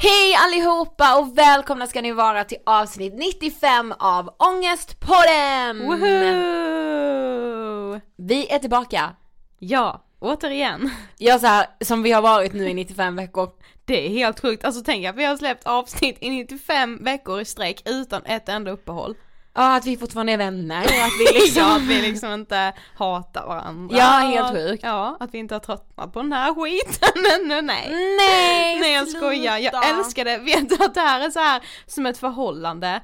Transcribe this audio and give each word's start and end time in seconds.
Hej 0.00 0.34
allihopa 0.34 1.18
och 1.18 1.38
välkomna 1.38 1.86
ska 1.86 2.02
ni 2.02 2.12
vara 2.12 2.44
till 2.44 2.58
avsnitt 2.66 3.14
95 3.16 3.94
av 3.98 4.34
Ångestpodden! 4.38 5.86
Woohoo! 5.86 7.20
Vi 8.16 8.52
är 8.52 8.58
tillbaka. 8.58 9.14
Ja, 9.58 10.04
återigen. 10.18 10.90
Ja 11.16 11.38
så 11.38 11.46
här, 11.46 11.66
som 11.80 12.02
vi 12.02 12.12
har 12.12 12.22
varit 12.22 12.52
nu 12.52 12.68
i 12.68 12.74
95 12.74 13.16
veckor. 13.16 13.50
Det 13.84 14.06
är 14.06 14.10
helt 14.10 14.40
sjukt, 14.40 14.64
alltså 14.64 14.82
tänk 14.84 15.06
att 15.06 15.16
vi 15.16 15.24
har 15.24 15.36
släppt 15.36 15.66
avsnitt 15.66 16.16
i 16.20 16.30
95 16.30 17.04
veckor 17.04 17.40
i 17.40 17.44
sträck 17.44 17.82
utan 17.88 18.24
ett 18.24 18.48
enda 18.48 18.70
uppehåll. 18.70 19.14
Ja, 19.54 19.76
att 19.76 19.86
vi 19.86 19.96
fortfarande 19.96 20.32
är 20.32 20.36
vänner 20.36 20.80
och 20.84 21.04
att 21.04 21.12
vi 21.20 21.38
liksom... 21.40 21.62
ja, 21.62 21.76
att 21.76 21.82
vi 21.82 22.02
liksom 22.02 22.32
inte 22.32 22.72
hatar 22.94 23.46
varandra. 23.46 23.96
Ja, 23.98 24.04
helt 24.04 24.50
sjukt. 24.50 24.82
Ja, 24.82 25.16
att 25.20 25.34
vi 25.34 25.38
inte 25.38 25.54
har 25.54 25.60
tröttnat 25.60 26.12
på 26.12 26.22
den 26.22 26.32
här 26.32 26.54
skiten 26.54 27.24
ännu, 27.40 27.62
nej. 27.62 27.90
Nej, 28.18 28.80
Nej 28.80 28.92
jag 28.94 29.08
skojar, 29.08 29.58
jag 29.58 29.88
älskar 29.88 30.24
det. 30.24 30.38
Vet 30.38 30.68
du 30.68 30.84
att 30.84 30.94
det 30.94 31.00
här 31.00 31.26
är 31.26 31.30
så 31.30 31.40
här 31.40 31.62
som 31.86 32.06
ett 32.06 32.18
förhållande 32.18 33.00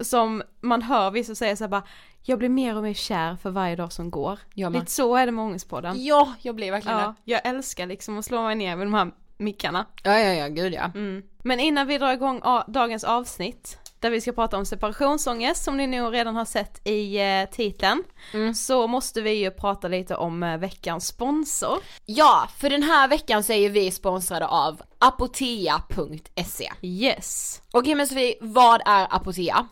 som 0.00 0.42
man 0.60 0.82
hör 0.82 1.10
vissa 1.10 1.34
säga 1.34 1.56
så 1.56 1.64
här 1.64 1.68
bara 1.68 1.82
jag 2.26 2.38
blir 2.38 2.48
mer 2.48 2.76
och 2.76 2.82
mer 2.82 2.94
kär 2.94 3.36
för 3.36 3.50
varje 3.50 3.76
dag 3.76 3.92
som 3.92 4.10
går. 4.10 4.38
Med. 4.54 4.72
Lite 4.72 4.90
så 4.90 5.16
är 5.16 5.26
det 5.26 5.32
med 5.32 5.44
Ångestpodden. 5.44 6.04
Ja, 6.04 6.34
jag 6.42 6.54
blir 6.54 6.70
verkligen 6.70 6.98
Ja, 6.98 7.14
jag 7.24 7.46
älskar 7.46 7.86
liksom 7.86 8.18
att 8.18 8.24
slå 8.24 8.42
mig 8.42 8.54
ner 8.54 8.76
vid 8.76 8.86
de 8.86 8.94
här 8.94 9.10
mickarna. 9.36 9.86
det. 10.02 10.10
Ja, 10.10 10.18
ja, 10.18 10.32
ja, 10.32 10.48
gud 10.48 10.74
ja. 10.74 10.90
Mm. 10.94 11.22
Men 11.44 11.60
innan 11.60 11.86
vi 11.86 11.98
drar 11.98 12.12
igång 12.12 12.42
dagens 12.66 13.04
avsnitt, 13.04 13.78
där 14.00 14.10
vi 14.10 14.20
ska 14.20 14.32
prata 14.32 14.56
om 14.56 14.66
separationsångest 14.66 15.64
som 15.64 15.76
ni 15.76 15.86
nog 15.86 16.14
redan 16.14 16.36
har 16.36 16.44
sett 16.44 16.88
i 16.88 17.16
eh, 17.20 17.44
titeln, 17.52 18.04
Mm. 18.34 18.54
så 18.54 18.86
måste 18.86 19.20
vi 19.22 19.30
ju 19.30 19.50
prata 19.50 19.88
lite 19.88 20.16
om 20.16 20.42
eh, 20.42 20.56
veckans 20.58 21.06
sponsor. 21.06 21.78
Ja, 22.04 22.48
för 22.58 22.70
den 22.70 22.82
här 22.82 23.08
veckan 23.08 23.42
så 23.44 23.52
är 23.52 23.56
ju 23.56 23.68
vi 23.68 23.90
sponsrade 23.90 24.46
av 24.46 24.82
apotea.se. 24.98 26.70
Yes. 26.82 27.62
Okej 27.72 27.94
men 27.94 28.06
Sofie, 28.08 28.34
vad 28.40 28.82
är 28.86 29.06
Apotea? 29.16 29.68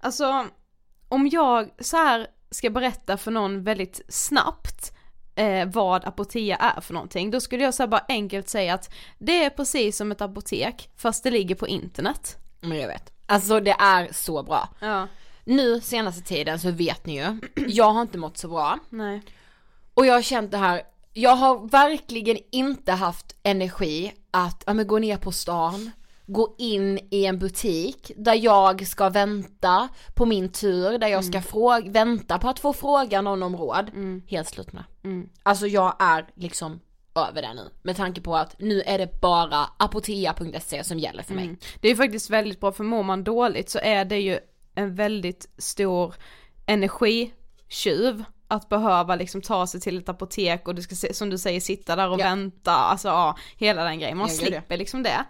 Alltså, 0.00 0.46
om 1.08 1.28
jag 1.28 1.70
så 1.80 1.96
här 1.96 2.26
ska 2.50 2.70
berätta 2.70 3.16
för 3.16 3.30
någon 3.30 3.64
väldigt 3.64 4.00
snabbt 4.08 4.92
eh, 5.34 5.66
vad 5.68 6.04
Apotea 6.04 6.56
är 6.56 6.80
för 6.80 6.94
någonting, 6.94 7.30
då 7.30 7.40
skulle 7.40 7.62
jag 7.64 7.74
så 7.74 7.86
bara 7.86 8.04
enkelt 8.08 8.48
säga 8.48 8.74
att 8.74 8.94
det 9.18 9.44
är 9.44 9.50
precis 9.50 9.96
som 9.96 10.12
ett 10.12 10.20
apotek, 10.20 10.90
fast 10.96 11.24
det 11.24 11.30
ligger 11.30 11.54
på 11.54 11.68
internet. 11.68 12.36
Men 12.60 12.78
jag 12.78 12.88
vet. 12.88 13.12
Alltså 13.26 13.60
det 13.60 13.76
är 13.78 14.08
så 14.12 14.42
bra. 14.42 14.68
Ja. 14.80 15.08
Nu 15.44 15.80
senaste 15.80 16.22
tiden 16.22 16.58
så 16.58 16.70
vet 16.70 17.06
ni 17.06 17.16
ju, 17.16 17.40
jag 17.68 17.90
har 17.90 18.02
inte 18.02 18.18
mått 18.18 18.38
så 18.38 18.48
bra. 18.48 18.78
Nej. 18.90 19.22
Och 19.94 20.06
jag 20.06 20.14
har 20.14 20.22
känt 20.22 20.50
det 20.50 20.56
här, 20.56 20.82
jag 21.12 21.36
har 21.36 21.68
verkligen 21.68 22.38
inte 22.52 22.92
haft 22.92 23.36
energi 23.42 24.12
att 24.30 24.62
ja, 24.66 24.74
men 24.74 24.86
gå 24.86 24.98
ner 24.98 25.16
på 25.16 25.32
stan, 25.32 25.90
gå 26.26 26.54
in 26.58 26.98
i 27.10 27.24
en 27.24 27.38
butik 27.38 28.12
där 28.16 28.34
jag 28.34 28.86
ska 28.86 29.08
vänta 29.08 29.88
på 30.14 30.26
min 30.26 30.48
tur, 30.48 30.98
där 30.98 31.08
jag 31.08 31.24
ska 31.24 31.42
fråga, 31.42 31.90
vänta 31.90 32.38
på 32.38 32.48
att 32.48 32.60
få 32.60 32.72
fråga 32.72 33.20
någon 33.20 33.42
om 33.42 33.56
råd. 33.56 33.90
Helt 34.26 34.48
slut 34.48 34.72
med. 34.72 34.84
Mm. 35.04 35.28
Alltså 35.42 35.66
jag 35.66 35.96
är 35.98 36.26
liksom 36.34 36.80
över 37.16 37.42
det 37.42 37.54
nu. 37.54 37.70
Med 37.82 37.96
tanke 37.96 38.20
på 38.20 38.36
att 38.36 38.56
nu 38.60 38.82
är 38.86 38.98
det 38.98 39.20
bara 39.20 39.68
apotea.se 39.76 40.84
som 40.84 40.98
gäller 40.98 41.22
för 41.22 41.34
mig. 41.34 41.44
Mm. 41.44 41.56
Det 41.80 41.88
är 41.88 41.94
faktiskt 41.94 42.30
väldigt 42.30 42.60
bra, 42.60 42.72
för 42.72 42.84
mår 42.84 43.02
man 43.02 43.24
dåligt 43.24 43.70
så 43.70 43.78
är 43.78 44.04
det 44.04 44.18
ju 44.20 44.38
en 44.74 44.94
väldigt 44.94 45.48
stor 45.58 46.14
energitjuv 46.66 48.24
att 48.48 48.68
behöva 48.68 49.16
liksom 49.16 49.40
ta 49.42 49.66
sig 49.66 49.80
till 49.80 49.98
ett 49.98 50.08
apotek 50.08 50.68
och 50.68 50.74
du 50.74 50.82
ska 50.82 50.94
som 51.14 51.30
du 51.30 51.38
säger 51.38 51.60
sitta 51.60 51.96
där 51.96 52.08
och 52.10 52.20
Ja. 52.20 52.24
vänta, 52.24 52.72
alltså 52.72 53.08
ja, 53.08 53.36
hela 53.56 53.84
den 53.84 53.98
grejen, 53.98 54.18
man 54.18 54.28
Ja, 54.28 54.34
gud, 54.40 54.48
slipper 54.48 54.76
liksom 54.76 55.02
det. 55.02 55.24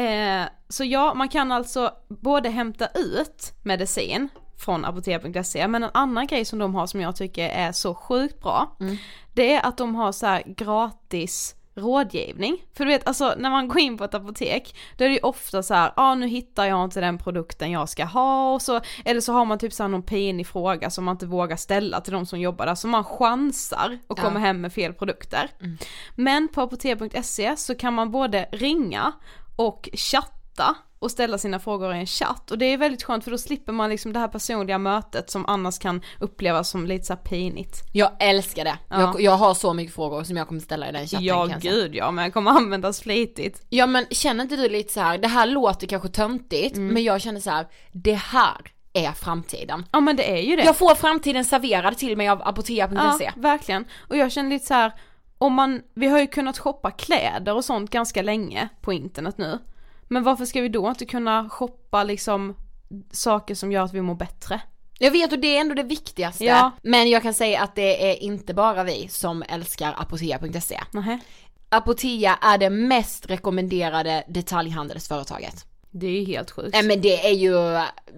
Eh, 0.00 0.48
så 0.68 0.84
ja, 0.84 1.14
man 1.14 1.28
kan 1.28 1.52
alltså 1.52 1.90
både 2.08 2.48
hämta 2.48 2.86
ut 2.94 3.52
medicin 3.62 4.28
från 4.58 4.84
apotea.se, 4.84 5.68
men 5.68 5.82
en 5.82 5.90
annan 5.94 6.26
grej 6.26 6.44
som 6.44 6.58
de 6.58 6.74
har 6.74 6.86
som 6.86 7.00
jag 7.00 7.16
tycker 7.16 7.48
är 7.48 7.72
så 7.72 7.94
sjukt 7.94 8.40
bra, 8.42 8.76
det 9.36 9.54
är 9.54 9.66
att 9.66 9.76
de 9.78 9.94
har 9.94 10.12
så 10.12 10.26
här 10.26 10.42
gratis 10.46 11.54
rådgivning. 11.74 12.56
För 12.76 12.84
du 12.84 12.90
vet, 12.90 13.06
alltså 13.06 13.34
när 13.38 13.50
man 13.50 13.68
går 13.68 13.78
in 13.78 13.98
på 13.98 14.04
ett 14.04 14.14
apotek, 14.14 14.76
då 14.96 15.04
är 15.04 15.08
det 15.08 15.14
ju 15.14 15.20
ofta 15.20 15.62
så 15.62 15.74
här, 15.74 15.92
ja 15.96 16.02
ah, 16.02 16.14
nu 16.14 16.26
hittar 16.28 16.64
jag 16.64 16.84
inte 16.84 17.00
den 17.00 17.18
produkten 17.18 17.70
jag 17.70 17.88
ska 17.88 18.04
ha 18.04 18.54
och 18.54 18.62
så, 18.62 18.80
eller 19.04 19.20
så 19.20 19.32
har 19.32 19.44
man 19.44 19.58
typ 19.58 19.72
så 19.72 19.82
här 19.82 19.88
någon 19.88 20.02
pinig 20.02 20.46
fråga 20.46 20.90
som 20.90 21.04
man 21.04 21.14
inte 21.14 21.26
vågar 21.26 21.56
ställa 21.56 22.00
till 22.00 22.12
de 22.12 22.26
som 22.26 22.40
jobbar 22.40 22.66
där, 22.66 22.74
så 22.74 22.88
man 22.88 23.04
chansar 23.04 23.98
och 24.06 24.18
Ja. 24.18 24.22
kommer 24.22 24.40
hem 24.40 24.60
med 24.60 24.72
fel 24.72 24.92
produkter. 24.92 25.50
Men 26.14 26.48
på 26.48 26.60
apotek.se 26.60 27.56
så 27.56 27.74
kan 27.74 27.94
man 27.94 28.10
både 28.10 28.48
ringa 28.52 29.12
och 29.56 29.88
chatta 29.92 30.35
och 30.98 31.10
ställa 31.10 31.38
sina 31.38 31.58
frågor 31.58 31.94
i 31.94 31.98
en 31.98 32.06
chatt 32.06 32.50
och 32.50 32.58
det 32.58 32.66
är 32.66 32.78
väldigt 32.78 33.02
skönt 33.02 33.24
för 33.24 33.30
då 33.30 33.38
slipper 33.38 33.72
man 33.72 33.90
liksom 33.90 34.12
det 34.12 34.18
här 34.18 34.28
personliga 34.28 34.78
mötet 34.78 35.30
som 35.30 35.46
annars 35.46 35.78
kan 35.78 36.02
upplevas 36.20 36.70
som 36.70 36.86
lite 36.86 37.04
så 37.04 37.12
här 37.12 37.20
pinigt. 37.20 37.82
Jag 37.92 38.10
älskar 38.20 38.64
det. 38.64 38.78
Ja. 38.88 39.00
Jag, 39.00 39.20
jag 39.20 39.32
har 39.32 39.54
så 39.54 39.74
mycket 39.74 39.94
frågor 39.94 40.24
som 40.24 40.36
jag 40.36 40.48
kommer 40.48 40.60
ställa 40.60 40.88
i 40.88 40.92
den 40.92 41.06
chatten 41.06 41.24
Ja 41.24 41.48
gud 41.60 41.94
ja, 41.94 42.10
men 42.10 42.24
jag 42.24 42.34
kommer 42.34 42.50
användas 42.50 43.00
flitigt. 43.00 43.66
Ja 43.68 43.86
men 43.86 44.06
känner 44.10 44.42
inte 44.42 44.56
du 44.56 44.68
lite 44.68 44.92
så 44.92 45.00
här, 45.00 45.18
det 45.18 45.28
här 45.28 45.46
låter 45.46 45.86
kanske 45.86 46.08
töntigt 46.08 46.76
men 46.76 47.04
jag 47.04 47.20
känner 47.20 47.40
så 47.40 47.50
här, 47.50 47.66
det 47.92 48.14
här 48.14 48.72
är 48.92 49.12
framtiden. 49.12 49.84
Ja 49.92 50.00
men 50.00 50.16
det 50.16 50.30
är 50.30 50.42
ju 50.42 50.56
det. 50.56 50.64
Jag 50.64 50.76
får 50.76 50.94
framtiden 50.94 51.44
serverad 51.44 51.98
till 51.98 52.16
mig 52.16 52.28
av 52.28 52.42
apotea.se. 52.42 53.24
Ja, 53.24 53.32
verkligen. 53.36 53.84
Och 54.08 54.16
jag 54.16 54.32
känner 54.32 54.50
lite 54.50 54.66
så 54.66 54.74
här, 54.74 54.92
om 55.38 55.54
man, 55.54 55.82
vi 55.94 56.06
har 56.06 56.18
ju 56.18 56.26
kunnat 56.26 56.58
shoppa 56.58 56.90
kläder 56.90 57.54
och 57.54 57.64
sånt 57.64 57.90
ganska 57.90 58.22
länge 58.22 58.68
på 58.80 58.92
internet 58.92 59.38
nu. 59.38 59.58
Men 60.08 60.22
varför 60.22 60.44
ska 60.44 60.60
vi 60.60 60.68
då 60.68 60.88
inte 60.88 61.06
kunna 61.06 61.48
shoppa 61.48 62.04
liksom 62.04 62.54
saker 63.12 63.54
som 63.54 63.72
gör 63.72 63.82
att 63.82 63.94
vi 63.94 64.02
mår 64.02 64.14
bättre? 64.14 64.60
Jag 64.98 65.10
vet 65.10 65.32
och 65.32 65.38
det 65.38 65.56
är 65.56 65.60
ändå 65.60 65.74
det 65.74 65.82
viktigaste. 65.82 66.44
Ja. 66.44 66.70
Men 66.82 67.10
jag 67.10 67.22
kan 67.22 67.34
säga 67.34 67.62
att 67.62 67.74
det 67.74 68.10
är 68.10 68.22
inte 68.22 68.54
bara 68.54 68.84
vi 68.84 69.08
som 69.08 69.42
älskar 69.48 69.94
apotea.se. 69.98 70.80
Apotea 71.68 72.38
är 72.42 72.58
det 72.58 72.70
mest 72.70 73.30
rekommenderade 73.30 74.24
detaljhandelsföretaget. 74.28 75.66
Det 75.98 76.06
är 76.06 76.20
ju 76.20 76.24
helt 76.24 76.50
sjukt. 76.50 76.72
Nej 76.72 76.82
men 76.82 77.00
det 77.00 77.26
är 77.26 77.32
ju, 77.32 77.52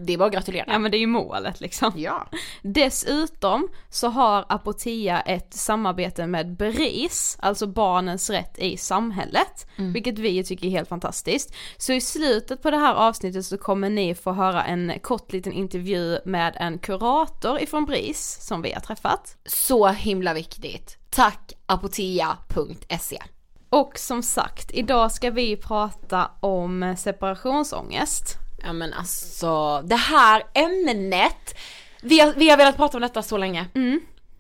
det 0.06 0.12
är 0.12 0.18
bara 0.18 0.26
att 0.26 0.32
gratulera. 0.32 0.64
Ja 0.68 0.78
men 0.78 0.90
det 0.90 0.96
är 0.96 1.00
ju 1.00 1.06
målet 1.06 1.60
liksom. 1.60 1.92
Ja. 1.96 2.28
Dessutom 2.62 3.68
så 3.90 4.08
har 4.08 4.44
Apotea 4.48 5.20
ett 5.20 5.54
samarbete 5.54 6.26
med 6.26 6.56
BRIS, 6.56 7.36
alltså 7.40 7.66
Barnens 7.66 8.30
Rätt 8.30 8.58
i 8.58 8.76
Samhället, 8.76 9.66
vilket 9.76 10.18
vi 10.18 10.44
tycker 10.44 10.66
är 10.66 10.70
helt 10.70 10.88
fantastiskt. 10.88 11.54
Så 11.76 11.92
i 11.92 12.00
slutet 12.00 12.62
på 12.62 12.70
det 12.70 12.76
här 12.76 12.94
avsnittet 12.94 13.46
så 13.46 13.58
kommer 13.58 13.90
ni 13.90 14.14
få 14.14 14.32
höra 14.32 14.64
en 14.64 14.92
kort 15.02 15.32
liten 15.32 15.52
intervju 15.52 16.18
med 16.24 16.56
en 16.56 16.78
kurator 16.78 17.62
ifrån 17.62 17.84
BRIS 17.84 18.38
som 18.40 18.62
vi 18.62 18.72
har 18.72 18.80
träffat. 18.80 19.36
Så 19.46 19.86
himla 19.88 20.34
viktigt. 20.34 20.98
Tack 21.10 21.52
apotea.se. 21.66 23.18
Och 23.70 23.98
som 23.98 24.22
sagt, 24.22 24.70
idag 24.70 25.12
ska 25.12 25.30
vi 25.30 25.56
prata 25.56 26.30
om 26.40 26.94
separationsångest. 26.98 28.34
Ja 28.64 28.72
men 28.72 28.92
alltså, 28.92 29.82
det 29.82 29.96
här 29.96 30.42
ämnet, 30.54 31.54
vi 32.02 32.20
har, 32.20 32.32
vi 32.32 32.50
har 32.50 32.56
velat 32.56 32.76
prata 32.76 32.96
om 32.96 33.00
detta 33.00 33.22
så 33.22 33.36
länge. 33.36 33.66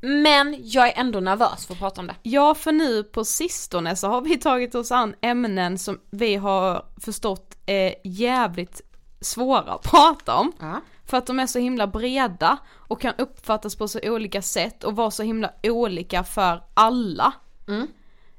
Men 0.00 0.56
jag 0.58 0.88
är 0.88 1.00
ändå 1.00 1.20
nervös 1.20 1.66
för 1.66 1.74
att 1.74 1.80
prata 1.80 2.00
om 2.00 2.06
det. 2.06 2.14
Ja, 2.22 2.54
för 2.54 2.72
nu 2.72 3.04
på 3.04 3.24
sistone 3.24 3.96
så 3.96 4.08
har 4.08 4.20
vi 4.20 4.38
tagit 4.38 4.74
oss 4.74 4.92
an 4.92 5.14
ämnen 5.20 5.78
som 5.78 6.00
vi 6.10 6.36
har 6.36 6.84
förstått 7.00 7.56
är 7.66 7.94
jävligt 8.04 8.80
svåra 9.20 9.72
att 9.72 9.82
prata 9.82 10.34
om. 10.34 10.52
Ja. 10.60 10.80
För 11.06 11.16
att 11.16 11.26
de 11.26 11.40
är 11.40 11.46
så 11.46 11.58
himla 11.58 11.86
breda 11.86 12.58
och 12.68 13.00
kan 13.00 13.14
uppfattas 13.18 13.76
på 13.76 13.88
så 13.88 14.00
olika 14.02 14.42
sätt 14.42 14.84
och 14.84 14.96
vara 14.96 15.10
så 15.10 15.22
himla 15.22 15.50
olika 15.62 16.24
för 16.24 16.62
alla. 16.74 17.32
Mm. 17.68 17.88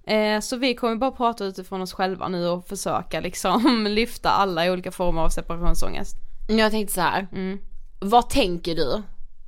Eh, 0.09 0.39
så 0.39 0.57
vi 0.57 0.75
kommer 0.75 0.95
bara 0.95 1.11
prata 1.11 1.45
utifrån 1.45 1.81
oss 1.81 1.93
själva 1.93 2.27
nu 2.27 2.47
och 2.47 2.67
försöka 2.67 3.19
liksom 3.19 3.87
lyfta 3.89 4.29
alla 4.29 4.71
olika 4.71 4.91
former 4.91 5.21
av 5.21 5.29
separationsångest. 5.29 6.15
Jag 6.47 6.71
tänkte 6.71 6.93
så 6.93 7.01
här. 7.01 7.27
Mm. 7.31 7.59
vad 7.99 8.29
tänker 8.29 8.75
du? 8.75 9.01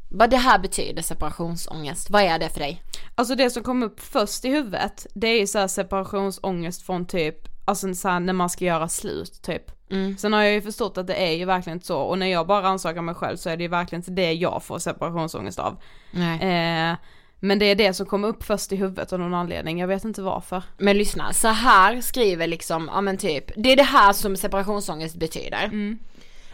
Vad 0.09 0.29
det 0.29 0.37
här 0.37 0.59
betyder 0.59 1.01
separationsångest, 1.01 2.09
vad 2.09 2.21
är 2.21 2.39
det 2.39 2.49
för 2.49 2.59
dig? 2.59 2.83
Alltså 3.15 3.35
det 3.35 3.49
som 3.49 3.63
kom 3.63 3.83
upp 3.83 3.99
först 3.99 4.45
i 4.45 4.49
huvudet, 4.49 5.07
det 5.13 5.27
är 5.27 5.39
ju 5.39 5.47
så 5.47 5.59
här 5.59 5.67
separationsångest 5.67 6.85
från 6.85 7.05
typ, 7.05 7.35
alltså 7.65 7.93
så 7.93 8.09
här 8.09 8.19
när 8.19 8.33
man 8.33 8.49
ska 8.49 8.65
göra 8.65 8.87
slut 8.87 9.41
typ. 9.41 9.91
Mm. 9.91 10.17
Sen 10.17 10.33
har 10.33 10.43
jag 10.43 10.53
ju 10.53 10.61
förstått 10.61 10.97
att 10.97 11.07
det 11.07 11.27
är 11.27 11.31
ju 11.31 11.45
verkligen 11.45 11.77
inte 11.77 11.87
så 11.87 11.99
och 11.99 12.17
när 12.17 12.27
jag 12.27 12.47
bara 12.47 12.61
rannsakar 12.61 13.01
mig 13.01 13.15
själv 13.15 13.37
så 13.37 13.49
är 13.49 13.57
det 13.57 13.63
ju 13.63 13.69
verkligen 13.69 13.99
inte 13.99 14.11
det 14.11 14.33
jag 14.33 14.63
får 14.63 14.79
separationsångest 14.79 15.59
av. 15.59 15.77
Nej. 16.11 16.89
Eh, 16.91 16.95
men 17.43 17.59
det 17.59 17.65
är 17.65 17.75
det 17.75 17.93
som 17.93 18.05
kom 18.05 18.23
upp 18.23 18.43
först 18.43 18.71
i 18.71 18.75
huvudet 18.75 19.13
av 19.13 19.19
någon 19.19 19.33
anledning, 19.33 19.79
jag 19.79 19.87
vet 19.87 20.03
inte 20.03 20.21
varför. 20.21 20.63
Men 20.77 20.97
lyssna, 20.97 21.33
så 21.33 21.47
här 21.47 22.01
skriver 22.01 22.47
liksom, 22.47 22.89
ja 22.93 23.01
men 23.01 23.17
typ, 23.17 23.51
det 23.55 23.71
är 23.71 23.75
det 23.75 23.83
här 23.83 24.13
som 24.13 24.35
separationsångest 24.37 25.15
betyder. 25.15 25.63
Mm. 25.63 25.99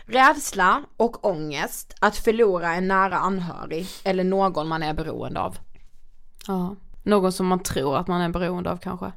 Rädsla 0.06 0.84
och 0.98 1.26
ångest 1.26 1.96
att 2.02 2.18
förlora 2.18 2.74
en 2.76 2.88
nära 2.88 3.18
anhörig 3.18 3.88
eller 4.04 4.24
någon 4.24 4.68
man 4.68 4.84
är 4.84 4.94
beroende 4.94 5.40
av. 5.40 5.58
Ja. 6.48 6.76
Någon 7.04 7.32
som 7.32 7.48
man 7.48 7.64
tror 7.64 7.98
att 7.98 8.08
man 8.08 8.22
är 8.22 8.30
beroende 8.30 8.72
av 8.72 8.78
kanske. 8.78 9.12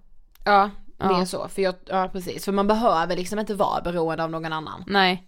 Ja, 0.44 0.70
det 0.98 1.04
Ja. 1.04 1.20
är 1.20 1.24
så. 1.24 1.48
För 1.48 1.62
jag, 1.62 1.74
ja 1.86 2.08
precis, 2.12 2.44
för 2.44 2.52
man 2.52 2.66
behöver 2.66 3.16
liksom 3.16 3.38
inte 3.38 3.54
vara 3.54 3.80
beroende 3.80 4.24
av 4.24 4.30
någon 4.30 4.52
annan. 4.52 4.84
Nej. 4.86 5.26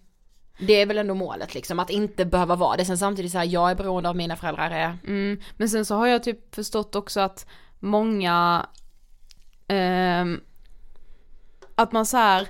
Det 0.59 0.73
är 0.81 0.85
väl 0.85 0.97
ändå 0.97 1.13
målet 1.13 1.53
liksom, 1.53 1.79
att 1.79 1.89
inte 1.89 2.25
behöva 2.25 2.55
vara 2.55 2.77
det. 2.77 2.85
Sen 2.85 2.97
samtidigt 2.97 3.31
så 3.31 3.37
här, 3.37 3.45
jag 3.45 3.71
är 3.71 3.75
beroende 3.75 4.09
av 4.09 4.15
mina 4.15 4.35
föräldrar. 4.35 4.71
Är, 4.71 4.97
Mm. 5.07 5.39
Men 5.57 5.69
sen 5.69 5.85
så 5.85 5.95
har 5.95 6.07
jag 6.07 6.23
typ 6.23 6.55
förstått 6.55 6.95
också 6.95 7.19
att 7.19 7.45
många, 7.79 8.65
ehm, 9.67 10.39
att 11.75 11.91
man 11.91 12.05
så 12.05 12.17
här, 12.17 12.47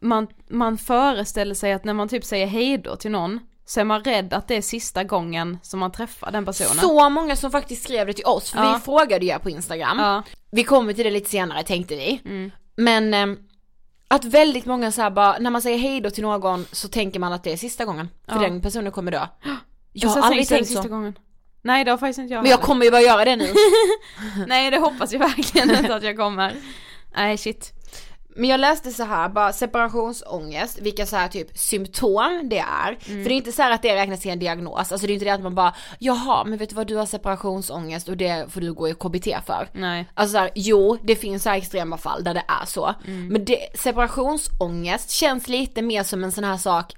man, 0.00 0.26
man 0.48 0.78
föreställer 0.78 1.54
sig 1.54 1.72
att 1.72 1.84
när 1.84 1.94
man 1.94 2.08
typ 2.08 2.24
säger 2.24 2.46
hejdå 2.46 2.96
till 2.96 3.10
någon, 3.10 3.40
så 3.64 3.80
är 3.80 3.84
man 3.84 4.04
rädd 4.04 4.32
att 4.34 4.48
det 4.48 4.54
är 4.56 4.62
sista 4.62 5.04
gången 5.04 5.58
som 5.62 5.80
man 5.80 5.92
träffar 5.92 6.32
den 6.32 6.44
personen. 6.44 6.76
Så 6.76 7.08
många 7.08 7.36
som 7.36 7.50
faktiskt 7.50 7.82
skrev 7.82 8.06
det 8.06 8.12
till 8.12 8.24
oss, 8.26 8.50
för 8.50 8.58
Ja. 8.64 8.74
vi 8.74 8.80
frågade 8.84 9.26
ju 9.26 9.38
på 9.38 9.50
Instagram. 9.50 9.98
Ja. 9.98 10.22
Vi 10.50 10.64
kommer 10.64 10.92
till 10.92 11.04
det 11.04 11.10
lite 11.10 11.30
senare 11.30 11.62
tänkte 11.62 11.96
vi. 11.96 12.20
Mm. 12.24 12.50
Men 12.76 13.14
ehm, 13.14 13.38
att 14.08 14.24
väldigt 14.24 14.66
många 14.66 14.92
så 14.92 15.02
här 15.02 15.10
bara, 15.10 15.38
när 15.38 15.50
man 15.50 15.62
säger 15.62 15.78
hejdå 15.78 16.10
till 16.10 16.22
någon 16.22 16.66
så 16.72 16.88
tänker 16.88 17.20
man 17.20 17.32
att 17.32 17.44
det 17.44 17.52
är 17.52 17.56
sista 17.56 17.84
gången. 17.84 18.08
För 18.28 18.34
Ja. 18.36 18.40
den 18.42 18.60
personen 18.62 18.92
kommer 18.92 19.12
dö. 19.12 19.26
Jag 19.92 20.08
har 20.08 20.22
aldrig 20.22 20.48
tänkt 20.48 20.66
sista 20.66 20.82
så. 20.82 20.88
gången. 20.88 21.18
Nej 21.62 21.84
det 21.84 21.90
har 21.90 21.98
faktiskt 21.98 22.18
inte 22.18 22.34
jag 22.34 22.42
Men 22.42 22.50
jag 22.50 22.56
heller. 22.56 22.66
kommer 22.66 22.84
ju 22.84 22.90
bara 22.90 23.00
göra 23.00 23.24
det 23.24 23.36
nu. 23.36 23.48
Nej 24.46 24.70
det 24.70 24.78
hoppas 24.78 25.12
jag 25.12 25.18
verkligen 25.18 25.70
inte 25.70 25.94
att 25.94 26.02
jag 26.02 26.16
kommer. 26.16 26.54
Nej 27.16 27.38
shit. 27.38 27.72
Men 28.36 28.50
jag 28.50 28.60
läste 28.60 28.90
så 28.90 29.04
här, 29.04 29.28
bara 29.28 29.52
separationsångest, 29.52 30.78
vilka 30.78 31.06
så 31.06 31.16
här 31.16 31.28
typ 31.28 31.58
symptom 31.58 32.40
det 32.44 32.58
är. 32.58 32.88
Mm. 32.88 33.22
För 33.22 33.28
det 33.28 33.34
är 33.34 33.36
inte 33.36 33.52
så 33.52 33.62
här 33.62 33.70
att 33.70 33.82
det 33.82 33.96
räknas 33.96 34.20
till 34.20 34.30
en 34.30 34.38
diagnos, 34.38 34.92
alltså 34.92 35.06
det 35.06 35.12
är 35.12 35.14
inte 35.14 35.24
det 35.24 35.30
att 35.34 35.42
man 35.42 35.54
bara, 35.54 35.74
jaha 35.98 36.44
men 36.44 36.58
vet 36.58 36.68
du 36.68 36.74
vad 36.74 36.86
du 36.86 36.96
har 36.96 37.06
separationsångest 37.06 38.08
och 38.08 38.16
det 38.16 38.52
får 38.52 38.60
du 38.60 38.72
gå 38.72 38.88
i 38.88 38.94
KBT 38.94 39.46
för. 39.46 39.68
Nej. 39.72 40.10
Alltså 40.14 40.32
så 40.32 40.38
här, 40.38 40.50
jo 40.54 40.98
det 41.02 41.16
finns 41.16 41.42
så 41.42 41.50
extrema 41.50 41.96
fall 41.96 42.24
där 42.24 42.34
det 42.34 42.44
är 42.48 42.66
så. 42.66 42.94
Mm. 43.06 43.28
Men 43.28 43.44
det, 43.44 43.58
separationsångest 43.74 45.10
känns 45.10 45.48
lite 45.48 45.82
mer 45.82 46.02
som 46.02 46.24
en 46.24 46.32
sån 46.32 46.44
här 46.44 46.56
sak 46.56 46.94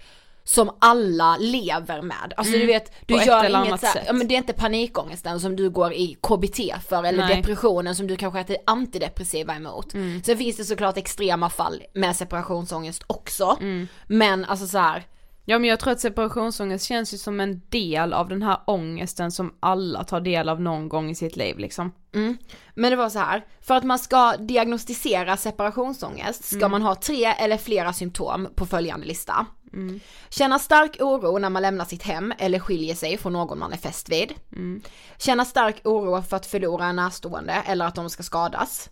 som 0.49 0.71
alla 0.79 1.37
lever 1.37 2.03
med. 2.03 2.35
Alltså 2.37 2.53
du 2.53 2.67
vet, 2.67 2.93
du 3.07 3.15
Mm. 3.15 3.27
På 3.27 3.33
gör 3.33 3.45
inget 3.45 3.55
annat 3.55 3.81
så 3.81 3.87
här, 3.87 3.93
sätt. 3.93 4.05
ja 4.07 4.13
men 4.13 4.29
det 4.29 4.35
är 4.35 4.39
inte 4.39 4.53
panikångesten 4.53 5.41
som 5.41 5.57
du 5.57 5.71
går 5.71 5.93
i 5.93 6.17
KBT 6.23 6.61
för 6.89 7.05
eller 7.05 7.27
Nej. 7.27 7.37
depressionen 7.37 7.97
som 7.97 8.07
du 8.07 8.17
kanske 8.17 8.41
äter 8.41 8.57
antidepressiva 8.67 9.55
emot. 9.57 9.95
Mm. 9.95 10.23
Sen 10.23 10.39
finns 10.39 10.57
det 10.57 10.65
såklart 10.65 10.97
extrema 10.97 11.51
fall 11.51 11.83
med 11.95 12.17
separationsångest 12.17 13.03
också. 13.07 13.57
Mm. 13.61 13.89
Men 14.07 14.45
alltså 14.45 14.67
så 14.67 14.79
här, 14.79 15.07
Ja 15.51 15.59
men 15.59 15.71
jag 15.71 15.81
tror 15.81 15.93
att 15.93 16.01
separationsångest 16.01 16.85
känns 16.85 17.15
ju 17.15 17.19
som 17.19 17.41
en 17.41 17.63
del 17.69 18.13
av 18.13 18.29
den 18.29 18.43
här 18.43 18.59
ångesten 18.67 19.33
som 19.33 19.55
alla 19.61 20.05
tar 20.05 20.21
del 20.21 20.49
av 20.49 20.61
någon 20.61 20.89
gång 20.89 21.11
i 21.11 21.15
sitt 21.15 21.37
liv 21.37 21.59
liksom. 21.59 21.93
Mm. 22.15 22.39
Men 22.75 22.91
det 22.91 22.97
var 22.97 23.09
så 23.09 23.19
här, 23.19 23.47
för 23.61 23.75
att 23.75 23.85
man 23.85 23.99
ska 23.99 24.37
diagnostisera 24.37 25.37
separationsångest 25.37 26.45
ska 26.45 26.69
man 26.69 26.83
ha 26.83 26.95
tre 26.95 27.25
eller 27.25 27.57
flera 27.57 27.93
symptom 27.93 28.49
på 28.55 28.67
följande 28.67 29.07
lista. 29.07 29.47
Känna 30.29 30.59
stark 30.59 30.97
oro 31.01 31.39
när 31.39 31.51
man 31.51 31.63
lämnar 31.63 31.85
sitt 31.85 32.03
hem 32.03 32.33
eller 32.39 32.59
skiljer 32.59 32.95
sig 32.95 33.19
från 33.19 33.33
någon 33.33 33.59
man 33.59 33.73
är 33.73 33.77
fäst 33.77 34.09
vid. 34.09 34.35
Känna 35.19 35.45
stark 35.45 35.81
oro 35.85 36.23
för 36.23 36.37
att 36.37 36.47
förlora 36.47 36.87
en 36.87 36.97
närstående 36.97 37.63
eller 37.67 37.85
att 37.87 37.95
de 37.95 38.11
ska 38.11 38.23
skadas. 38.23 38.91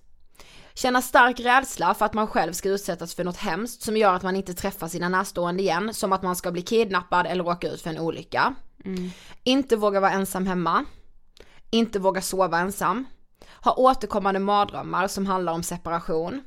Känna 0.78 1.02
stark 1.02 1.40
rädsla 1.40 1.94
för 1.94 2.04
att 2.04 2.14
man 2.14 2.26
själv 2.26 2.52
ska 2.52 2.68
utsättas 2.68 3.14
för 3.14 3.24
något 3.24 3.36
hemskt 3.36 3.82
som 3.82 3.96
gör 3.96 4.14
att 4.14 4.22
man 4.22 4.36
inte 4.36 4.54
träffar 4.54 4.88
sina 4.88 5.08
närstående 5.08 5.62
igen, 5.62 5.94
som 5.94 6.12
att 6.12 6.22
man 6.22 6.36
ska 6.36 6.50
bli 6.52 6.62
kidnappad 6.62 7.26
eller 7.26 7.44
råka 7.44 7.68
ut 7.68 7.82
för 7.82 7.90
en 7.90 7.98
olycka. 7.98 8.54
Inte 9.44 9.76
våga 9.76 10.00
vara 10.00 10.10
ensam 10.10 10.46
hemma. 10.46 10.84
Inte 11.70 11.98
våga 11.98 12.22
sova 12.22 12.58
ensam. 12.58 13.06
Ha 13.64 13.74
återkommande 13.74 14.40
mardrömmar 14.40 15.08
som 15.08 15.26
handlar 15.26 15.52
om 15.52 15.62
separation. 15.62 16.42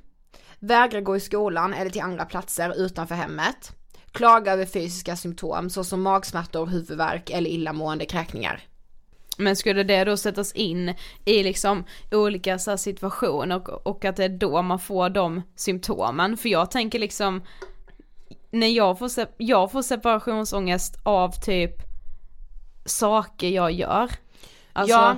Vägra 0.60 1.02
gå 1.02 1.16
i 1.16 1.20
skolan 1.20 1.74
eller 1.74 1.92
till 1.92 2.02
andra 2.02 2.26
platser 2.26 2.74
utanför 2.78 3.16
hemmet. 3.16 3.72
Klaga 4.12 4.54
över 4.54 4.66
fysiska 4.66 5.16
symptom 5.16 5.70
såsom 5.70 6.02
magsmärtor, 6.02 6.66
huvudvärk 6.66 7.30
eller 7.30 7.50
illamående 7.50 8.06
kräkningar. 8.06 8.64
Men 9.40 9.56
skulle 9.56 9.84
det 9.84 10.04
då 10.04 10.18
sättas 10.18 10.52
in 10.52 10.94
i 11.26 11.44
liksom 11.44 11.84
olika 12.12 12.60
så 12.60 12.78
situationer 12.78 13.56
och, 13.56 13.88
och 13.88 14.06
att 14.06 14.16
det 14.16 14.24
är 14.26 14.30
då 14.30 14.62
man 14.62 14.80
får 14.80 15.10
de 15.10 15.42
symptomen? 15.56 16.38
För 16.38 16.50
jag 16.50 16.72
tänker 16.72 17.00
liksom, 17.00 17.42
när 18.52 18.68
jag 18.68 19.00
får, 19.00 19.10
jag 19.38 19.72
får 19.72 19.82
separationsångest 19.82 20.98
av 21.04 21.32
typ 21.46 21.74
saker 22.86 23.50
jag 23.50 23.72
gör. 23.72 24.12
Alltså, 24.74 24.96
Ja. 24.96 25.16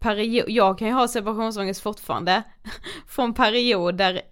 perio- 0.00 0.44
jag 0.48 0.78
kan 0.78 0.88
ju 0.88 0.94
ha 0.94 1.08
separationsångest 1.08 1.80
fortfarande 1.80 2.42
från 3.06 3.34
perioder 3.34 4.22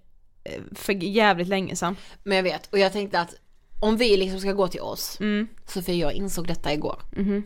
eh, 0.44 0.60
för 0.74 0.92
jävligt 0.92 1.48
länge 1.48 1.76
sedan. 1.76 1.96
Men 2.22 2.36
jag 2.36 2.42
vet, 2.42 2.66
och 2.72 2.78
jag 2.78 2.92
tänkte 2.92 3.20
att 3.20 3.34
om 3.80 3.96
vi 3.96 4.16
liksom 4.16 4.40
ska 4.40 4.52
gå 4.52 4.68
till 4.68 4.80
oss, 4.80 5.20
Mm. 5.20 5.48
Sofie 5.66 5.94
jag 5.94 6.12
insåg 6.12 6.46
detta 6.46 6.72
igår. 6.72 6.96
Mhm. 7.16 7.42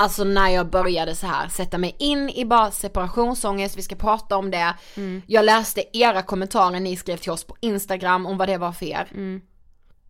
Alltså 0.00 0.24
när 0.24 0.48
jag 0.48 0.70
började 0.70 1.14
så 1.14 1.26
här 1.26 1.48
sätta 1.48 1.78
mig 1.78 1.96
in 1.98 2.30
i 2.30 2.44
bara 2.44 2.70
separationsångest, 2.70 3.76
vi 3.76 3.82
ska 3.82 3.96
prata 3.96 4.36
om 4.36 4.50
det. 4.50 4.74
Mm. 4.96 5.22
Jag 5.26 5.44
läste 5.44 5.98
era 5.98 6.22
kommentarer 6.22 6.80
ni 6.80 6.96
skrev 6.96 7.16
till 7.16 7.32
oss 7.32 7.44
på 7.44 7.56
Instagram 7.60 8.26
om 8.26 8.38
vad 8.38 8.48
det 8.48 8.58
var 8.58 8.72
för 8.72 8.86
er. 8.86 9.08
Mm. 9.10 9.40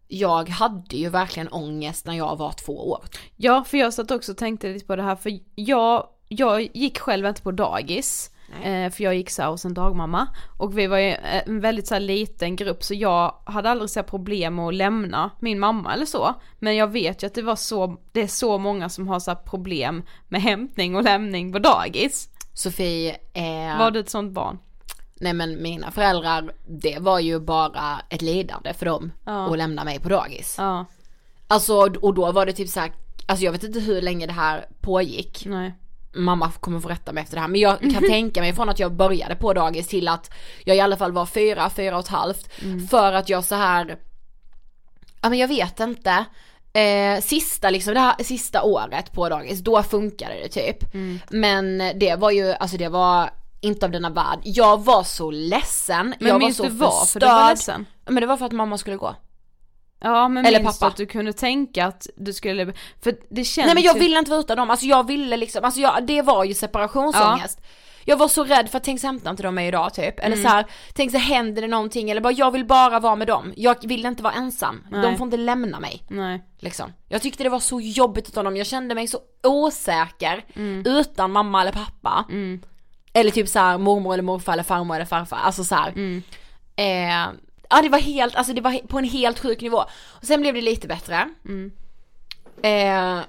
Jag 0.09 0.49
hade 0.49 0.97
ju 0.97 1.09
verkligen 1.09 1.49
ångest 1.49 2.07
när 2.07 2.15
jag 2.15 2.37
var 2.37 2.53
två 2.53 2.91
år. 2.91 3.05
Ja, 3.37 3.65
för 3.65 3.79
jag 3.79 3.95
satt 3.95 4.11
också 4.11 4.33
och 4.33 4.39
tänkte 4.39 4.69
lite 4.69 4.87
på 4.87 4.97
det 4.97 5.03
här, 5.03 5.17
för 5.17 5.39
jag, 5.55 6.07
jag 6.29 6.77
gick 6.77 6.99
själv 6.99 7.27
inte 7.27 7.43
på 7.43 7.53
dagis. 7.53 8.31
Eh, 8.63 8.91
för 8.91 9.05
jag 9.05 9.15
gick 9.15 9.31
så 9.31 9.43
hos 9.43 9.65
en 9.65 9.75
dagmamma. 9.75 10.27
Och 10.57 10.79
vi 10.79 10.87
var 10.87 10.99
ju 10.99 11.09
eh, 11.11 11.43
en 11.47 11.61
väldigt 11.61 11.87
så 11.87 11.99
liten 11.99 12.57
grupp 12.57 12.83
så 12.85 12.95
jag 12.95 13.35
hade 13.45 13.71
aldrig 13.71 13.91
så 13.91 14.03
problem 14.03 14.55
med 14.55 14.67
att 14.67 14.75
lämna 14.75 15.31
min 15.41 15.59
mamma 15.59 15.95
eller 15.95 16.07
så. 16.07 16.35
Men 16.59 16.77
jag 16.77 16.87
vet 16.93 17.23
ju 17.23 17.27
att 17.27 17.35
det 17.35 17.43
var 17.43 17.57
så, 17.57 17.97
det 18.13 18.21
är 18.23 18.27
så 18.27 18.59
många 18.59 18.89
som 18.89 19.09
har 19.09 19.21
så 19.21 19.35
problem 19.35 20.03
med 20.29 20.43
hämtning 20.43 20.97
och 20.97 21.03
lämning 21.03 21.53
på 21.53 21.59
dagis. 21.59 22.29
Sofie, 22.55 23.17
eh, 23.33 23.79
Var 23.79 23.91
du 23.91 24.01
ett 24.01 24.11
sånt 24.11 24.33
barn? 24.33 24.59
nej 25.21 25.33
men 25.33 25.63
mina 25.63 25.91
föräldrar, 25.91 26.53
det 26.69 26.99
var 26.99 27.19
ju 27.19 27.41
bara 27.41 28.01
ett 28.11 28.23
lidande 28.23 28.75
för 28.75 28.87
dem 28.87 29.13
Ja. 29.25 29.51
att 29.53 29.59
lämna 29.59 29.85
mig 29.85 30.01
på 30.01 30.09
dagis. 30.09 30.55
Ja, 30.59 30.85
Alltså 31.49 31.75
och 32.03 32.15
då 32.15 32.33
var 32.33 32.47
det 32.47 32.53
typ 32.53 32.69
så 32.69 32.81
här, 32.81 32.93
alltså 33.27 33.45
jag 33.45 33.53
vet 33.53 33.63
inte 33.65 33.81
hur 33.81 34.03
länge 34.03 34.27
det 34.27 34.33
här 34.33 34.67
pågick. 34.81 35.43
nej. 35.47 35.75
Mamma 36.19 36.51
kommer 36.61 36.81
få 36.81 36.89
rätta 36.89 37.13
mig 37.13 37.23
efter 37.23 37.37
det 37.37 37.41
här 37.41 37.49
men 37.49 37.61
jag 37.61 37.81
kan 37.81 38.03
tänka 38.09 38.41
mig 38.41 38.55
från 38.55 38.69
att 38.69 38.79
jag 38.79 38.93
började 38.93 39.35
på 39.35 39.53
dagis 39.53 39.89
till 39.89 40.09
att 40.09 40.31
jag 40.65 40.77
i 40.77 40.81
alla 40.81 40.97
fall 40.97 41.13
var 41.13 41.27
fyra, 41.27 41.71
fyra 41.71 41.99
och 41.99 42.05
ett 42.05 42.09
halvt 42.09 42.49
för 42.91 43.13
att 43.13 43.29
jag 43.29 43.45
så 43.45 43.55
här 43.55 43.99
ja 45.23 45.29
men 45.29 45.39
jag 45.39 45.49
vet 45.49 45.81
inte 45.81 46.25
eh, 46.73 47.21
sista 47.23 47.71
liksom 47.71 47.95
det 47.95 48.01
här 48.01 48.25
sista 48.25 48.63
året 48.63 49.13
på 49.13 49.29
dagis 49.29 49.61
då 49.61 49.83
funkade 49.83 50.35
det 50.43 50.49
typ 50.49 50.95
men 51.31 51.79
det 51.95 52.17
var 52.17 52.31
ju 52.31 52.53
alltså 52.53 52.77
det 52.77 52.89
var 52.89 53.31
inte 53.61 53.87
av 53.87 53.93
denna 53.93 54.11
värld. 54.11 54.39
Jag 54.43 54.85
var 54.85 55.03
så 55.03 55.31
ledsen, 55.31 56.15
Men 56.19 56.29
jag 56.29 56.35
var 56.35 56.39
minns 56.39 56.57
så 56.57 56.63
du 56.63 56.69
varför 56.69 57.01
förstörd. 57.05 57.23
du 57.23 57.27
var 57.27 57.51
ledsen? 57.51 57.87
Men 58.07 58.21
det 58.21 58.27
var 58.27 58.37
för 58.37 58.47
att 58.47 58.53
mamma 58.53 58.79
skulle 58.79 58.97
gå. 58.97 59.15
Ja 60.01 60.29
men 60.29 60.47
Eller 60.47 60.63
minns 60.63 60.79
pappa. 60.79 60.91
att 60.91 60.97
du 60.97 61.07
kunde 61.07 61.33
tänka 61.33 61.87
att 61.87 62.07
du 62.17 62.33
skulle, 62.33 62.73
för 63.03 63.15
det 63.31 63.45
känns 63.45 63.67
Nej 63.67 63.75
men 63.75 63.83
jag 63.85 63.97
ju... 63.97 64.01
ville 64.03 64.19
inte 64.19 64.31
vara 64.31 64.41
utan 64.41 64.57
dem, 64.57 64.71
alltså 64.71 64.87
jag 64.87 65.07
ville 65.07 65.37
liksom, 65.37 65.65
alltså 65.65 65.81
jag, 65.81 66.07
det 66.07 66.23
var 66.23 66.45
ju 66.45 66.55
separationsångest. 66.55 67.61
jag 68.05 68.17
var 68.17 68.29
så 68.29 68.45
rädd 68.45 68.69
för 68.71 68.77
att 68.79 68.85
tänk 68.85 69.01
så 69.01 69.07
hämtar 69.07 69.31
inte 69.31 69.43
de 69.43 69.55
mig 69.55 69.69
idag 69.69 69.95
typ. 69.95 70.19
Eller 70.21 70.37
Mm. 70.37 70.43
så 70.43 70.49
här, 70.49 70.67
tänk 70.95 71.11
så 71.13 71.19
händer 71.19 71.63
det 71.63 71.69
någonting 71.69 72.11
eller 72.11 72.21
bara 72.21 72.33
jag 72.33 72.51
vill 72.51 72.65
bara 72.65 73.01
vara 73.01 73.17
med 73.17 73.27
dem. 73.27 73.53
Jag 73.57 73.77
vill 73.89 74.07
inte 74.07 74.23
vara 74.23 74.33
ensam. 74.35 74.87
De 74.91 74.97
Nej. 75.01 75.17
får 75.17 75.25
inte 75.25 75.37
lämna 75.37 75.81
mig. 75.81 76.03
Nej. 76.09 76.43
Liksom. 76.59 76.93
Jag 77.09 77.23
tyckte 77.23 77.43
det 77.43 77.49
var 77.49 77.61
så 77.61 77.81
jobbigt 77.81 78.37
av 78.37 78.45
dem, 78.45 78.57
jag 78.57 78.67
kände 78.67 78.95
mig 78.95 79.07
så 79.09 79.19
osäker 79.43 80.45
Mm. 80.57 80.83
utan 80.87 81.33
mamma 81.33 81.61
eller 81.61 81.73
pappa. 81.73 82.25
Eller 83.13 83.31
typ 83.31 83.49
så 83.49 83.59
här 83.59 83.79
mormor 83.79 84.13
eller 84.15 84.23
morfar 84.23 84.53
eller 84.53 84.63
farmor 84.63 84.95
eller 84.97 85.07
farfar, 85.07 85.37
alltså 85.37 85.65
så. 85.65 85.77
Mm. 85.97 86.23
Eh, 86.77 87.29
ja 87.71 87.83
det 87.83 87.89
var 87.89 87.99
helt, 87.99 88.35
alltså 88.35 88.53
det 88.53 88.61
var 88.61 88.87
på 88.87 88.99
en 88.99 89.05
helt 89.05 89.39
sjuk 89.39 89.61
nivå. 89.61 89.85
Och 90.07 90.25
sen 90.25 90.41
blev 90.41 90.55
det 90.55 90.61
lite 90.61 90.89
bättre. 90.89 91.29
Mm. 91.45 91.73
Eh, 92.63 93.25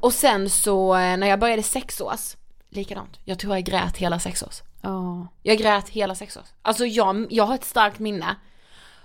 och 0.00 0.12
sen 0.12 0.50
så 0.50 0.94
eh, 0.94 1.16
när 1.16 1.26
jag 1.26 1.40
började 1.40 1.62
sexårs, 1.62 2.36
likadant. 2.68 3.20
Jag 3.24 3.38
tror 3.38 3.54
jag 3.54 3.64
grät 3.64 3.96
hela 3.96 4.18
sexårs. 4.18 4.62
Ja. 4.82 5.26
Jag 5.42 5.58
grät 5.58 5.88
hela 5.88 6.14
sexårs. 6.14 6.46
Alltså 6.62 6.86
jag, 6.86 7.26
jag 7.30 7.44
har 7.44 7.54
ett 7.54 7.64
starkt 7.64 7.98
minne 7.98 8.36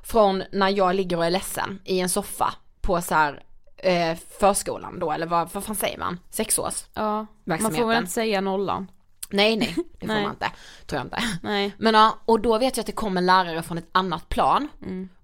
från 0.03 0.43
när 0.51 0.69
jag 0.69 0.95
ligger 0.95 1.17
och 1.17 1.25
är 1.25 1.29
ledsen 1.29 1.79
i 1.85 1.99
en 1.99 2.09
soffa 2.09 2.53
på 2.81 3.01
så 3.01 3.15
här 3.15 3.43
eh, 3.77 4.17
förskolan 4.39 4.99
då, 4.99 5.11
eller 5.11 5.27
vad, 5.27 5.49
vad 5.53 5.63
fan 5.63 5.75
säger 5.75 5.97
man? 5.97 6.19
Sexårs? 6.29 6.85
Ja. 6.93 7.25
Man 7.43 7.59
får 7.59 7.87
väl 7.87 7.97
inte 7.97 8.11
säga 8.11 8.41
nollan. 8.41 8.91
Nej 9.33 9.55
nej, 9.55 9.75
det 9.99 10.07
får 10.07 10.13
Nej. 10.13 10.23
man 10.23 10.31
inte. 10.31 10.51
Tror 10.85 10.97
jag 10.99 11.05
inte. 11.05 11.23
Nej. 11.41 11.75
Men 11.77 11.93
ja, 11.93 12.17
och 12.25 12.39
då 12.39 12.57
vet 12.57 12.77
jag 12.77 12.81
att 12.81 12.87
det 12.87 12.91
kom 12.91 13.17
en 13.17 13.25
lärare 13.25 13.63
från 13.63 13.77
ett 13.77 13.89
annat 13.91 14.29
plan. 14.29 14.67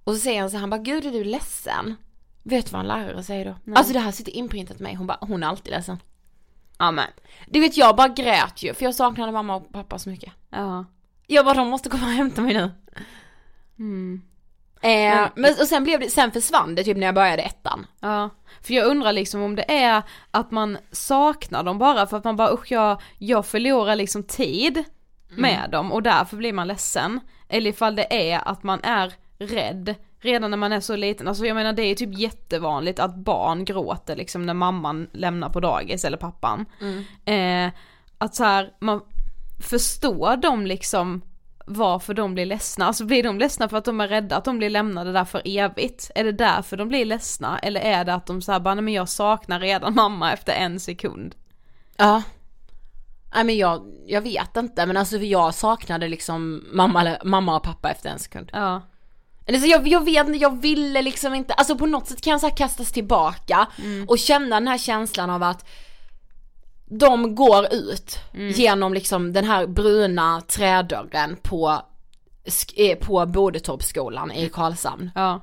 Och 0.03 0.13
så 0.13 0.19
säger 0.19 0.41
han 0.41 0.49
så 0.49 0.55
här, 0.55 0.61
han 0.61 0.69
bara, 0.69 0.81
gud 0.81 1.05
är 1.05 1.11
du 1.11 1.23
ledsen? 1.23 1.95
Vet 2.43 2.65
du 2.65 2.71
vad 2.71 2.81
en 2.81 2.87
lärare 2.87 3.23
säger 3.23 3.45
då? 3.45 3.73
Alltså 3.75 3.93
det 3.93 3.99
här 3.99 4.11
sitter 4.11 4.31
inprintat 4.31 4.79
i 4.79 4.83
mig, 4.83 4.95
hon 4.95 5.07
bara, 5.07 5.17
hon 5.21 5.43
är 5.43 5.47
alltid 5.47 5.71
ledsen. 5.71 5.99
Ja 6.77 6.91
men. 6.91 7.07
Du 7.47 7.59
vet 7.59 7.77
jag 7.77 7.95
bara 7.95 8.07
grät 8.07 8.63
ju, 8.63 8.73
för 8.73 8.85
jag 8.85 8.95
saknade 8.95 9.31
mamma 9.31 9.55
och 9.55 9.73
pappa 9.73 9.99
så 9.99 10.09
mycket. 10.09 10.33
Ja. 10.49 10.85
Jag 11.27 11.45
bara, 11.45 11.55
de 11.55 11.67
måste 11.67 11.89
komma 11.89 12.05
och 12.05 12.11
hämta 12.11 12.41
mig 12.41 12.53
nu. 12.53 12.71
Mm. 13.79 14.21
Eh, 14.81 15.27
men 15.35 15.53
och 15.59 15.67
sen 15.67 15.83
blev 15.83 15.99
det, 15.99 16.09
sen 16.09 16.31
försvann 16.31 16.75
det 16.75 16.83
typ 16.83 16.97
när 16.97 17.05
jag 17.05 17.15
började 17.15 17.41
ettan. 17.41 17.85
Ja, 17.99 18.29
för 18.61 18.73
jag 18.73 18.85
undrar 18.85 19.13
liksom 19.13 19.41
om 19.41 19.55
det 19.55 19.71
är 19.71 20.03
att 20.31 20.51
man 20.51 20.77
saknar 20.91 21.63
dem 21.63 21.77
bara 21.77 22.07
för 22.07 22.17
att 22.17 22.23
man 22.23 22.35
bara 22.35 22.53
usch 22.53 22.71
jag, 22.71 23.01
jag 23.17 23.45
förlorar 23.45 23.95
liksom 23.95 24.23
tid 24.23 24.83
med 25.29 25.69
dem 25.71 25.91
och 25.91 26.03
därför 26.03 26.37
blir 26.37 26.53
man 26.53 26.67
ledsen. 26.67 27.19
Eller 27.49 27.69
ifall 27.69 27.95
det 27.95 28.31
är 28.31 28.47
att 28.47 28.63
man 28.63 28.79
är 28.83 29.13
rädd 29.39 29.95
redan 30.21 30.51
när 30.51 30.57
man 30.57 30.71
är 30.71 30.79
så 30.79 30.95
liten, 30.95 31.27
alltså 31.27 31.45
jag 31.45 31.55
menar 31.55 31.73
det 31.73 31.83
är 31.83 31.95
typ 31.95 32.19
jättevanligt 32.19 32.99
att 32.99 33.15
barn 33.15 33.65
gråter 33.65 34.15
liksom 34.15 34.45
när 34.45 34.53
mamman 34.53 35.07
lämnar 35.13 35.49
på 35.49 35.59
dagis 35.59 36.05
eller 36.05 36.17
pappan. 36.17 36.65
Eh, 37.25 37.71
att 38.17 38.35
så 38.35 38.43
här, 38.43 38.71
man 38.79 39.01
förstår 39.59 40.37
de 40.37 40.65
liksom 40.65 41.21
varför 41.71 42.13
de 42.13 42.33
blir 42.33 42.45
ledsna, 42.45 42.85
alltså 42.85 43.05
blir 43.05 43.23
de 43.23 43.39
ledsna 43.39 43.69
för 43.69 43.77
att 43.77 43.85
de 43.85 44.01
är 44.01 44.07
rädda 44.07 44.37
att 44.37 44.45
de 44.45 44.57
blir 44.57 44.69
lämnade 44.69 45.11
där 45.11 45.25
för 45.25 45.41
evigt? 45.45 46.11
Är 46.15 46.23
det 46.23 46.31
därför 46.31 46.77
de 46.77 46.87
blir 46.87 47.05
ledsna? 47.05 47.59
Eller 47.59 47.81
är 47.81 48.05
det 48.05 48.13
att 48.13 48.25
de 48.25 48.41
säger 48.41 48.59
bara 48.59 48.75
nej 48.75 48.83
men 48.83 48.93
jag 48.93 49.09
saknar 49.09 49.59
redan 49.59 49.95
mamma 49.95 50.33
efter 50.33 50.53
en 50.53 50.79
sekund? 50.79 51.35
Ja. 51.97 52.23
Nej 53.35 53.43
men 53.43 53.57
jag, 53.57 53.81
jag 54.07 54.21
vet 54.21 54.57
inte 54.57 54.85
men 54.85 54.97
alltså 54.97 55.17
jag 55.17 55.53
saknade 55.53 56.07
liksom 56.07 56.63
mamma, 56.71 57.17
mamma 57.23 57.55
och 57.55 57.63
pappa 57.63 57.91
efter 57.91 58.09
en 58.09 58.19
sekund. 58.19 58.49
Ja. 58.53 58.81
Eller 59.45 59.59
så 59.59 59.67
jag, 59.67 59.87
jag 59.87 60.05
vet 60.05 60.27
inte, 60.27 60.39
jag 60.39 60.61
ville 60.61 61.01
liksom 61.01 61.33
inte, 61.33 61.53
alltså 61.53 61.77
på 61.77 61.85
något 61.85 62.07
sätt 62.07 62.21
kan 62.21 62.31
jag 62.31 62.41
så 62.41 62.49
kastas 62.49 62.91
tillbaka 62.91 63.67
och 64.07 64.19
känna 64.19 64.55
den 64.55 64.67
här 64.67 64.77
känslan 64.77 65.29
av 65.29 65.43
att 65.43 65.65
de 66.89 67.35
går 67.35 67.73
ut 67.73 68.17
genom 68.33 68.93
liksom 68.93 69.33
den 69.33 69.45
här 69.45 69.67
bruna 69.67 70.41
trädörren 70.41 71.37
på, 71.41 71.81
eh, 72.75 72.97
på 72.97 73.25
Bodetorpsskolan 73.25 74.31
i 74.31 74.49
Karlshamn. 74.49 75.11
Ja. 75.15 75.41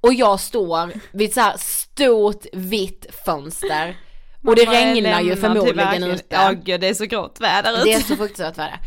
Och 0.00 0.14
jag 0.14 0.40
står 0.40 0.92
vid 1.12 1.28
ett 1.28 1.34
så 1.34 1.40
här 1.40 1.56
stort 1.58 2.46
vitt 2.52 3.06
fönster 3.24 3.96
och 4.46 4.56
det 4.56 4.66
Mamma 4.66 4.78
regnar 4.78 5.20
ju 5.20 5.36
förmodligen 5.36 6.04
ute. 6.04 6.24
Ja 6.28 6.52
gud 6.64 6.80
det 6.80 6.88
är 6.88 6.94
så 6.94 7.04
grått 7.04 7.40
väder 7.40 7.72
ute. 7.72 7.84
Det 7.84 7.92
är 7.92 8.00
så 8.00 8.16
fruktansvärt 8.16 8.58
väder. 8.58 8.80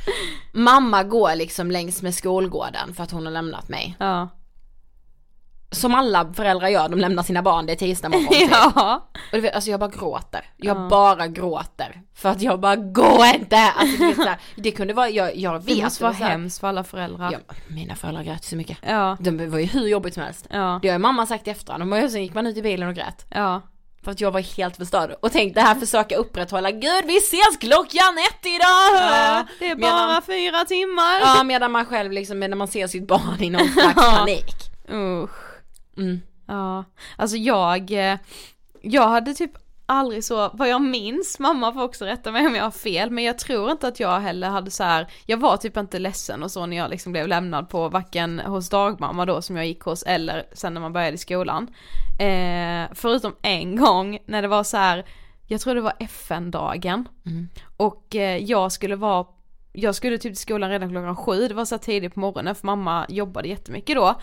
Mamma 0.51 1.03
går 1.03 1.35
liksom 1.35 1.71
längs 1.71 2.01
med 2.01 2.15
skolgården 2.15 2.93
för 2.93 3.03
att 3.03 3.11
hon 3.11 3.25
har 3.25 3.33
lämnat 3.33 3.69
mig. 3.69 3.95
Ja. 3.99 4.29
Som 5.71 5.95
alla 5.95 6.33
föräldrar 6.33 6.67
gör, 6.67 6.89
de 6.89 6.99
lämnar 6.99 7.23
sina 7.23 7.41
barn, 7.41 7.65
det 7.65 7.71
är 7.71 7.75
tisdag 7.75 8.09
morgon. 8.09 8.27
typ. 8.27 8.51
ja. 8.75 9.07
Och 9.13 9.37
du 9.37 9.41
vet, 9.41 9.55
alltså 9.55 9.71
jag 9.71 9.79
bara 9.79 9.89
gråter. 9.89 10.45
Jag 10.57 10.77
Ja. 10.77 10.87
bara 10.89 11.27
gråter. 11.27 12.01
För 12.15 12.29
att 12.29 12.41
jag 12.41 12.59
bara, 12.59 12.75
gå 12.75 13.25
inte! 13.35 13.57
Alltså, 13.75 14.03
här, 14.23 14.37
det 14.55 14.71
kunde 14.71 14.93
vara, 14.93 15.09
jag, 15.09 15.35
jag 15.35 15.53
vet. 15.65 15.77
Det 15.77 15.83
måste 15.83 16.03
vara 16.03 16.13
hemskt 16.13 16.59
för 16.59 16.67
alla 16.67 16.83
föräldrar. 16.83 17.31
Ja, 17.31 17.39
mina 17.67 17.95
föräldrar 17.95 18.23
grät 18.23 18.43
så 18.43 18.55
mycket. 18.55 18.77
Ja. 18.87 19.17
Det 19.19 19.31
var 19.47 19.59
ju 19.59 19.65
hur 19.65 19.87
jobbigt 19.87 20.13
som 20.13 20.23
helst. 20.23 20.47
Ja. 20.49 20.79
Det 20.81 20.87
har 20.87 20.95
ju 20.95 20.99
mamma 20.99 21.25
sagt 21.25 21.47
i 21.47 21.49
efterhand, 21.49 21.93
och 21.93 22.11
sen 22.11 22.21
gick 22.23 22.33
man 22.33 22.47
ut 22.47 22.57
i 22.57 22.61
bilen 22.61 22.87
och 22.89 22.95
grät. 22.95 23.25
Ja. 23.29 23.61
För 24.03 24.11
att 24.11 24.21
jag 24.21 24.31
var 24.31 24.39
helt 24.57 24.77
förstörd. 24.77 25.15
Och 25.21 25.31
tänk 25.31 25.55
det 25.55 25.61
här 25.61 25.75
försöka 25.75 26.15
upprätthålla, 26.15 26.71
gud 26.71 27.03
vi 27.05 27.17
ses 27.17 27.57
klockan 27.59 28.17
ett 28.29 28.45
idag! 28.45 28.93
ja. 28.93 29.43
Det 29.59 29.69
är 29.69 29.75
bara 29.75 30.07
Medan- 30.07 30.21
fyra 30.21 30.65
timmar. 30.65 31.19
Ja 31.19 31.43
medan 31.43 31.71
man 31.71 31.85
själv 31.85 32.11
liksom, 32.11 32.39
när 32.39 32.55
man 32.55 32.67
ser 32.67 32.87
sitt 32.87 33.07
barn 33.07 33.43
i 33.43 33.49
någon 33.49 33.67
slags 33.67 33.95
panik. 34.17 34.55
Usch. 34.91 35.29
Mm. 35.97 36.21
Ja, 36.47 36.83
alltså 37.15 37.37
jag, 37.37 37.91
eh, 37.91 38.17
jag 38.81 39.07
hade 39.07 39.33
typ 39.33 39.51
aldrig 39.85 40.23
så, 40.23 40.49
vad 40.53 40.69
jag 40.69 40.81
minns, 40.81 41.39
mamma 41.39 41.73
får 41.73 41.83
också 41.83 42.05
rätta 42.05 42.31
mig 42.31 42.47
om 42.47 42.55
jag 42.55 42.63
har 42.63 42.71
fel, 42.71 43.11
men 43.11 43.23
jag 43.23 43.39
tror 43.39 43.71
inte 43.71 43.87
att 43.87 43.99
jag 43.99 44.19
heller 44.19 44.49
hade 44.49 44.71
så 44.71 44.83
här, 44.83 45.07
jag 45.25 45.37
var 45.37 45.57
typ 45.57 45.77
inte 45.77 45.99
ledsen 45.99 46.43
och 46.43 46.51
så 46.51 46.65
när 46.65 46.77
jag 46.77 46.89
liksom 46.89 47.11
blev 47.11 47.27
lämnad 47.27 47.69
på 47.69 47.89
varken 47.89 48.39
hos 48.39 48.69
dagmamma 48.69 49.25
då 49.25 49.41
som 49.41 49.57
jag 49.57 49.65
gick 49.65 49.81
hos 49.81 50.03
eller 50.03 50.43
sen 50.53 50.73
när 50.73 50.81
man 50.81 50.93
började 50.93 51.15
i 51.15 51.17
skolan. 51.17 51.67
Eh, 52.19 52.89
förutom 52.93 53.35
en 53.41 53.75
gång 53.75 54.19
när 54.25 54.41
det 54.41 54.47
var 54.47 54.63
så 54.63 54.77
här, 54.77 55.05
jag 55.47 55.61
tror 55.61 55.75
det 55.75 55.81
var 55.81 55.93
FN-dagen 55.99 57.07
och 57.77 58.15
eh, 58.15 58.37
jag 58.37 58.71
skulle 58.71 58.95
vara 58.95 59.25
jag 59.79 59.95
skulle 59.95 60.17
typ 60.17 60.21
till 60.21 60.37
skolan 60.37 60.69
redan 60.69 60.89
klockan 60.89 61.15
sju, 61.15 61.47
det 61.47 61.53
var 61.53 61.65
så 61.65 61.77
tidigt 61.77 62.13
på 62.13 62.19
morgonen 62.19 62.55
för 62.55 62.65
mamma 62.65 63.05
jobbade 63.09 63.47
jättemycket 63.47 63.95
då. 63.95 64.15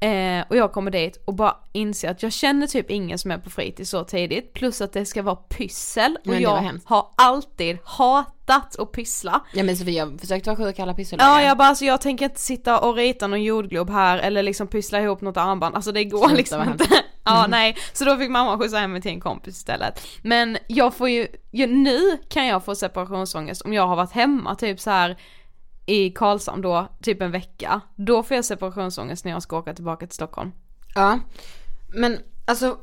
Eh, 0.00 0.44
och 0.48 0.56
jag 0.56 0.72
kommer 0.72 0.90
dit 0.90 1.22
och 1.24 1.34
bara 1.34 1.56
inser 1.72 2.10
att 2.10 2.22
jag 2.22 2.32
känner 2.32 2.66
typ 2.66 2.90
ingen 2.90 3.18
som 3.18 3.30
är 3.30 3.38
på 3.38 3.50
fritids 3.50 3.90
så 3.90 4.04
tidigt, 4.04 4.52
plus 4.52 4.80
att 4.80 4.92
det 4.92 5.06
ska 5.06 5.22
vara 5.22 5.36
pyssel 5.36 6.18
och 6.26 6.34
jag 6.34 6.72
har 6.84 7.06
alltid 7.16 7.78
hatat 7.84 8.78
att 8.78 8.92
pyssla. 8.92 9.44
Ja 9.52 9.64
men 9.64 9.76
Sofia, 9.76 10.04
jag 10.04 10.20
försökte 10.20 10.50
vara 10.50 10.56
sjuk 10.56 10.78
alla 10.78 10.94
pyssel. 10.94 11.18
Ja 11.22 11.42
jag 11.42 11.58
bara 11.58 11.68
alltså 11.68 11.84
jag 11.84 12.00
tänker 12.00 12.24
inte 12.24 12.40
sitta 12.40 12.78
och 12.78 12.96
rita 12.96 13.26
någon 13.26 13.42
jordglob 13.42 13.90
här 13.90 14.18
eller 14.18 14.42
liksom 14.42 14.66
pyssla 14.66 15.00
ihop 15.00 15.20
något 15.20 15.36
armband, 15.36 15.74
alltså 15.74 15.92
det 15.92 16.04
går 16.04 16.18
Sluta, 16.18 16.36
liksom 16.36 16.62
inte. 16.62 16.86
ja 17.24 17.46
nej, 17.48 17.76
så 17.92 18.04
då 18.04 18.16
fick 18.16 18.30
mamma 18.30 18.58
skjutsa 18.58 18.78
hem 18.78 18.92
mig 18.92 19.02
till 19.02 19.12
en 19.12 19.20
kompis 19.20 19.56
istället. 19.56 20.06
Men 20.22 20.58
jag 20.66 20.94
får 20.94 21.08
ju, 21.08 21.26
ju, 21.52 21.66
nu 21.66 22.18
kan 22.28 22.46
jag 22.46 22.64
få 22.64 22.74
separationsångest 22.74 23.62
om 23.62 23.72
jag 23.72 23.86
har 23.86 23.96
varit 23.96 24.12
hemma 24.12 24.54
typ 24.54 24.80
så 24.80 24.90
här 24.90 25.16
i 25.86 26.10
Karlshamn 26.10 26.62
då, 26.62 26.88
typ 27.02 27.22
en 27.22 27.30
vecka. 27.30 27.80
Då 27.96 28.22
får 28.22 28.34
jag 28.34 28.44
separationsångest 28.44 29.24
när 29.24 29.32
jag 29.32 29.42
ska 29.42 29.58
åka 29.58 29.74
tillbaka 29.74 30.06
till 30.06 30.14
Stockholm. 30.14 30.52
Ja. 30.94 31.20
Men 31.88 32.18
alltså 32.44 32.78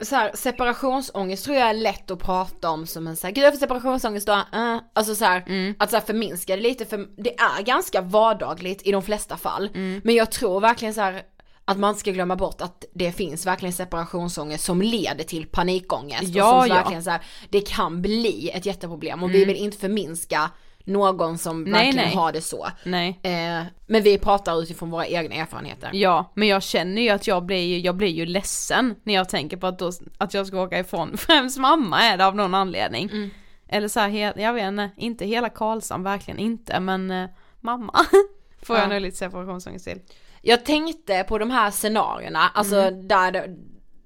så 0.00 0.16
här, 0.16 0.30
separationsångest 0.34 1.44
tror 1.44 1.56
jag 1.56 1.68
är 1.68 1.74
lätt 1.74 2.10
att 2.10 2.18
prata 2.18 2.70
om 2.70 2.86
som 2.86 3.06
en 3.06 3.16
såhär, 3.16 3.34
gud 3.34 3.44
jag 3.44 3.52
får 3.52 3.58
separationsångest 3.60 4.26
då, 4.26 4.32
uh. 4.32 4.78
alltså 4.92 5.14
så 5.14 5.24
här, 5.24 5.74
att 5.78 5.90
så 5.90 5.96
här 5.96 6.04
förminska 6.04 6.56
det 6.56 6.62
lite 6.62 6.86
för 6.86 7.06
det 7.16 7.34
är 7.38 7.62
ganska 7.62 8.00
vardagligt 8.00 8.82
i 8.86 8.92
de 8.92 9.02
flesta 9.02 9.36
fall. 9.36 9.70
Men 10.02 10.14
jag 10.14 10.30
tror 10.30 10.60
verkligen 10.60 10.94
så 10.94 11.00
här 11.00 11.22
att 11.64 11.78
man 11.78 11.94
ska 11.94 12.10
glömma 12.10 12.36
bort 12.36 12.60
att 12.60 12.84
det 12.94 13.12
finns 13.12 13.46
verkligen 13.46 13.72
separationsångest 13.72 14.64
som 14.64 14.82
leder 14.82 15.24
till 15.24 15.46
panikångest. 15.46 16.34
Ja, 16.34 16.56
och 16.56 16.62
som 16.62 16.68
ja. 16.68 16.74
verkligen 16.74 17.04
så 17.04 17.10
här, 17.10 17.20
det 17.50 17.60
kan 17.60 18.02
bli 18.02 18.50
ett 18.54 18.66
jätteproblem 18.66 19.22
och 19.22 19.34
vi 19.34 19.44
vill 19.44 19.56
inte 19.56 19.78
förminska 19.78 20.50
någon 20.90 21.38
som 21.38 21.62
Nej, 21.64 21.72
verkligen 21.72 22.06
nej. 22.06 22.14
har 22.16 22.32
det 22.32 22.40
så. 22.40 22.68
Nej. 22.84 23.20
Eh, 23.22 23.62
men 23.86 24.02
vi 24.02 24.18
pratar 24.18 24.62
utifrån 24.62 24.90
våra 24.90 25.06
egna 25.06 25.34
erfarenheter. 25.34 25.90
Ja, 25.92 26.32
men 26.34 26.48
jag 26.48 26.62
känner 26.62 27.02
ju 27.02 27.08
att 27.08 27.26
jag 27.26 27.44
blir 27.44 27.66
ju, 27.66 27.78
jag 27.78 27.96
blir 27.96 28.08
ju 28.08 28.26
ledsen 28.26 28.94
när 29.02 29.14
jag 29.14 29.28
tänker 29.28 29.56
på 29.56 29.66
att, 29.66 29.78
då, 29.78 29.92
att 30.18 30.34
jag 30.34 30.46
ska 30.46 30.62
åka 30.62 30.78
ifrån, 30.78 31.16
främst 31.18 31.58
mamma 31.58 32.02
är 32.02 32.16
det 32.16 32.26
av 32.26 32.36
någon 32.36 32.54
anledning. 32.54 33.10
Mm. 33.12 33.30
Eller 33.68 33.88
så 33.88 34.00
här, 34.00 34.38
jag 34.40 34.52
vet 34.52 34.64
inte, 34.68 34.90
inte 34.96 35.26
hela 35.26 35.48
Karlshamn, 35.48 36.04
verkligen 36.04 36.38
inte, 36.40 36.80
men 36.80 37.10
eh, 37.10 37.28
mamma 37.60 37.92
får 38.62 38.76
Ja. 38.76 38.82
jag 38.82 38.90
nog 38.90 39.00
lite 39.00 39.16
separationsångest 39.16 39.84
till. 39.84 40.00
Jag 40.42 40.64
tänkte 40.64 41.24
på 41.28 41.38
de 41.38 41.50
här 41.50 41.70
scenarierna, 41.70 42.48
alltså 42.54 42.76
Mm. 42.76 43.08
där 43.08 43.32
det, 43.32 43.56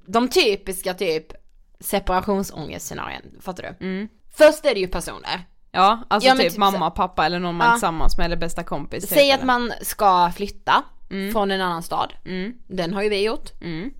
de 0.06 0.28
typiska 0.28 0.94
typ 0.94 1.26
separationsångestscenarien, 1.80 3.22
fattar 3.40 3.62
du? 3.78 3.86
Mm. 3.86 4.08
Först 4.36 4.64
är 4.64 4.74
det 4.74 4.80
ju 4.80 4.88
personer. 4.88 5.40
Ja, 5.74 5.98
alltså 6.08 6.28
Ja, 6.28 6.34
typ, 6.36 6.50
typ 6.50 6.58
mamma, 6.58 6.90
så- 6.90 6.96
pappa 6.96 7.26
eller 7.26 7.38
någon 7.38 7.54
man 7.54 7.66
Ja. 7.66 7.70
är 7.72 7.76
tillsammans 7.76 8.18
med 8.18 8.24
eller 8.24 8.36
bästa 8.36 8.62
kompis. 8.64 9.08
typ, 9.08 9.18
Säg 9.18 9.30
att 9.32 9.36
eller? 9.38 9.46
man 9.46 9.72
ska 9.82 10.32
flytta 10.36 10.82
från 11.32 11.50
en 11.50 11.60
annan 11.60 11.82
stad. 11.82 12.12
Mm. 12.24 12.52
Den 12.66 12.94
har 12.94 13.02
ju 13.02 13.08
vi 13.08 13.22
gjort. 13.24 13.50
Mm. 13.60 13.90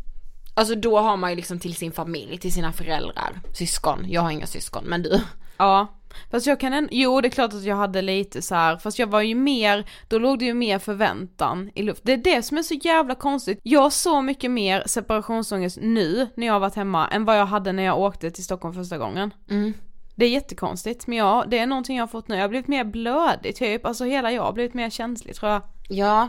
Alltså 0.55 0.75
då 0.75 0.99
har 0.99 1.17
man 1.17 1.31
ju 1.31 1.37
liksom 1.37 1.59
till 1.59 1.75
sin 1.75 1.93
familj, 1.93 2.39
till 2.39 2.53
sina 2.53 2.73
föräldrar, 2.73 3.41
syskon. 3.53 4.05
Jag 4.09 4.23
har 4.23 4.31
inga 4.31 4.47
syskon, 4.47 4.85
men 4.85 5.03
du. 5.03 5.21
Ja, 5.57 5.87
Fast 6.31 6.47
jag 6.47 6.61
kan 6.61 6.73
en, 6.73 6.89
jo 6.91 7.21
det 7.21 7.29
är 7.29 7.31
klart 7.31 7.55
att 7.55 7.63
jag 7.65 7.77
hade 7.77 8.03
lite 8.03 8.43
så 8.43 8.55
här, 8.55 8.77
fast 8.77 8.99
jag 8.99 9.07
var 9.07 9.21
ju 9.21 9.35
mer, 9.35 9.85
då 10.09 10.19
låg 10.19 10.39
det 10.39 10.45
ju 10.45 10.55
mer 10.55 10.79
förväntan 10.79 11.71
i 11.75 11.83
luft. 11.83 12.01
Det 12.05 12.13
är 12.13 12.17
det 12.17 12.43
som 12.43 12.59
är 12.59 12.63
så 12.63 12.75
jävla 12.75 13.15
konstigt. 13.15 13.61
Jag 13.63 13.81
har 13.81 13.91
så 13.91 14.21
mycket 14.23 14.51
mer 14.51 14.83
separationsångest 14.87 15.79
nu 15.83 16.29
när 16.37 16.47
jag 16.47 16.55
har 16.55 16.61
varit 16.61 16.75
hemma 16.75 17.09
än 17.09 17.25
vad 17.25 17.39
jag 17.39 17.47
hade 17.47 17.73
när 17.73 17.83
jag 17.83 17.99
åkte 17.99 18.31
till 18.31 18.45
Stockholm 18.45 18.75
första 18.75 18.99
gången. 18.99 19.31
Mm. 19.51 19.75
Det 20.15 20.25
är 20.25 20.31
jättekonstigt 20.31 21.07
men 21.07 21.19
ja, 21.19 21.45
det 21.49 21.59
är 21.59 21.67
någonting 21.67 21.97
jag 21.97 22.03
har 22.03 22.09
fått 22.09 22.29
nu. 22.29 22.35
Jag 22.35 22.43
har 22.43 22.49
blivit 22.49 22.69
mer 22.69 22.85
blödig 22.85 23.57
typ, 23.57 23.87
alltså 23.87 24.05
hela 24.05 24.33
jag 24.33 24.43
har 24.43 24.53
blivit 24.53 24.75
mer 24.75 24.91
känslig 24.91 25.37
tror 25.37 25.53
jag. 25.53 25.63
Ja, 25.89 26.29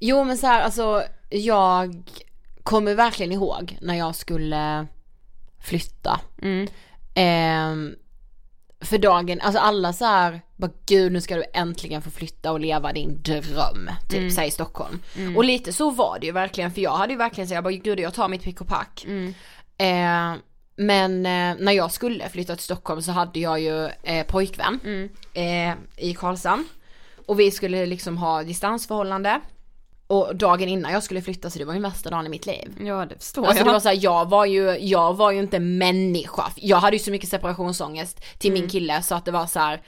jo 0.00 0.24
men 0.24 0.38
så 0.38 0.46
här, 0.46 0.60
alltså 0.60 1.02
jag 1.30 2.02
kommer 2.62 2.94
verkligen 2.94 3.32
ihåg 3.32 3.78
när 3.80 3.94
jag 3.94 4.14
skulle 4.14 4.86
flytta. 5.60 6.20
Mm. 6.42 6.68
Ehm, 7.14 7.94
för 8.80 8.98
dagen, 8.98 9.40
alltså 9.40 9.60
alla 9.60 9.92
så 9.92 10.04
här, 10.04 10.40
bara 10.56 10.70
gud 10.86 11.12
nu 11.12 11.20
ska 11.20 11.36
du 11.36 11.44
äntligen 11.54 12.02
få 12.02 12.10
flytta 12.10 12.52
och 12.52 12.60
leva 12.60 12.92
din 12.92 13.22
dröm, 13.22 13.90
typ 14.08 14.18
Mm. 14.18 14.30
säg 14.30 14.50
Stockholm. 14.50 15.02
Mm. 15.16 15.36
Och 15.36 15.44
lite 15.44 15.72
så 15.72 15.90
var 15.90 16.18
det 16.20 16.26
ju 16.26 16.32
verkligen 16.32 16.70
för 16.70 16.80
jag 16.80 16.96
hade 16.96 17.12
ju 17.12 17.18
verkligen 17.18 17.48
så 17.48 17.54
jag 17.54 17.64
bara 17.64 17.72
gud 17.72 18.00
jag 18.00 18.14
tar 18.14 18.28
mitt 18.28 18.42
pick 18.42 18.60
och 18.60 18.68
pack. 18.68 19.04
Mm. 19.08 19.34
Eh, 19.78 20.38
men 20.76 21.26
eh, 21.26 21.64
när 21.64 21.72
jag 21.72 21.92
skulle 21.92 22.28
flytta 22.28 22.54
till 22.56 22.64
Stockholm 22.64 23.02
så 23.02 23.12
hade 23.12 23.40
jag 23.40 23.60
ju 23.60 23.84
eh, 24.02 24.26
pojkvän 24.26 24.80
Mm. 24.84 25.08
eh, 25.34 26.04
i 26.06 26.14
Karlshamn. 26.14 26.64
Och 27.26 27.40
vi 27.40 27.50
skulle 27.50 27.86
liksom 27.86 28.18
ha 28.18 28.42
distansförhållande. 28.42 29.40
Och 30.08 30.36
dagen 30.36 30.68
innan 30.68 30.92
jag 30.92 31.02
skulle 31.02 31.22
flytta 31.22 31.50
så 31.50 31.58
det 31.58 31.64
var 31.64 31.74
ju 31.74 31.80
värsta 31.80 32.10
dagen 32.10 32.26
i 32.26 32.28
mitt 32.28 32.46
liv. 32.46 32.74
Ja 32.80 33.06
det 33.06 33.14
förstår 33.18 33.46
Alltså 33.46 33.60
jag. 33.60 33.66
det 33.68 33.72
var 33.72 33.80
så 33.80 33.88
här, 33.88 33.98
jag 34.00 34.28
var 34.30 34.44
ju, 34.46 34.78
jag 34.78 35.14
var 35.16 35.30
ju 35.30 35.38
inte 35.38 35.58
människa. 35.60 36.44
Jag 36.56 36.76
hade 36.76 36.96
ju 36.96 37.02
så 37.02 37.10
mycket 37.10 37.28
separationsångest 37.28 38.24
till 38.38 38.52
min 38.52 38.68
kille 38.68 39.02
så 39.02 39.14
att 39.14 39.24
det 39.24 39.30
var 39.30 39.46
så 39.46 39.58
här. 39.58 39.82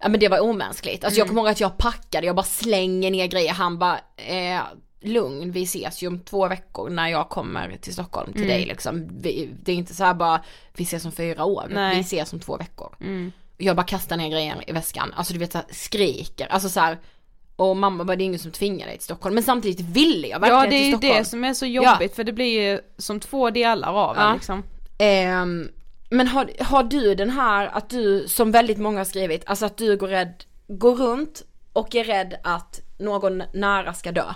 Ja 0.00 0.08
men 0.08 0.20
det 0.20 0.28
var 0.28 0.40
omänskligt. 0.40 1.04
Alltså 1.04 1.18
jag 1.18 1.28
kommer 1.28 1.40
ihåg 1.40 1.48
att 1.50 1.60
jag 1.60 1.78
packade, 1.78 2.26
jag 2.26 2.36
bara 2.36 2.42
slänger 2.46 3.10
ner 3.10 3.26
grejer, 3.26 3.52
han 3.52 3.78
bara, 3.78 4.00
eh, 4.16 4.60
lugn 5.00 5.50
vi 5.52 5.62
ses 5.62 6.02
ju 6.02 6.06
om 6.06 6.20
två 6.20 6.48
veckor 6.48 6.90
när 6.90 7.08
jag 7.08 7.28
kommer 7.28 7.76
till 7.80 7.92
Stockholm 7.92 8.32
till 8.32 8.48
dig 8.48 8.66
liksom. 8.66 9.08
Vi, 9.20 9.50
det 9.62 9.72
är 9.72 9.76
inte 9.76 9.94
så 9.94 10.04
här 10.04 10.14
bara, 10.14 10.40
vi 10.76 10.82
ses 10.84 11.04
om 11.04 11.12
fyra 11.12 11.44
år, 11.44 11.66
Nej. 11.70 11.94
vi 11.96 12.00
ses 12.00 12.32
om 12.32 12.40
två 12.40 12.56
veckor. 12.56 12.96
Mm. 13.00 13.32
Jag 13.58 13.76
bara 13.76 13.86
kastar 13.86 14.16
ner 14.16 14.28
grejer 14.28 14.64
i 14.66 14.72
väskan, 14.72 15.12
alltså 15.16 15.32
du 15.32 15.38
vet 15.38 15.52
så 15.52 15.58
här, 15.58 15.66
skriker, 15.70 16.46
alltså 16.46 16.68
så 16.68 16.80
här. 16.80 16.98
Och 17.56 17.76
mamma 17.76 18.04
bara 18.04 18.16
det 18.16 18.24
är 18.24 18.26
ingen 18.26 18.38
som 18.38 18.50
tvingar 18.52 18.86
dig 18.86 18.96
till 18.96 19.04
Stockholm 19.04 19.34
men 19.34 19.44
samtidigt 19.44 19.80
ville 19.80 20.28
jag 20.28 20.40
verkligen 20.40 20.62
Ja 20.64 20.70
det 20.70 20.76
är 20.76 20.78
till 20.78 20.86
ju 20.86 20.92
Stockholm. 20.92 21.18
det 21.18 21.24
som 21.24 21.44
är 21.44 21.54
så 21.54 21.66
jobbigt 21.66 22.16
för 22.16 22.24
det 22.24 22.32
blir 22.32 22.60
ju 22.70 22.80
som 22.98 23.20
två 23.20 23.50
delar 23.50 23.88
av 23.92 24.16
Ja. 24.16 24.28
en 24.28 24.34
liksom. 24.34 24.62
Ehm, 24.98 25.68
men 26.10 26.28
har, 26.28 26.50
har 26.60 26.82
du 26.82 27.14
den 27.14 27.30
här 27.30 27.66
att 27.66 27.90
du, 27.90 28.28
som 28.28 28.50
väldigt 28.52 28.78
många 28.78 29.00
har 29.00 29.04
skrivit, 29.04 29.42
alltså 29.46 29.66
att 29.66 29.76
du 29.76 29.96
går, 29.96 30.08
rädd, 30.08 30.44
går 30.68 30.96
runt 30.96 31.42
och 31.72 31.94
är 31.94 32.04
rädd 32.04 32.34
att 32.42 32.80
någon 32.98 33.42
nära 33.54 33.94
ska 33.94 34.12
dö? 34.12 34.34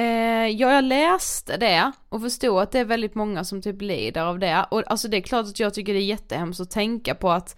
Eh, 0.00 0.46
ja, 0.48 0.72
jag 0.72 0.84
läste 0.84 1.56
det 1.56 1.92
och 2.08 2.20
förstod 2.22 2.58
att 2.62 2.70
det 2.72 2.78
är 2.78 2.84
väldigt 2.84 3.14
många 3.14 3.44
som 3.44 3.62
typ 3.62 3.82
lider 3.82 4.22
av 4.22 4.38
det. 4.38 4.66
Och 4.70 4.82
alltså 4.90 5.08
det 5.08 5.16
är 5.16 5.20
klart 5.20 5.46
att 5.46 5.60
jag 5.60 5.74
tycker 5.74 5.92
det 5.94 5.98
är 6.00 6.04
jättehemskt 6.04 6.60
att 6.60 6.70
tänka 6.70 7.14
på 7.14 7.30
att 7.30 7.56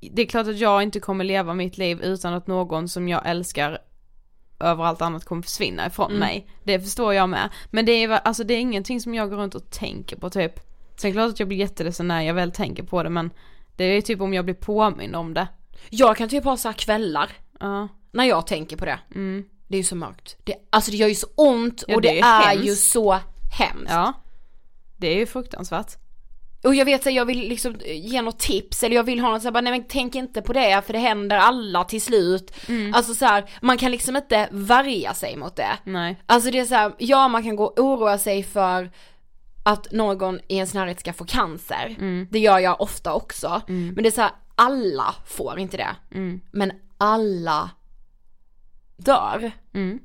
det 0.00 0.22
är 0.22 0.26
klart 0.26 0.46
att 0.46 0.58
jag 0.58 0.82
inte 0.82 1.00
kommer 1.00 1.24
leva 1.24 1.54
mitt 1.54 1.78
liv 1.78 2.00
utan 2.02 2.34
att 2.34 2.46
någon 2.46 2.88
som 2.88 3.08
jag 3.08 3.22
älskar 3.26 3.78
över 4.60 4.84
allt 4.84 5.02
annat 5.02 5.24
kommer 5.24 5.42
försvinna 5.42 5.86
ifrån 5.86 6.06
Mm. 6.10 6.20
mig. 6.20 6.46
Det 6.64 6.80
förstår 6.80 7.14
jag 7.14 7.28
med. 7.28 7.48
Men 7.70 7.86
det 7.86 7.92
är, 7.92 8.08
alltså 8.10 8.44
det 8.44 8.54
är 8.54 8.58
ingenting 8.58 9.00
som 9.00 9.14
jag 9.14 9.30
går 9.30 9.36
runt 9.36 9.54
och 9.54 9.70
tänker 9.70 10.16
på 10.16 10.30
typ. 10.30 10.60
Sen 10.96 11.08
är 11.10 11.12
det 11.14 11.18
klart 11.20 11.30
att 11.32 11.38
jag 11.40 11.48
blir 11.48 11.58
jätteledsen 11.58 12.08
när 12.08 12.22
jag 12.22 12.34
väl 12.34 12.52
tänker 12.52 12.82
på 12.82 13.02
det 13.02 13.10
men 13.10 13.30
det 13.76 13.84
är 13.84 14.02
typ 14.02 14.20
om 14.20 14.34
jag 14.34 14.44
blir 14.44 14.54
påmind 14.54 15.16
om 15.16 15.34
det. 15.34 15.48
Jag 15.90 16.16
kan 16.16 16.28
typ 16.28 16.44
ha 16.44 16.56
så 16.56 16.72
kvällar 16.72 17.30
Ja. 17.60 17.88
när 18.12 18.24
jag 18.24 18.46
tänker 18.46 18.76
på 18.76 18.84
det. 18.84 18.98
Mm. 19.14 19.44
Det 19.68 19.76
är 19.76 19.78
ju 19.78 19.84
så 19.84 19.96
mörkt. 19.96 20.36
Det, 20.44 20.54
alltså 20.70 20.90
det 20.90 20.96
gör 20.96 21.08
ju 21.08 21.14
så 21.14 21.26
ont 21.34 21.84
Ja, 21.88 21.94
och 21.94 22.02
det 22.02 22.08
det, 22.08 22.20
är 22.20 22.48
hemskt. 22.48 22.66
ju 22.66 22.74
så 22.74 23.18
hemskt. 23.58 23.90
Ja. 23.92 24.12
Det 24.96 25.06
är 25.06 25.16
ju 25.16 25.26
fruktansvärt. 25.26 25.96
Och 26.64 26.74
jag 26.74 26.84
vet 26.84 27.06
att 27.06 27.12
jag 27.12 27.24
vill 27.24 27.48
liksom 27.48 27.76
ge 27.86 28.22
något 28.22 28.38
tips 28.38 28.82
eller 28.82 28.96
jag 28.96 29.04
vill 29.04 29.20
ha 29.20 29.30
något 29.30 29.42
så 29.42 29.48
här, 29.48 29.52
bara, 29.52 29.60
nej 29.60 29.72
men 29.72 29.84
tänk 29.88 30.14
inte 30.14 30.42
på 30.42 30.52
det 30.52 30.82
för 30.86 30.92
det 30.92 30.98
händer 30.98 31.36
alla 31.36 31.84
till 31.84 32.02
slut. 32.02 32.52
Mm. 32.68 32.94
Alltså 32.94 33.14
så 33.14 33.24
här, 33.24 33.50
man 33.62 33.78
kan 33.78 33.90
liksom 33.90 34.16
inte 34.16 34.48
värja 34.50 35.14
sig 35.14 35.36
mot 35.36 35.56
det. 35.56 35.78
Nej. 35.84 36.22
Alltså 36.26 36.50
det 36.50 36.58
är 36.58 36.64
så 36.64 36.74
här, 36.74 36.92
ja 36.98 37.28
man 37.28 37.42
kan 37.42 37.56
gå 37.56 37.64
och 37.64 37.78
oroa 37.78 38.18
sig 38.18 38.42
för 38.42 38.90
att 39.64 39.92
någon 39.92 40.40
i 40.48 40.54
ens 40.56 40.74
närhet 40.74 41.00
ska 41.00 41.12
få 41.12 41.24
cancer. 41.24 41.96
Mm. 41.98 42.28
Det 42.30 42.38
gör 42.38 42.58
jag 42.58 42.80
ofta 42.80 43.12
också. 43.12 43.62
Men 43.66 43.94
det 43.94 44.06
är 44.08 44.10
så 44.10 44.20
här, 44.20 44.30
alla 44.54 45.14
får 45.26 45.58
inte 45.58 45.76
det. 45.76 45.96
Mm. 46.14 46.40
Men 46.50 46.72
alla 46.98 47.70
dör. 48.96 49.52
Mm. 49.74 49.98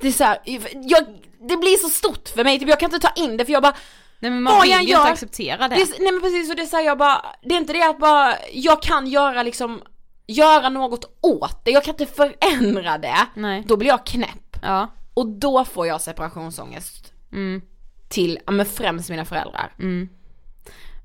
Det 0.00 0.08
är 0.08 0.12
så 0.12 0.24
här, 0.24 0.38
jag, 0.74 1.04
det 1.48 1.56
blir 1.56 1.76
så 1.76 1.88
stort 1.88 2.28
för 2.28 2.44
mig, 2.44 2.58
typ, 2.58 2.68
jag 2.68 2.80
kan 2.80 2.94
inte 2.94 3.08
ta 3.08 3.22
in 3.22 3.36
det 3.36 3.44
för 3.44 3.52
jag 3.52 3.62
bara 3.62 3.76
Nej 4.18 4.30
men 4.30 4.42
man 4.42 4.62
vill 4.62 4.70
jag 4.70 4.82
ju 4.82 4.88
gör- 4.88 4.98
inte 5.00 5.12
acceptera 5.12 5.68
det. 5.68 5.74
det 5.74 5.82
är, 5.82 6.00
nej 6.02 6.12
men 6.12 6.20
precis 6.22 6.50
och 6.50 6.56
det 6.56 6.66
säger 6.66 6.86
jag 6.86 6.98
bara, 6.98 7.24
det 7.42 7.54
är 7.54 7.58
inte 7.58 7.72
det 7.72 7.82
att 7.82 7.98
bara, 7.98 8.34
jag 8.52 8.82
kan 8.82 9.06
göra 9.06 9.42
liksom, 9.42 9.82
göra 10.26 10.68
något 10.68 11.18
åt 11.20 11.64
det, 11.64 11.70
jag 11.70 11.84
kan 11.84 11.94
inte 11.94 12.06
förändra 12.06 12.98
det. 12.98 13.26
Nej. 13.34 13.64
Då 13.66 13.76
blir 13.76 13.88
jag 13.88 14.06
knäpp. 14.06 14.56
Ja. 14.62 14.88
Och 15.14 15.26
då 15.26 15.64
får 15.64 15.86
jag 15.86 16.00
separationsångest 16.00 17.12
Mm. 17.32 17.62
till, 18.08 18.38
ja 18.46 18.52
men 18.52 18.66
främst 18.66 19.10
mina 19.10 19.24
föräldrar. 19.24 19.72
Mm. 19.78 20.08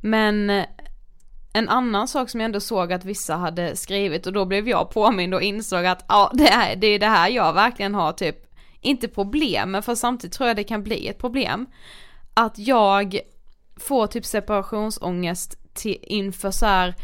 Men 0.01 0.63
en 1.53 1.69
annan 1.69 2.07
sak 2.07 2.29
som 2.29 2.39
jag 2.39 2.45
ändå 2.45 2.59
såg 2.59 2.93
att 2.93 3.05
vissa 3.05 3.35
hade 3.35 3.75
skrivit 3.75 4.27
och 4.27 4.33
då 4.33 4.45
blev 4.45 4.69
jag 4.69 4.89
påmind 4.89 5.33
och 5.33 5.41
insåg 5.41 5.85
att 5.85 6.05
ja 6.07 6.31
det, 6.33 6.43
här, 6.43 6.75
det 6.75 6.87
är 6.87 6.99
det 6.99 7.07
här 7.07 7.29
jag 7.29 7.53
verkligen 7.53 7.95
har 7.95 8.13
typ, 8.13 8.37
inte 8.81 9.07
problem 9.07 9.71
men 9.71 9.83
för 9.83 9.95
samtidigt 9.95 10.33
tror 10.33 10.47
jag 10.47 10.55
det 10.55 10.63
kan 10.63 10.83
bli 10.83 11.07
ett 11.07 11.17
problem. 11.17 11.65
Att 12.33 12.57
jag 12.57 13.19
får 13.77 14.07
typ 14.07 14.25
separationsångest 14.25 15.73
till, 15.73 15.97
inför 16.01 16.51
så 16.51 16.65
här 16.65 16.95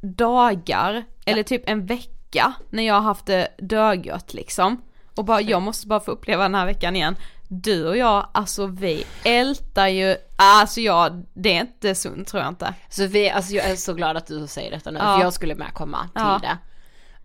dagar 0.00 1.04
eller 1.26 1.42
typ 1.42 1.62
en 1.66 1.86
vecka 1.86 2.52
när 2.70 2.82
jag 2.82 2.94
har 2.94 3.00
haft 3.00 3.26
det 3.26 3.48
dögött 3.58 4.34
liksom. 4.34 4.82
Och 5.14 5.24
bara 5.24 5.40
jag 5.40 5.62
måste 5.62 5.86
bara 5.86 6.00
få 6.00 6.10
uppleva 6.10 6.42
den 6.42 6.54
här 6.54 6.66
veckan 6.66 6.96
igen. 6.96 7.16
Du 7.50 7.86
och 7.88 7.96
jag, 7.96 8.28
alltså 8.34 8.66
vi 8.66 9.04
ältar 9.24 9.88
ju, 9.88 10.16
alltså 10.36 10.80
jag, 10.80 11.24
det 11.34 11.56
är 11.56 11.60
inte 11.60 11.94
sunt 11.94 12.28
tror 12.28 12.42
jag 12.42 12.48
inte. 12.50 12.74
Så 12.88 13.06
vi, 13.06 13.30
alltså 13.30 13.52
jag 13.52 13.70
är 13.70 13.76
så 13.76 13.94
glad 13.94 14.16
att 14.16 14.26
du 14.26 14.46
säger 14.46 14.70
detta 14.70 14.90
nu, 14.90 14.98
Ja. 14.98 15.16
för 15.16 15.22
jag 15.24 15.32
skulle 15.32 15.54
med 15.54 15.74
komma 15.74 16.02
till 16.02 16.10
Ja. 16.14 16.40
det. 16.42 16.58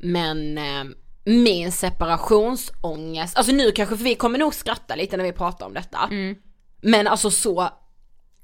Men 0.07 0.57
eh, 0.57 0.83
min 1.25 1.71
separationsångest, 1.71 3.37
alltså 3.37 3.53
nu 3.53 3.71
kanske, 3.71 3.97
för 3.97 4.03
vi 4.03 4.15
kommer 4.15 4.39
nog 4.39 4.53
skratta 4.53 4.95
lite 4.95 5.17
när 5.17 5.23
vi 5.23 5.31
pratar 5.33 5.65
om 5.65 5.73
detta. 5.73 6.07
Mm. 6.11 6.35
Men 6.81 7.07
alltså 7.07 7.31
så 7.31 7.69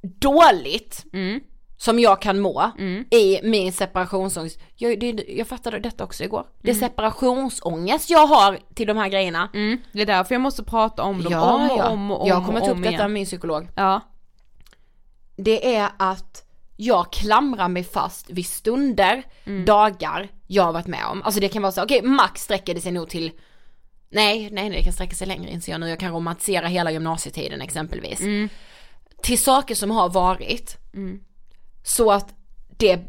dåligt 0.02 1.06
Mm. 1.13 1.39
Som 1.82 2.00
jag 2.00 2.22
kan 2.22 2.39
må 2.39 2.72
Mm. 2.78 3.06
i 3.12 3.39
min 3.44 3.74
separationsångest. 3.74 4.60
Jag, 4.76 5.00
det, 5.00 5.24
jag 5.28 5.48
fattade 5.48 5.80
detta 5.80 6.04
också 6.04 6.24
igår. 6.24 6.46
Det 6.62 6.70
är 6.72 6.76
Mm. 6.76 6.89
separationsångest 6.89 8.10
jag 8.10 8.28
har 8.28 8.60
till 8.76 8.88
de 8.88 8.98
här 8.98 9.10
grejerna. 9.10 9.50
Mm, 9.54 9.78
det 9.92 10.02
är 10.02 10.06
därför 10.06 10.36
jag 10.36 10.42
måste 10.42 10.63
prata 10.63 11.04
om 11.04 11.24
dem 11.24 11.32
Ja, 11.34 11.54
om 11.54 11.72
och 11.72 11.78
ja. 11.78 11.88
om 11.89 12.12
och 12.12 12.22
om 12.22 12.28
Jag 12.28 12.46
kommer 12.46 12.60
ta 12.60 12.72
upp 12.72 12.84
detta 12.84 12.98
med 12.98 13.12
min 13.12 13.26
psykolog. 13.26 13.68
Ja. 13.76 14.02
Det 15.38 15.76
är 15.76 15.89
att 16.00 16.44
jag 16.78 17.12
klamrar 17.12 17.68
mig 17.68 17.84
fast 17.84 18.30
vid 18.30 18.46
stunder, 18.46 19.24
Mm. 19.46 19.65
dagar 19.65 20.28
jag 20.48 20.63
har 20.63 20.74
varit 20.74 20.88
med 20.88 21.06
om. 21.06 21.24
Alltså 21.24 21.42
det 21.42 21.50
kan 21.50 21.62
vara 21.62 21.72
så, 21.72 21.84
okej 21.84 22.02
max 22.02 22.42
sträcker 22.42 22.74
det 22.76 22.82
sig 22.82 22.92
nog 22.92 23.10
till 23.10 23.32
Nej, 24.12 24.50
nej, 24.52 24.70
nej, 24.70 24.78
det 24.78 24.84
kan 24.84 24.94
sträcka 24.94 25.15
sig 25.15 25.28
längre 25.28 25.52
inser 25.52 25.72
jag 25.72 25.80
nu. 25.82 25.89
Jag 25.89 26.00
kan 26.00 26.12
romantisera 26.13 26.68
hela 26.68 26.92
gymnasietiden 26.92 27.62
exempelvis. 27.62 28.20
Mm. 28.22 28.50
Till 29.24 29.39
saker 29.39 29.76
som 29.76 29.92
har 29.92 30.10
varit. 30.10 30.78
Mm. 31.80 31.84
Så 31.84 32.12
att 32.12 32.34
det 32.78 33.00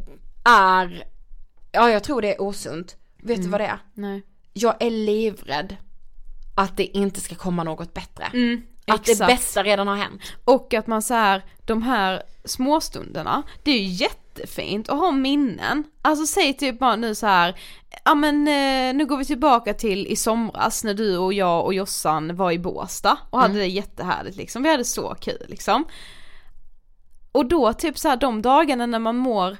är, 0.44 1.04
ja 1.72 1.90
jag 1.90 2.04
tror 2.04 2.22
det 2.22 2.34
är 2.34 2.40
osunt. 2.40 2.96
Vet 3.22 3.36
Mm. 3.38 3.44
du 3.44 3.48
vad 3.50 3.60
det 3.60 3.66
är? 3.66 3.78
Nej. 3.94 4.22
Jag 4.52 4.82
är 4.82 4.90
livrädd 4.90 5.76
att 6.56 6.76
det 6.76 6.84
inte 6.84 7.20
ska 7.20 7.34
komma 7.34 7.64
något 7.64 7.94
bättre. 7.94 8.24
Mm, 8.24 8.62
att 8.86 9.04
det 9.04 9.12
exakt. 9.12 9.32
bästa 9.32 9.62
redan 9.62 9.88
har 9.88 9.96
hänt. 9.96 10.22
Och 10.44 10.74
att 10.74 10.86
man 10.86 11.02
så 11.02 11.14
här, 11.14 11.44
de 11.64 11.82
här 11.82 12.22
småstunderna, 12.44 13.42
det 13.62 13.70
är 13.70 13.78
ju 13.78 13.84
jättefint 13.88 14.88
att 14.88 14.98
ha 14.98 15.10
minnen. 15.10 15.84
Alltså 16.02 16.26
säg 16.26 16.54
typ 16.54 16.78
bara 16.78 16.96
nu 16.96 17.14
så 17.14 17.26
här, 17.26 17.60
ja 18.04 18.14
men 18.14 18.48
eh, 18.48 18.94
nu 18.96 19.06
går 19.06 19.16
vi 19.16 19.24
tillbaka 19.24 19.74
till 19.74 20.06
i 20.06 20.16
somras 20.16 20.84
när 20.84 20.94
du 20.94 21.16
och 21.18 21.32
jag 21.32 21.64
och 21.64 21.74
Jossan 21.74 22.36
var 22.36 22.52
i 22.52 22.58
Båstad 22.58 23.18
och 23.30 23.40
hade 23.40 23.58
det 23.58 23.66
jättehärligt 23.66 24.36
liksom, 24.36 24.62
vi 24.62 24.70
hade 24.70 24.84
så 24.84 25.14
kul 25.20 25.44
liksom. 25.48 25.84
Och 27.32 27.46
då 27.46 27.72
typ 27.72 27.98
så 27.98 28.08
här 28.08 28.16
de 28.16 28.42
dagarna 28.42 28.86
när 28.86 28.98
man 28.98 29.16
mår 29.16 29.56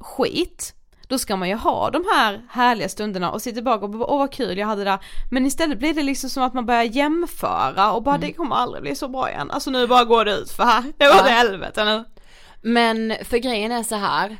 skit, 0.00 0.72
då 1.08 1.18
ska 1.18 1.36
man 1.36 1.48
ju 1.48 1.54
ha 1.54 1.90
de 1.90 2.04
här 2.14 2.42
härliga 2.50 2.88
stunderna 2.88 3.30
och 3.30 3.42
se 3.42 3.52
tillbaka 3.52 3.84
och 3.84 3.90
bara 3.90 4.06
åh 4.10 4.18
vad 4.18 4.32
kul 4.32 4.58
jag 4.58 4.66
hade 4.66 4.84
där. 4.84 4.98
Men 5.30 5.46
istället 5.46 5.78
blir 5.78 5.94
det 5.94 6.02
liksom 6.02 6.30
som 6.30 6.42
att 6.42 6.54
man 6.54 6.66
börjar 6.66 6.82
jämföra 6.82 7.92
och 7.92 8.02
bara 8.02 8.18
det 8.18 8.32
kommer 8.32 8.56
aldrig 8.56 8.82
bli 8.82 8.94
så 8.94 9.08
bra 9.08 9.30
igen. 9.30 9.50
Alltså 9.50 9.70
nu 9.70 9.86
bara 9.86 10.04
går 10.04 10.24
det 10.24 10.34
ut 10.36 10.50
för 10.50 10.62
här. 10.64 10.84
det 10.96 11.04
var 11.08 11.14
Ja. 11.16 11.22
det 11.22 11.30
helvete 11.30 11.84
nu. 11.84 12.04
Men 12.62 13.14
för 13.24 13.38
grejen 13.38 13.72
är 13.72 13.82
så 13.82 13.94
här. 13.94 14.36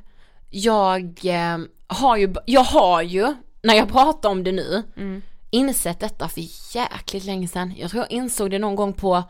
jag 0.50 1.02
eh, 1.24 1.58
har 1.86 2.16
ju, 2.16 2.34
jag 2.46 2.64
har 2.64 3.02
ju, 3.02 3.34
när 3.62 3.74
jag 3.74 3.88
pratar 3.92 4.28
om 4.28 4.44
det 4.44 4.52
nu, 4.52 4.82
Mm. 4.96 5.22
insett 5.50 6.00
detta 6.00 6.28
för 6.28 6.42
jäkligt 6.76 7.24
länge 7.24 7.48
sedan. 7.48 7.72
Jag 7.76 7.90
tror 7.90 8.02
jag 8.02 8.10
insåg 8.12 8.50
det 8.50 8.58
någon 8.58 8.76
gång 8.76 8.92
på 8.92 9.22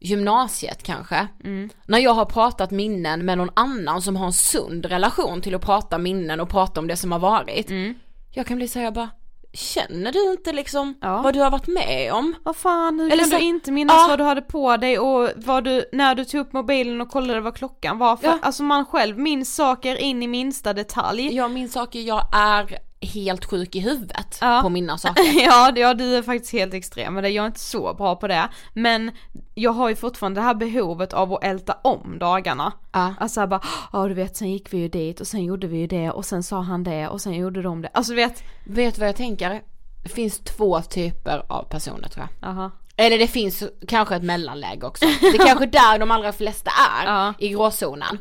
gymnasiet 0.00 0.82
kanske. 0.82 1.28
Mm. 1.44 1.70
När 1.86 1.98
jag 1.98 2.14
har 2.14 2.24
pratat 2.24 2.70
minnen 2.70 3.24
med 3.24 3.38
någon 3.38 3.50
annan 3.54 4.02
som 4.02 4.16
har 4.16 4.26
en 4.26 4.32
sund 4.32 4.86
relation 4.86 5.40
till 5.40 5.54
att 5.54 5.62
prata 5.64 5.98
minnen 5.98 6.40
och 6.40 6.48
prata 6.48 6.80
om 6.80 6.86
det 6.86 6.96
som 6.96 7.12
har 7.12 7.18
varit. 7.18 7.70
Mm. 7.70 7.94
Jag 8.32 8.46
kan 8.46 8.56
bli 8.56 8.68
så 8.68 8.78
här, 8.78 8.84
jag 8.86 8.94
bara, 8.94 9.10
känner 9.52 10.12
du 10.12 10.30
inte 10.32 10.52
liksom 10.52 10.94
Ja. 11.00 11.22
vad 11.22 11.34
du 11.34 11.40
har 11.40 11.50
varit 11.50 11.66
med 11.66 12.12
om? 12.12 12.34
Vad 12.44 12.56
fan, 12.56 13.00
hur 13.00 13.12
Eller 13.12 13.22
kan 13.22 13.30
så- 13.30 13.36
du 13.36 13.42
inte 13.42 13.72
minnas 13.72 13.94
Ja. 13.96 14.06
vad 14.08 14.18
du 14.18 14.24
hade 14.24 14.40
på 14.42 14.76
dig 14.76 14.98
och 14.98 15.28
vad 15.36 15.64
du, 15.64 15.84
när 15.92 16.14
du 16.14 16.24
tog 16.24 16.40
upp 16.40 16.52
mobilen 16.52 17.00
och 17.00 17.08
kollade 17.08 17.40
vad 17.40 17.54
klockan 17.54 17.98
var? 17.98 18.16
För, 18.16 18.26
Ja. 18.26 18.38
Alltså 18.42 18.62
man 18.62 18.84
själv 18.86 19.18
minns 19.18 19.54
saker 19.54 19.96
in 19.96 20.22
i 20.22 20.26
minsta 20.26 20.72
detalj. 20.72 21.34
Jag 21.36 21.50
minns 21.50 21.72
saker, 21.72 22.00
jag 22.00 22.22
är 22.34 22.78
helt 23.02 23.44
sjuk 23.44 23.74
i 23.76 23.80
huvudet 23.80 24.38
Ja. 24.40 24.60
på 24.62 24.68
minnas 24.68 25.02
saker. 25.02 25.22
ja, 25.44 25.72
ja, 25.76 25.94
du 25.94 26.16
är 26.16 26.22
faktiskt 26.22 26.52
helt 26.52 26.74
extrem 26.74 27.14
med 27.14 27.24
det, 27.24 27.28
jag 27.30 27.42
är 27.42 27.46
inte 27.46 27.60
så 27.60 27.94
bra 27.94 28.16
på 28.16 28.28
det. 28.28 28.48
Men 28.74 29.10
jag 29.54 29.70
har 29.72 29.88
ju 29.88 29.96
fortfarande 29.96 30.40
det 30.40 30.44
här 30.44 30.54
behovet 30.54 31.12
av 31.12 31.32
att 31.32 31.44
älta 31.44 31.72
om 31.84 32.18
dagarna. 32.18 32.72
Ja. 32.92 33.14
Alltså 33.20 33.46
bara, 33.46 33.62
ja 33.92 34.08
du 34.08 34.14
vet 34.14 34.36
sen 34.36 34.50
gick 34.52 34.72
vi 34.72 34.78
ju 34.78 34.88
dit 34.88 35.20
och 35.20 35.26
sen 35.26 35.44
gjorde 35.44 35.66
vi 35.66 35.78
ju 35.78 35.86
det 35.86 36.10
och 36.10 36.24
sen 36.24 36.42
sa 36.42 36.60
han 36.60 36.84
det 36.84 37.08
och 37.08 37.20
sen 37.20 37.34
gjorde 37.34 37.62
de 37.62 37.82
det. 37.82 37.88
Alltså 37.94 38.12
du 38.12 38.16
vet, 38.16 38.42
Vet 38.64 38.94
du 38.94 38.98
vad 39.00 39.08
jag 39.08 39.16
tänker? 39.16 39.62
Det 40.02 40.08
finns 40.08 40.38
två 40.38 40.80
typer 40.82 41.42
av 41.48 41.62
personer 41.62 42.08
tror 42.08 42.28
jag. 42.40 42.48
aha. 42.50 42.70
Eller 42.96 43.18
det 43.18 43.26
finns 43.26 43.62
kanske 43.88 44.16
ett 44.16 44.22
mellanläge 44.22 44.86
också. 44.86 45.04
Det 45.20 45.26
är 45.26 45.46
kanske 45.46 45.66
där 45.66 45.98
de 45.98 46.10
allra 46.10 46.32
flesta 46.32 46.70
är, 47.00 47.06
Ja. 47.06 47.34
i 47.38 47.48
gråzonen. 47.48 48.18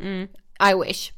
I 0.72 0.74
wish. 0.86 1.12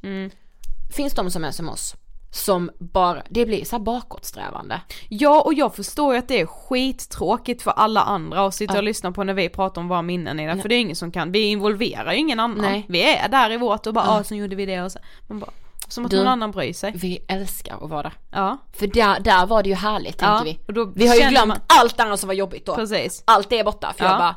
Finns 0.95 1.13
de 1.13 1.32
som 1.32 1.43
är 1.43 1.52
som 1.52 1.69
oss, 1.69 1.95
som 2.33 2.71
bara, 2.79 3.23
det 3.29 3.45
blir 3.45 3.65
så 3.65 3.75
här 3.75 3.83
bakåtsträvande. 3.83 4.81
Ja 5.09 5.41
och 5.41 5.53
jag 5.53 5.75
förstår 5.75 6.13
ju 6.13 6.19
att 6.19 6.27
det 6.27 6.41
är 6.41 6.45
skittråkigt 6.45 7.61
för 7.61 7.71
alla 7.71 8.01
andra 8.01 8.45
att 8.45 8.55
sitta 8.55 8.73
Ja. 8.73 8.77
och 8.77 8.83
lyssna 8.83 9.11
på 9.11 9.23
när 9.23 9.33
vi 9.33 9.49
pratar 9.49 9.81
om 9.81 9.87
våra 9.87 10.01
minnen 10.01 10.39
i 10.39 10.47
det, 10.47 10.61
för 10.61 10.69
det 10.69 10.75
är 10.75 10.79
ingen 10.79 10.95
som 10.95 11.11
kan, 11.11 11.31
vi 11.31 11.39
involverar 11.45 12.11
ju 12.11 12.17
ingen 12.17 12.39
annan. 12.39 12.61
Nej. 12.61 12.85
Vi 12.89 13.03
är 13.15 13.29
där 13.29 13.51
i 13.51 13.57
vårt 13.57 13.87
och 13.87 13.93
bara, 13.93 14.05
Ja. 14.05 14.17
ja 14.17 14.23
så 14.23 14.35
gjorde 14.35 14.55
vi 14.55 14.65
det 14.65 14.81
och 14.81 14.91
så. 14.91 14.99
Man 15.27 15.39
bara, 15.39 15.51
som 15.87 16.05
att 16.05 16.11
Du- 16.11 16.17
någon 16.17 16.27
annan 16.27 16.51
bryr 16.51 16.73
sig. 16.73 16.91
Vi 16.95 17.25
älskar 17.27 17.83
att 17.83 17.89
vara 17.89 18.01
där. 18.03 18.13
Ja, 18.31 18.57
För 18.73 18.87
där, 18.87 19.19
där 19.19 19.45
var 19.45 19.63
det 19.63 19.69
ju 19.69 19.75
härligt 19.75 20.21
Ja, 20.21 20.41
vi. 20.45 20.59
och 20.67 20.73
då 20.73 20.85
Vi 20.95 21.07
har 21.07 21.15
ju 21.15 21.21
glömt 21.29 21.47
man- 21.47 21.57
allt 21.79 21.99
annat 21.99 22.19
som 22.19 22.27
var 22.27 22.33
jobbigt 22.33 22.65
då. 22.65 22.75
precis. 22.75 23.23
Allt 23.25 23.49
det 23.49 23.59
är 23.59 23.63
borta 23.63 23.93
för 23.97 24.05
Ja. 24.05 24.09
jag 24.11 24.19
bara. 24.19 24.35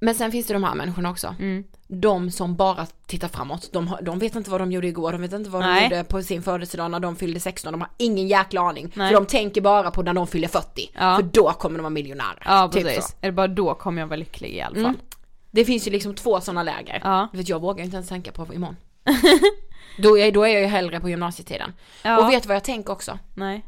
Men 0.00 0.14
sen 0.14 0.32
finns 0.32 0.46
det 0.46 0.52
de 0.52 0.64
här 0.64 0.74
människorna 0.74 1.10
också. 1.10 1.34
Mm. 1.38 1.64
De 1.88 2.30
som 2.30 2.56
bara 2.56 2.86
tittar 3.06 3.28
framåt. 3.28 3.72
De, 3.72 3.96
de 4.02 4.18
vet 4.18 4.34
inte 4.34 4.50
vad 4.50 4.60
de 4.60 4.72
gjorde 4.72 4.86
igår, 4.86 5.12
de 5.12 5.20
vet 5.20 5.32
inte 5.32 5.50
vad 5.50 5.62
de 5.62 5.66
Nej. 5.66 5.84
gjorde 5.84 6.04
på 6.04 6.22
sin 6.22 6.42
födelsedag 6.42 6.90
när 6.90 7.00
de 7.00 7.16
fyllde 7.16 7.40
16. 7.40 7.72
De 7.72 7.80
har 7.80 7.90
ingen 7.96 8.28
jäkla 8.28 8.60
aning. 8.60 8.92
Nej. 8.94 9.08
För 9.08 9.14
de 9.14 9.26
tänker 9.26 9.60
bara 9.60 9.90
på 9.90 10.02
när 10.02 10.14
de 10.14 10.26
fyller 10.26 10.48
40. 10.48 10.90
Ja. 10.94 11.16
För 11.16 11.22
då 11.22 11.52
kommer 11.52 11.78
de 11.78 11.82
vara 11.82 11.90
miljonärer. 11.90 12.42
Ja 12.44 12.68
Typ 12.72 12.82
precis, 12.82 13.04
så. 13.04 13.12
är 13.20 13.26
det 13.26 13.32
bara 13.32 13.48
då 13.48 13.74
kommer 13.74 14.02
jag 14.02 14.06
vara 14.06 14.16
lycklig 14.16 14.50
i 14.50 14.60
alla 14.60 14.74
fall. 14.74 14.84
Mm. 14.84 14.96
Det 15.50 15.64
finns 15.64 15.86
ju 15.86 15.90
liksom 15.90 16.14
två 16.14 16.40
sådana 16.40 16.62
läger. 16.62 17.00
Ja. 17.04 17.28
Vet 17.32 17.48
jag 17.48 17.60
vågar 17.60 17.84
inte 17.84 17.96
ens 17.96 18.08
tänka 18.08 18.32
på 18.32 18.54
imorgon. 18.54 18.76
då, 19.98 20.18
är, 20.18 20.32
då 20.32 20.44
är 20.44 20.48
jag 20.48 20.60
ju 20.60 20.66
hellre 20.66 21.00
på 21.00 21.08
gymnasietiden. 21.08 21.72
Ja. 22.02 22.18
Och 22.18 22.32
vet 22.32 22.46
vad 22.46 22.56
jag 22.56 22.64
tänker 22.64 22.92
också? 22.92 23.18
Nej. 23.34 23.64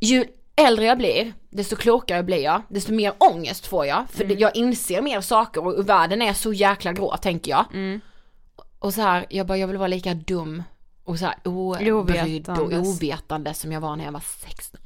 ju 0.00 0.24
äldre 0.56 0.84
jag 0.84 0.98
blir, 0.98 1.32
desto 1.52 1.76
klokare 1.76 2.22
blir 2.22 2.42
jag, 2.42 2.62
desto 2.68 2.92
mer 2.92 3.12
ångest 3.18 3.66
får 3.66 3.86
jag. 3.86 4.04
För 4.10 4.24
Mm. 4.24 4.38
jag 4.38 4.56
inser 4.56 5.02
mer 5.02 5.20
saker 5.20 5.66
och 5.66 5.88
världen 5.88 6.22
är 6.22 6.32
så 6.32 6.52
jäkla 6.52 6.92
grå 6.92 7.16
tänker 7.16 7.50
jag. 7.50 7.64
Mm. 7.72 8.00
Och 8.78 8.94
så 8.94 9.00
här, 9.02 9.26
jag 9.30 9.46
bara, 9.46 9.58
jag 9.58 9.68
vill 9.68 9.76
vara 9.76 9.88
lika 9.88 10.14
dum 10.14 10.62
och 11.04 11.18
så 11.18 11.24
här 11.24 11.34
obrydd 11.44 12.48
och 12.48 12.72
ovetande 12.88 13.54
som 13.54 13.72
jag 13.72 13.80
var 13.80 13.96
när 13.96 14.04
jag 14.04 14.12
var 14.12 14.22
16. 14.46 14.80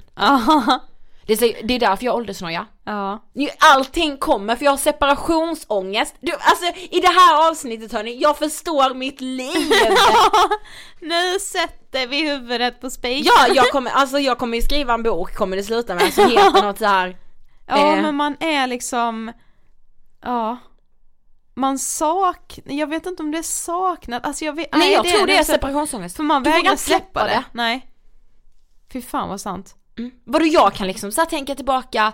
Det 1.26 1.32
är, 1.32 1.36
så, 1.36 1.52
det 1.64 1.74
är 1.74 1.78
därför 1.78 2.04
jag 2.04 2.12
har 2.12 2.16
åldersnoja. 2.18 2.66
ja. 2.84 3.22
Allting 3.58 4.16
kommer 4.16 4.56
för 4.56 4.64
jag 4.64 4.72
har 4.72 4.76
separationsångest. 4.78 6.14
Du, 6.20 6.32
alltså 6.32 6.66
i 6.90 7.00
det 7.00 7.08
här 7.08 7.50
avsnittet 7.50 7.92
hörni, 7.92 8.18
jag 8.20 8.38
förstår 8.38 8.94
mitt 8.94 9.20
liv. 9.20 9.70
Nu 11.00 11.38
sätter 11.38 12.06
vi 12.06 12.28
huvudet 12.30 12.80
på 12.80 12.90
spiken. 12.90 13.24
ja, 13.38 13.54
jag 13.54 13.70
kommer, 13.72 13.90
alltså 13.90 14.18
jag 14.18 14.38
kommer 14.38 14.56
ju 14.56 14.62
skriva 14.62 14.94
en 14.94 15.02
bok, 15.02 15.34
kommer 15.34 15.56
det 15.56 15.62
sluta 15.64 15.94
med, 15.94 16.12
som 16.14 16.30
heter 16.30 16.62
något 16.62 16.78
så 16.78 16.84
här. 16.84 17.16
Ja 17.68 17.96
Eh. 17.96 18.02
men 18.02 18.14
man 18.14 18.36
är 18.40 18.66
liksom, 18.66 19.32
ja. 20.22 20.56
Man 21.54 21.78
sak, 21.78 22.58
jag 22.64 22.86
vet 22.86 23.06
inte 23.06 23.22
om 23.22 23.30
det 23.30 23.38
är 23.38 23.42
saknad, 23.42 24.26
alltså 24.26 24.44
jag 24.44 24.52
vet, 24.52 24.68
Nej 24.74 24.92
jag 24.92 25.04
tror 25.04 25.26
det 25.26 25.36
är 25.36 25.44
separationsångest. 25.44 26.16
För 26.16 26.22
man 26.22 26.42
vägrar 26.42 26.76
släppa 26.76 27.24
det. 27.24 27.30
det. 27.30 27.44
Nej. 27.52 27.90
Fy 28.92 29.02
fan 29.02 29.28
vad 29.28 29.40
sant. 29.40 29.75
Mm. 29.98 30.10
Vadå 30.24 30.44
jag 30.46 30.74
kan 30.74 30.86
liksom 30.86 31.12
så 31.12 31.20
här 31.20 31.28
tänka 31.28 31.54
tillbaka 31.54 32.12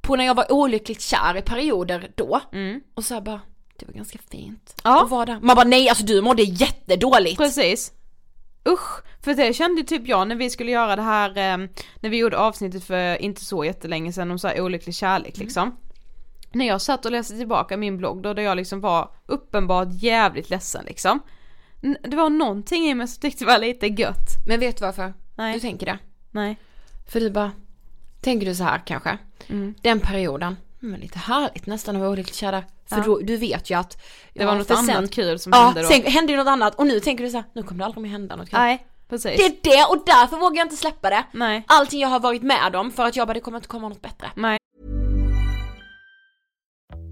på 0.00 0.16
när 0.16 0.24
jag 0.24 0.34
var 0.34 0.52
olyckligt 0.52 1.00
kär 1.00 1.36
i 1.36 1.42
perioder 1.42 2.10
då. 2.14 2.40
Mm. 2.52 2.80
Och 2.94 3.04
så 3.04 3.14
här 3.14 3.20
bara, 3.20 3.40
det 3.78 3.86
var 3.86 3.92
ganska 3.94 4.18
fint 4.30 4.80
Ja. 4.84 5.04
att 5.04 5.10
vara 5.10 5.26
där. 5.26 5.40
Man 5.40 5.56
bara 5.56 5.68
nej 5.68 5.88
alltså 5.88 6.04
du 6.04 6.20
mådde 6.22 6.42
jättedåligt. 6.42 7.36
Precis. 7.38 7.92
Usch, 8.68 9.02
för 9.24 9.34
det 9.34 9.52
kände 9.52 9.82
typ 9.82 10.08
jag 10.08 10.28
när 10.28 10.36
vi 10.36 10.50
skulle 10.50 10.70
göra 10.70 10.96
det 10.96 11.02
här, 11.02 11.28
eh, 11.30 11.68
när 12.00 12.10
vi 12.10 12.16
gjorde 12.16 12.38
avsnittet 12.38 12.84
för 12.84 13.22
inte 13.22 13.44
så 13.44 13.64
jättelänge 13.64 14.12
sedan 14.12 14.30
om 14.30 14.38
så 14.38 14.48
här 14.48 14.60
olycklig 14.60 14.94
kärlek 14.94 15.36
liksom. 15.36 15.76
När 16.52 16.66
jag 16.66 16.80
satt 16.82 17.04
och 17.04 17.12
läste 17.12 17.36
tillbaka 17.36 17.76
min 17.76 17.96
blogg 17.96 18.22
då, 18.22 18.34
där 18.34 18.42
jag 18.42 18.56
liksom 18.56 18.80
var 18.80 19.14
uppenbart 19.26 19.88
jävligt 19.92 20.50
ledsen 20.50 20.84
liksom. 20.84 21.20
Det 22.02 22.16
var 22.16 22.30
någonting 22.30 22.86
i 22.88 22.94
mig 22.94 23.08
som 23.08 23.20
tyckte 23.20 23.44
det 23.44 23.50
var 23.50 23.58
lite 23.58 23.86
gött. 23.86 24.28
Men 24.46 24.60
vet 24.60 24.76
du 24.78 24.84
varför? 24.84 25.14
Nej. 25.34 25.54
Du 25.54 25.60
tänker 25.60 25.86
det? 25.86 25.98
Nej. 26.30 26.56
För 27.08 27.20
du 27.20 27.30
bara, 27.30 27.52
tänker 28.20 28.46
du 28.46 28.54
så 28.54 28.64
här 28.64 28.82
kanske? 28.86 29.18
Mm. 29.48 29.74
Den 29.82 30.00
perioden, 30.00 30.56
men 30.80 31.00
lite 31.00 31.18
härligt 31.18 31.66
nästan 31.66 31.96
att 31.96 32.00
vara 32.00 32.10
olyckligt 32.10 32.36
kär 32.36 32.52
där. 32.52 32.64
För 32.88 32.96
Ja. 32.96 33.02
då, 33.04 33.18
du 33.18 33.36
vet 33.36 33.70
ju 33.70 33.78
att 33.78 34.02
Det 34.34 34.44
var 34.44 34.54
något 34.54 34.70
annat 34.70 35.10
kul 35.10 35.38
som 35.38 35.52
Ja, 35.52 35.58
hände 35.64 35.82
då. 35.82 35.88
sen 35.88 36.02
hände 36.02 36.32
ju 36.32 36.38
något 36.38 36.46
annat 36.48 36.74
och 36.74 36.86
nu 36.86 37.00
tänker 37.00 37.24
du 37.24 37.30
så 37.30 37.36
här, 37.36 37.44
nu 37.52 37.62
kommer 37.62 37.78
det 37.78 37.84
aldrig 37.84 38.02
mer 38.02 38.10
hända 38.10 38.36
något 38.36 38.50
kul. 38.50 38.58
Nej, 38.58 38.86
precis. 39.08 39.36
Det 39.36 39.44
är 39.46 39.56
det 39.62 39.84
och 39.90 40.02
därför 40.06 40.36
vågar 40.36 40.56
jag 40.56 40.64
inte 40.64 40.76
släppa 40.76 41.10
det. 41.10 41.24
Nej. 41.32 41.64
Allting 41.66 42.00
jag 42.00 42.08
har 42.08 42.20
varit 42.20 42.42
med 42.42 42.76
om 42.76 42.90
för 42.90 43.04
att 43.06 43.16
jag 43.16 43.26
bara, 43.28 43.34
det 43.34 43.40
kommer 43.40 43.58
inte 43.58 43.68
komma 43.68 43.88
något 43.88 44.02
bättre. 44.02 44.30
Nej. 44.36 44.58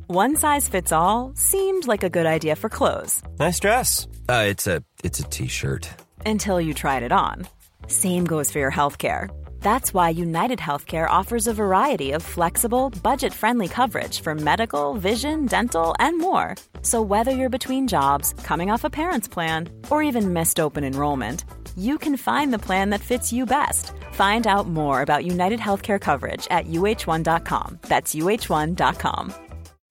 One 0.08 0.36
size 0.36 0.70
fits 0.70 0.92
all 0.92 1.36
seemed 1.36 1.86
like 1.86 2.06
a 2.06 2.08
good 2.08 2.26
idea 2.26 2.56
for 2.56 2.68
clothes 2.68 3.22
Nice 3.38 3.60
dress. 3.68 4.06
Uh, 4.28 4.44
it's 4.52 4.66
a 4.76 4.82
it's 5.02 5.20
a 5.20 5.28
t-shirt. 5.30 5.88
until 6.26 6.60
you 6.60 6.74
tried 6.74 7.02
it 7.02 7.12
on. 7.12 7.46
Same 7.88 8.20
goes 8.26 8.52
for 8.52 8.60
your 8.60 8.70
healthcare. 8.72 9.28
That's 9.64 9.94
why 9.94 10.10
United 10.10 10.58
Healthcare 10.58 11.08
offers 11.08 11.46
a 11.46 11.54
variety 11.54 12.12
of 12.12 12.22
flexible, 12.22 12.90
budget 13.02 13.32
friendly 13.32 13.66
coverage 13.66 14.20
for 14.20 14.34
medical, 14.34 14.92
vision, 14.92 15.46
dental, 15.46 15.94
and 15.98 16.18
more. 16.18 16.54
So, 16.82 17.00
whether 17.00 17.30
you're 17.30 17.58
between 17.58 17.88
jobs, 17.88 18.34
coming 18.44 18.70
off 18.70 18.84
a 18.84 18.90
parent's 18.90 19.26
plan, 19.26 19.70
or 19.88 20.02
even 20.02 20.34
missed 20.34 20.60
open 20.60 20.84
enrollment, 20.84 21.46
you 21.76 21.96
can 21.96 22.18
find 22.18 22.52
the 22.52 22.64
plan 22.66 22.90
that 22.90 23.00
fits 23.00 23.32
you 23.32 23.46
best. 23.46 23.92
Find 24.12 24.46
out 24.46 24.68
more 24.68 25.00
about 25.00 25.24
United 25.24 25.60
Healthcare 25.60 26.00
coverage 26.00 26.46
at 26.50 26.66
uh1.com. 26.66 27.78
That's 27.88 28.14
uh1.com. 28.14 29.34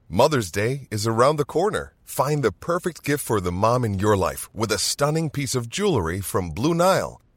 Mother's 0.07 0.51
Day 0.51 0.87
is 0.91 1.07
around 1.07 1.37
the 1.37 1.45
corner. 1.45 1.95
Find 2.03 2.43
the 2.43 2.51
perfect 2.51 3.03
gift 3.03 3.25
for 3.25 3.41
the 3.41 3.51
mom 3.51 3.83
in 3.85 3.97
your 3.97 4.15
life 4.15 4.53
with 4.53 4.71
a 4.71 4.77
stunning 4.77 5.31
piece 5.31 5.55
of 5.55 5.67
jewelry 5.67 6.21
from 6.21 6.51
Blue 6.51 6.75
Nile. 6.75 7.22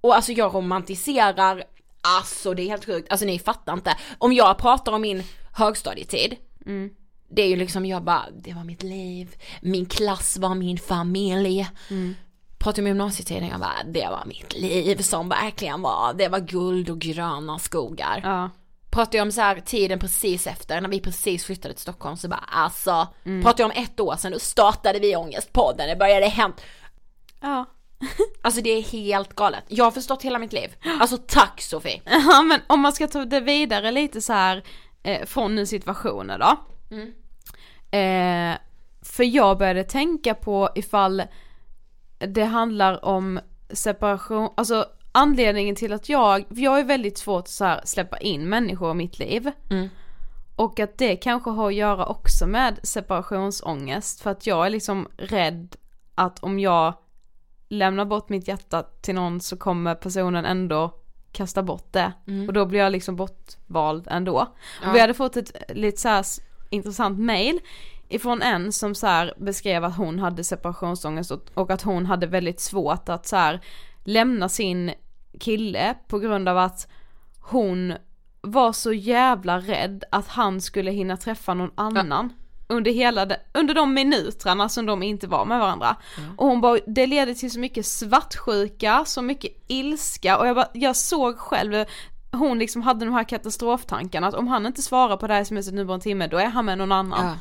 Och 0.00 0.16
alltså 0.16 0.32
jag 0.32 0.54
romantiserar, 0.54 1.64
alltså 2.02 2.54
det 2.54 2.62
är 2.62 2.68
helt 2.68 2.84
sjukt, 2.86 3.10
alltså 3.12 3.26
ni 3.26 3.38
fattar 3.38 3.72
inte. 3.72 3.96
Om 4.18 4.32
jag 4.32 4.58
pratar 4.58 4.92
om 4.92 5.00
min 5.02 5.22
högstadietid, 5.52 6.36
Mm. 6.66 6.90
det 7.30 7.42
är 7.42 7.48
ju 7.48 7.56
liksom 7.56 7.86
jag 7.86 8.02
bara, 8.04 8.24
det 8.38 8.52
var 8.52 8.64
mitt 8.64 8.82
liv, 8.82 9.36
min 9.60 9.86
klass 9.86 10.36
var 10.36 10.54
min 10.54 10.78
familj. 10.78 11.68
Mm. 11.90 12.14
Pratar 12.58 12.82
om 12.82 12.86
gymnasietiden, 12.88 13.48
jag 13.48 13.60
bara, 13.60 13.82
det 13.86 14.06
var 14.10 14.24
mitt 14.26 14.54
liv 14.56 14.96
som 15.02 15.28
verkligen 15.28 15.82
var, 15.82 16.14
det 16.14 16.28
var 16.28 16.38
guld 16.40 16.90
och 16.90 16.98
gröna 16.98 17.58
skogar. 17.58 18.20
Ja. 18.24 18.50
Pratar 18.90 19.18
jag 19.18 19.24
om 19.26 19.32
så 19.32 19.40
här 19.40 19.60
tiden 19.60 19.98
precis 19.98 20.46
efter, 20.46 20.80
när 20.80 20.88
vi 20.88 21.00
precis 21.00 21.44
flyttade 21.44 21.74
till 21.74 21.82
Stockholm 21.82 22.16
så 22.16 22.28
bara 22.28 22.44
alltså, 22.48 23.08
Mm. 23.24 23.42
pratar 23.42 23.64
jag 23.64 23.70
om 23.76 23.82
ett 23.84 24.00
år 24.00 24.16
sedan, 24.16 24.32
då 24.32 24.38
startade 24.38 24.98
vi 24.98 25.16
Ångestpodden, 25.16 25.88
det 25.88 25.96
började 25.96 26.26
hända. 26.26 26.56
Ja. 27.40 27.64
Alltså 28.42 28.60
det 28.60 28.70
är 28.70 28.82
helt 28.82 29.34
galet. 29.34 29.64
Jag 29.68 29.84
har 29.84 29.90
förstått 29.90 30.22
hela 30.22 30.38
mitt 30.38 30.52
liv. 30.52 30.74
Alltså 31.00 31.16
tack 31.16 31.60
Sofie. 31.60 32.02
Ja 32.04 32.42
men 32.42 32.60
om 32.66 32.80
man 32.80 32.92
ska 32.92 33.06
ta 33.06 33.24
det 33.24 33.40
vidare 33.40 33.90
lite 33.90 34.20
så 34.20 34.32
här 34.32 34.62
eh, 35.02 35.26
från 35.26 35.54
nu 35.54 35.66
situationer 35.66 36.38
då. 36.38 36.56
Mm. 36.90 37.12
Eh, 37.90 38.58
för 39.02 39.24
jag 39.24 39.58
började 39.58 39.84
tänka 39.84 40.34
på 40.34 40.68
ifall 40.74 41.22
det 42.18 42.44
handlar 42.44 43.04
om 43.04 43.40
separation, 43.70 44.50
alltså 44.56 44.86
anledningen 45.12 45.76
till 45.76 45.92
att 45.92 46.08
jag, 46.08 46.44
för 46.48 46.60
jag 46.60 46.80
är 46.80 46.84
väldigt 46.84 47.18
svårt 47.18 47.42
att 47.42 47.48
så 47.48 47.64
här 47.64 47.80
släppa 47.84 48.18
in 48.18 48.48
människor 48.48 48.90
i 48.90 48.94
mitt 48.94 49.18
liv. 49.18 49.50
Mm. 49.70 49.88
Och 50.56 50.80
att 50.80 50.98
det 50.98 51.16
kanske 51.16 51.50
har 51.50 51.68
att 51.68 51.74
göra 51.74 52.06
också 52.06 52.46
med 52.46 52.80
separationsångest 52.82 54.20
för 54.20 54.30
att 54.30 54.46
jag 54.46 54.66
är 54.66 54.70
liksom 54.70 55.08
rädd 55.16 55.76
att 56.14 56.38
om 56.38 56.58
jag 56.58 56.94
lämnar 57.70 58.04
bort 58.04 58.28
mitt 58.28 58.48
hjärta 58.48 58.82
till 59.00 59.14
någon 59.14 59.40
så 59.40 59.56
kommer 59.56 59.94
personen 59.94 60.44
ändå 60.44 60.94
kasta 61.32 61.62
bort 61.62 61.92
det. 61.92 62.12
Mm. 62.26 62.46
Och 62.48 62.52
då 62.52 62.66
blir 62.66 62.80
jag 62.80 62.92
liksom 62.92 63.16
bortvald 63.16 64.06
ändå. 64.10 64.46
Ja. 64.82 64.88
Och 64.90 64.94
vi 64.96 65.00
hade 65.00 65.14
fått 65.14 65.36
ett 65.36 65.52
lite 65.68 66.00
så 66.00 66.08
här 66.08 66.20
s- 66.20 66.40
intressant 66.70 67.18
mail 67.18 67.60
ifrån 68.08 68.42
en 68.42 68.72
som 68.72 68.94
så 68.94 69.06
här 69.06 69.34
beskrev 69.38 69.84
att 69.84 69.96
hon 69.96 70.18
hade 70.18 70.44
separationsångest 70.44 71.30
och, 71.54 71.70
att 71.70 71.82
hon 71.82 72.06
hade 72.06 72.26
väldigt 72.26 72.60
svårt 72.60 73.08
att 73.08 73.26
så 73.26 73.36
här 73.36 73.60
lämna 74.04 74.48
sin 74.48 74.92
kille 75.40 75.94
på 76.08 76.18
grund 76.18 76.48
av 76.48 76.58
att 76.58 76.88
hon 77.40 77.94
var 78.40 78.72
så 78.72 78.92
jävla 78.92 79.58
rädd 79.58 80.04
att 80.10 80.28
han 80.28 80.60
skulle 80.60 80.90
hinna 80.90 81.16
träffa 81.16 81.54
någon 81.54 81.70
annan 81.74 82.32
under 82.70 82.90
hela 82.90 83.26
de, 83.26 83.36
under 83.54 83.74
de 83.74 83.94
minuterna 83.94 84.68
som 84.68 84.86
de 84.86 85.02
inte 85.02 85.26
var 85.26 85.44
med 85.44 85.58
varandra. 85.60 85.96
Och 86.36 86.46
hon 86.46 86.60
bara, 86.60 86.78
det 86.86 87.06
leder 87.06 87.34
till 87.34 87.50
så 87.50 87.58
mycket 87.58 87.86
svartsjuka, 87.86 89.04
så 89.06 89.22
mycket 89.22 89.52
ilska 89.68 90.38
och 90.38 90.46
jag 90.46 90.56
bara, 90.56 90.68
jag 90.72 90.96
såg 90.96 91.38
själv 91.38 91.84
hon 92.32 92.58
liksom 92.58 92.82
hade 92.82 93.04
de 93.04 93.14
här 93.14 93.24
katastroftankarna 93.24 94.26
att 94.26 94.34
om 94.34 94.48
han 94.48 94.66
inte 94.66 94.82
svarar 94.82 95.16
på 95.16 95.26
det 95.26 95.34
här 95.34 95.44
smset 95.44 95.74
nu 95.74 95.86
på 95.86 95.92
en 95.92 96.00
timme 96.00 96.26
då 96.26 96.36
är 96.36 96.46
han 96.46 96.64
med 96.64 96.78
någon 96.78 96.92
annan. 96.92 97.26
Ja. 97.26 97.38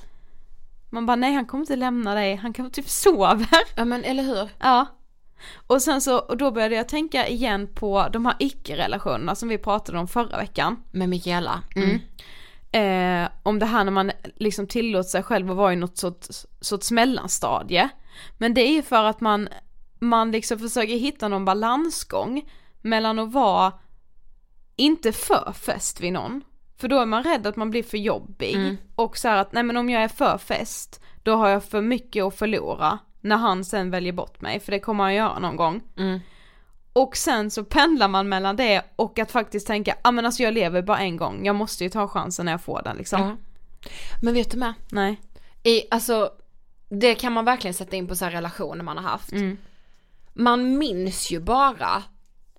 Man 0.89 1.05
bara 1.05 1.15
nej 1.15 1.33
han 1.33 1.45
kommer 1.45 1.61
inte 1.61 1.75
lämna 1.75 2.15
dig, 2.15 2.35
han 2.35 2.53
kanske 2.53 2.81
typ 2.81 2.89
sover. 2.89 3.47
Ja 3.75 3.85
men 3.85 4.03
eller 4.03 4.23
hur? 4.23 4.49
Ja. 4.59 4.85
Och 5.67 5.81
sen 5.81 6.01
så, 6.01 6.17
och 6.17 6.37
då 6.37 6.51
började 6.51 6.75
jag 6.75 6.87
tänka 6.87 7.27
igen 7.27 7.67
på 7.75 8.07
de 8.13 8.25
här 8.25 8.35
icke-relationerna 8.39 9.35
som 9.35 9.49
vi 9.49 9.57
pratade 9.57 9.99
om 9.99 10.07
förra 10.07 10.37
veckan. 10.37 10.83
Med 10.91 11.09
Mikaela. 11.09 11.63
Mm. 11.75 11.99
Eh, 12.71 13.29
om 13.43 13.59
det 13.59 13.65
här 13.65 13.83
när 13.83 13.91
man 13.91 14.11
liksom 14.35 14.67
tillåter 14.67 15.09
sig 15.09 15.23
själv 15.23 15.51
att 15.51 15.57
vara 15.57 15.73
i 15.73 15.75
något 15.75 15.97
sorts, 15.97 16.45
sorts 16.61 16.91
mellanstadie. 16.91 17.89
Men 18.37 18.53
det 18.53 18.61
är 18.61 18.71
ju 18.71 18.81
för 18.81 19.03
att 19.03 19.21
man, 19.21 19.49
man 19.99 20.31
liksom 20.31 20.59
försöker 20.59 20.97
hitta 20.97 21.27
någon 21.27 21.45
balansgång 21.45 22.49
mellan 22.81 23.19
att 23.19 23.31
vara 23.31 23.73
inte 24.75 25.11
för 25.11 25.53
fäst 25.53 26.01
vid 26.01 26.13
någon. 26.13 26.41
För 26.77 26.87
då 26.87 26.99
är 26.99 27.05
man 27.05 27.23
rädd 27.23 27.47
att 27.47 27.55
man 27.55 27.69
blir 27.69 27.83
för 27.83 27.97
jobbig. 27.97 28.55
Mm. 28.55 28.77
Och 28.95 29.17
så 29.17 29.27
här 29.27 29.37
att 29.37 29.53
nej 29.53 29.63
men 29.63 29.77
om 29.77 29.89
jag 29.89 30.03
är 30.03 30.07
för 30.07 30.37
fäst, 30.37 31.01
då 31.23 31.35
har 31.35 31.49
jag 31.49 31.63
för 31.63 31.81
mycket 31.81 32.23
att 32.23 32.35
förlora. 32.35 32.99
När 33.21 33.37
han 33.37 33.65
sen 33.65 33.91
väljer 33.91 34.13
bort 34.13 34.41
mig, 34.41 34.59
för 34.59 34.71
det 34.71 34.79
kommer 34.79 35.03
han 35.03 35.15
göra 35.15 35.39
någon 35.39 35.55
gång. 35.55 35.81
Mm. 35.97 36.19
Och 36.93 37.17
sen 37.17 37.51
så 37.51 37.63
pendlar 37.63 38.07
man 38.07 38.29
mellan 38.29 38.55
det 38.55 38.83
och 38.95 39.19
att 39.19 39.31
faktiskt 39.31 39.67
tänka, 39.67 39.91
ja 39.91 40.09
ah, 40.09 40.11
men 40.11 40.25
alltså 40.25 40.43
jag 40.43 40.53
lever 40.53 40.81
bara 40.81 40.99
en 40.99 41.17
gång, 41.17 41.45
jag 41.45 41.55
måste 41.55 41.83
ju 41.83 41.89
ta 41.89 42.07
chansen 42.07 42.45
när 42.45 42.53
jag 42.53 42.61
får 42.61 42.81
den 42.81 42.97
liksom. 42.97 43.21
Ja. 43.21 43.37
Men 44.21 44.33
vet 44.33 44.51
du 44.51 44.57
med? 44.57 44.73
Nej. 44.91 45.21
I, 45.63 45.83
alltså, 45.91 46.29
det 46.89 47.15
kan 47.15 47.33
man 47.33 47.45
verkligen 47.45 47.73
sätta 47.73 47.95
in 47.95 48.07
på 48.07 48.15
så 48.15 48.25
här 48.25 48.31
relationer 48.31 48.83
man 48.83 48.97
har 48.97 49.03
haft. 49.03 49.31
Mm. 49.31 49.57
Man 50.33 50.77
minns 50.77 51.31
ju 51.31 51.39
bara, 51.39 52.03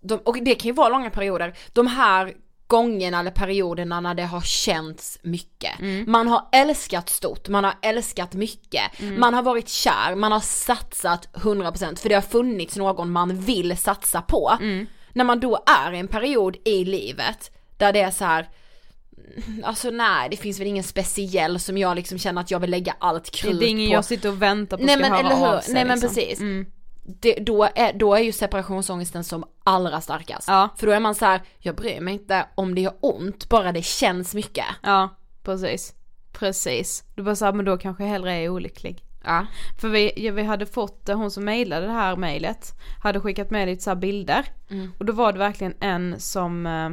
de, 0.00 0.14
och 0.14 0.38
det 0.42 0.54
kan 0.54 0.68
ju 0.68 0.72
vara 0.72 0.88
långa 0.88 1.10
perioder, 1.10 1.54
de 1.72 1.86
här 1.86 2.34
gångerna 2.70 3.20
eller 3.20 3.30
perioderna 3.30 4.00
när 4.00 4.14
det 4.14 4.22
har 4.22 4.40
känts 4.40 5.18
mycket. 5.22 5.72
Man 6.06 6.28
har 6.28 6.48
älskat 6.52 7.09
stort, 7.09 7.48
man 7.48 7.64
har 7.64 7.74
älskat 7.83 8.35
mycket, 8.35 8.83
man 9.18 9.35
har 9.35 9.42
varit 9.42 9.68
kär, 9.68 10.14
man 10.14 10.33
har 10.33 10.40
satsat 10.40 11.28
100% 11.35 11.96
för 11.96 12.09
det 12.09 12.14
har 12.14 12.22
funnits 12.22 12.76
någon 12.76 13.11
man 13.11 13.40
vill 13.40 13.76
satsa 13.76 14.22
på. 14.22 14.56
När 15.12 15.24
man 15.24 15.40
då 15.40 15.64
är 15.85 15.92
i 15.92 15.98
en 15.98 16.09
period 16.09 16.56
i 16.64 16.85
livet 16.85 17.50
där 17.76 17.92
det 17.92 18.00
är 18.00 18.11
så 18.11 18.24
här 18.24 18.48
Alltså 19.64 19.90
nej, 19.90 20.28
det 20.30 20.37
finns 20.37 20.61
väl 20.61 20.66
ingen 20.66 20.85
speciell 20.85 21.61
som 21.61 21.78
jag 21.78 21.96
liksom 21.96 22.18
känner 22.18 22.40
att 22.40 22.50
jag 22.50 22.61
vill 22.61 22.70
lägga 22.70 22.94
allt 22.98 23.30
krut 23.30 23.61
Det 23.61 23.66
är 23.66 23.68
ingen 23.68 23.90
på. 23.90 23.94
jag 23.94 24.04
sitter 24.04 24.28
och 24.28 24.42
väntar 24.42 24.76
på 24.76 24.85
Nej 24.85 24.94
ska 24.94 25.02
men 25.02 25.12
höra 25.12 25.20
eller 25.20 25.37
hur, 25.37 25.56
av 25.56 25.61
sig, 25.61 25.74
nej 25.74 25.85
men 25.85 25.98
liksom. 26.00 26.14
precis. 26.14 26.40
Mm. 26.40 26.66
Det, 27.20 27.34
då, 27.34 27.68
är, 27.74 27.92
då 27.92 28.14
är 28.14 28.20
ju 28.20 28.32
separationsångesten 28.32 29.24
som 29.24 29.44
allra 29.64 30.00
starkast. 30.00 30.48
Ja. 30.48 30.68
För 30.76 30.86
då 30.86 30.92
är 30.92 31.00
man 31.00 31.14
så 31.14 31.24
här, 31.24 31.42
jag 31.58 31.76
bryr 31.76 32.00
mig 32.00 32.14
inte 32.14 32.46
om 32.54 32.74
det 32.74 32.80
gör 32.80 32.94
ont, 33.00 33.48
bara 33.48 33.72
det 33.72 33.82
känns 33.82 34.34
mycket. 34.34 34.66
Ja, 34.82 35.08
precis. 35.42 35.94
Precis. 36.32 37.04
Du 37.14 37.22
bara 37.22 37.36
såhär, 37.36 37.52
men 37.52 37.64
då 37.64 37.78
kanske 37.78 38.04
jag 38.04 38.10
hellre 38.10 38.32
är 38.32 38.48
olycklig. 38.48 39.04
Ja. 39.24 39.46
För 39.80 39.88
vi, 39.88 40.12
ja, 40.16 40.32
vi 40.32 40.42
hade 40.42 40.66
fått, 40.66 41.08
eh, 41.08 41.16
hon 41.16 41.30
som 41.30 41.44
mejlade 41.44 41.86
det 41.86 41.92
här 41.92 42.16
mejlet, 42.16 42.72
hade 43.02 43.20
skickat 43.20 43.50
med 43.50 43.68
lite 43.68 43.82
så 43.82 43.94
bilder. 43.94 44.46
Mm. 44.70 44.92
Och 44.98 45.04
då 45.04 45.12
var 45.12 45.32
det 45.32 45.38
verkligen 45.38 45.74
en 45.80 46.20
som 46.20 46.66
eh, 46.66 46.90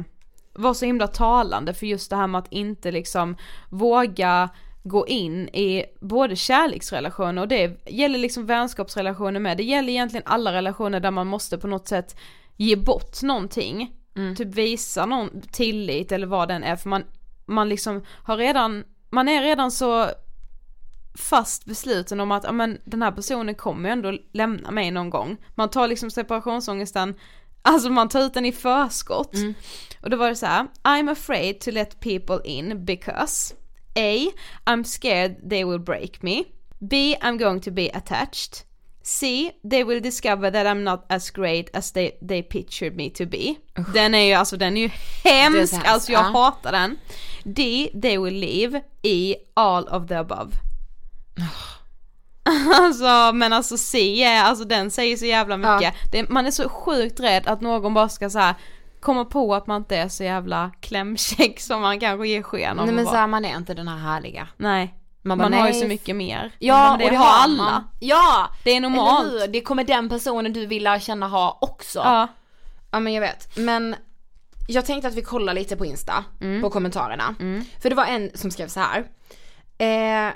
var 0.52 0.74
så 0.74 0.84
himla 0.84 1.06
talande 1.06 1.74
för 1.74 1.86
just 1.86 2.10
det 2.10 2.16
här 2.16 2.26
med 2.26 2.38
att 2.38 2.52
inte 2.52 2.90
liksom 2.90 3.36
våga 3.68 4.48
gå 4.88 5.06
in 5.06 5.48
i 5.48 5.84
både 6.00 6.36
kärleksrelationer 6.36 7.42
och 7.42 7.48
det 7.48 7.80
gäller 7.86 8.18
liksom 8.18 8.46
vänskapsrelationer 8.46 9.40
med. 9.40 9.56
Det 9.56 9.62
gäller 9.62 9.88
egentligen 9.88 10.26
alla 10.26 10.52
relationer 10.52 11.00
där 11.00 11.10
man 11.10 11.26
måste 11.26 11.58
på 11.58 11.66
något 11.66 11.88
sätt 11.88 12.16
ge 12.56 12.76
bort 12.76 13.22
någonting. 13.22 13.94
Typ 14.36 14.54
visa 14.54 15.06
någon 15.06 15.40
tillit 15.40 16.12
eller 16.12 16.26
vad 16.26 16.48
den 16.48 16.64
är 16.64 16.76
för 16.76 16.88
man, 16.88 17.04
man 17.46 17.68
liksom 17.68 18.02
har 18.22 18.36
redan, 18.36 18.84
man 19.10 19.28
är 19.28 19.42
redan 19.42 19.70
så 19.70 20.10
fast 21.18 21.64
besluten 21.64 22.20
om 22.20 22.32
att 22.32 22.44
ja, 22.44 22.52
men, 22.52 22.78
den 22.84 23.02
här 23.02 23.12
personen 23.12 23.54
kommer 23.54 23.88
ändå 23.88 24.18
lämna 24.32 24.70
mig 24.70 24.90
någon 24.90 25.10
gång. 25.10 25.36
Man 25.54 25.68
tar 25.70 25.88
liksom 25.88 26.10
separationsångesten, 26.10 27.14
alltså 27.62 27.90
man 27.90 28.08
tar 28.08 28.20
ut 28.20 28.34
den 28.34 28.44
i 28.44 28.52
förskott. 28.52 29.34
Och 30.02 30.10
då 30.10 30.16
var 30.16 30.28
det 30.28 30.36
så 30.36 30.46
här: 30.46 30.66
I'm 30.82 31.12
afraid 31.12 31.60
to 31.60 31.70
let 31.70 32.00
people 32.00 32.40
in 32.44 32.84
because 32.84 33.54
A. 33.96 34.30
I'm 34.66 34.84
scared 34.84 35.50
they 35.50 35.64
will 35.64 35.78
break 35.78 36.22
me. 36.22 36.44
B. 36.88 37.16
I'm 37.22 37.38
going 37.38 37.60
to 37.60 37.70
be 37.70 37.90
attached. 37.90 38.64
C. 39.02 39.52
They 39.70 39.84
will 39.84 40.00
discover 40.00 40.50
that 40.50 40.66
I'm 40.66 40.84
not 40.84 41.04
as 41.08 41.30
great 41.30 41.70
as 41.74 41.92
they, 41.92 42.12
they 42.28 42.42
pictured 42.42 42.96
me 42.96 43.10
to 43.10 43.26
be. 43.26 43.56
Den 43.94 44.14
är 44.14 44.22
ju 44.22 44.32
alltså, 44.32 44.56
den 44.56 44.76
är 44.76 44.80
ju 44.80 44.88
hemsk, 45.24 45.72
hemskt, 45.72 45.88
alltså 45.88 46.12
jag 46.12 46.24
ja. 46.24 46.30
hatar 46.30 46.72
den. 46.72 46.96
D. 47.44 47.90
They 48.02 48.18
will 48.18 48.34
leave. 48.34 48.82
E. 49.02 49.36
All 49.54 49.88
of 49.88 50.08
the 50.08 50.14
above. 50.14 50.52
Alltså 52.74 53.32
men 53.34 53.52
alltså 53.52 53.76
C 53.76 54.22
är, 54.22 54.42
alltså 54.42 54.64
den 54.64 54.90
säger 54.90 55.16
så 55.16 55.26
jävla 55.26 55.56
mycket. 55.56 55.94
Det, 56.12 56.28
man 56.28 56.46
är 56.46 56.50
så 56.50 56.68
sjukt 56.68 57.20
rädd 57.20 57.46
att 57.46 57.60
någon 57.60 57.94
bara 57.94 58.08
ska 58.08 58.30
så 58.30 58.38
här 58.38 58.54
komma 59.00 59.24
på 59.24 59.54
att 59.54 59.66
man 59.66 59.76
inte 59.82 59.96
är 59.96 60.08
så 60.08 60.24
jävla 60.24 60.70
klämkäck 60.80 61.60
som 61.60 61.80
man 61.80 62.00
kanske 62.00 62.28
ger 62.28 62.42
sken 62.42 62.78
av 62.78 62.86
Nej 62.86 62.94
men 62.94 63.04
vara. 63.04 63.14
så 63.14 63.20
här, 63.20 63.26
man 63.26 63.44
är 63.44 63.56
inte 63.56 63.74
den 63.74 63.88
här 63.88 63.98
härliga. 63.98 64.48
Nej. 64.56 64.94
Man 65.22 65.38
Man, 65.38 65.50
bara, 65.50 65.60
har 65.60 65.68
ju 65.68 65.74
så 65.74 65.86
mycket 65.86 66.16
mer. 66.16 66.52
Ja, 66.58 66.90
men 66.90 66.98
det, 66.98 67.04
och 67.04 67.10
det 67.10 67.16
har 67.16 67.42
alla. 67.44 67.62
man. 67.64 67.84
Ja! 68.00 68.48
Det 68.64 68.70
är 68.70 68.80
normalt. 68.80 69.52
Det 69.52 69.60
kommer 69.60 69.84
den 69.84 70.08
personen 70.08 70.52
du 70.52 70.66
vill 70.66 70.82
lära 70.84 71.00
känna 71.00 71.28
ha 71.28 71.58
också. 71.60 71.98
Ja. 71.98 72.28
Ja 72.90 73.00
men 73.00 73.12
jag 73.12 73.20
vet, 73.20 73.56
men 73.56 73.96
jag 74.68 74.86
tänkte 74.86 75.08
att 75.08 75.14
vi 75.14 75.22
kollar 75.22 75.54
lite 75.54 75.76
på 75.76 75.86
Insta, 75.86 76.24
Mm. 76.40 76.62
på 76.62 76.70
kommentarerna. 76.70 77.34
För 77.82 77.90
det 77.90 77.96
var 77.96 78.04
en 78.06 78.30
som 78.34 78.50
skrev 78.50 78.68
så 78.68 78.80
här. 78.80 79.04
Eh, 79.78 80.32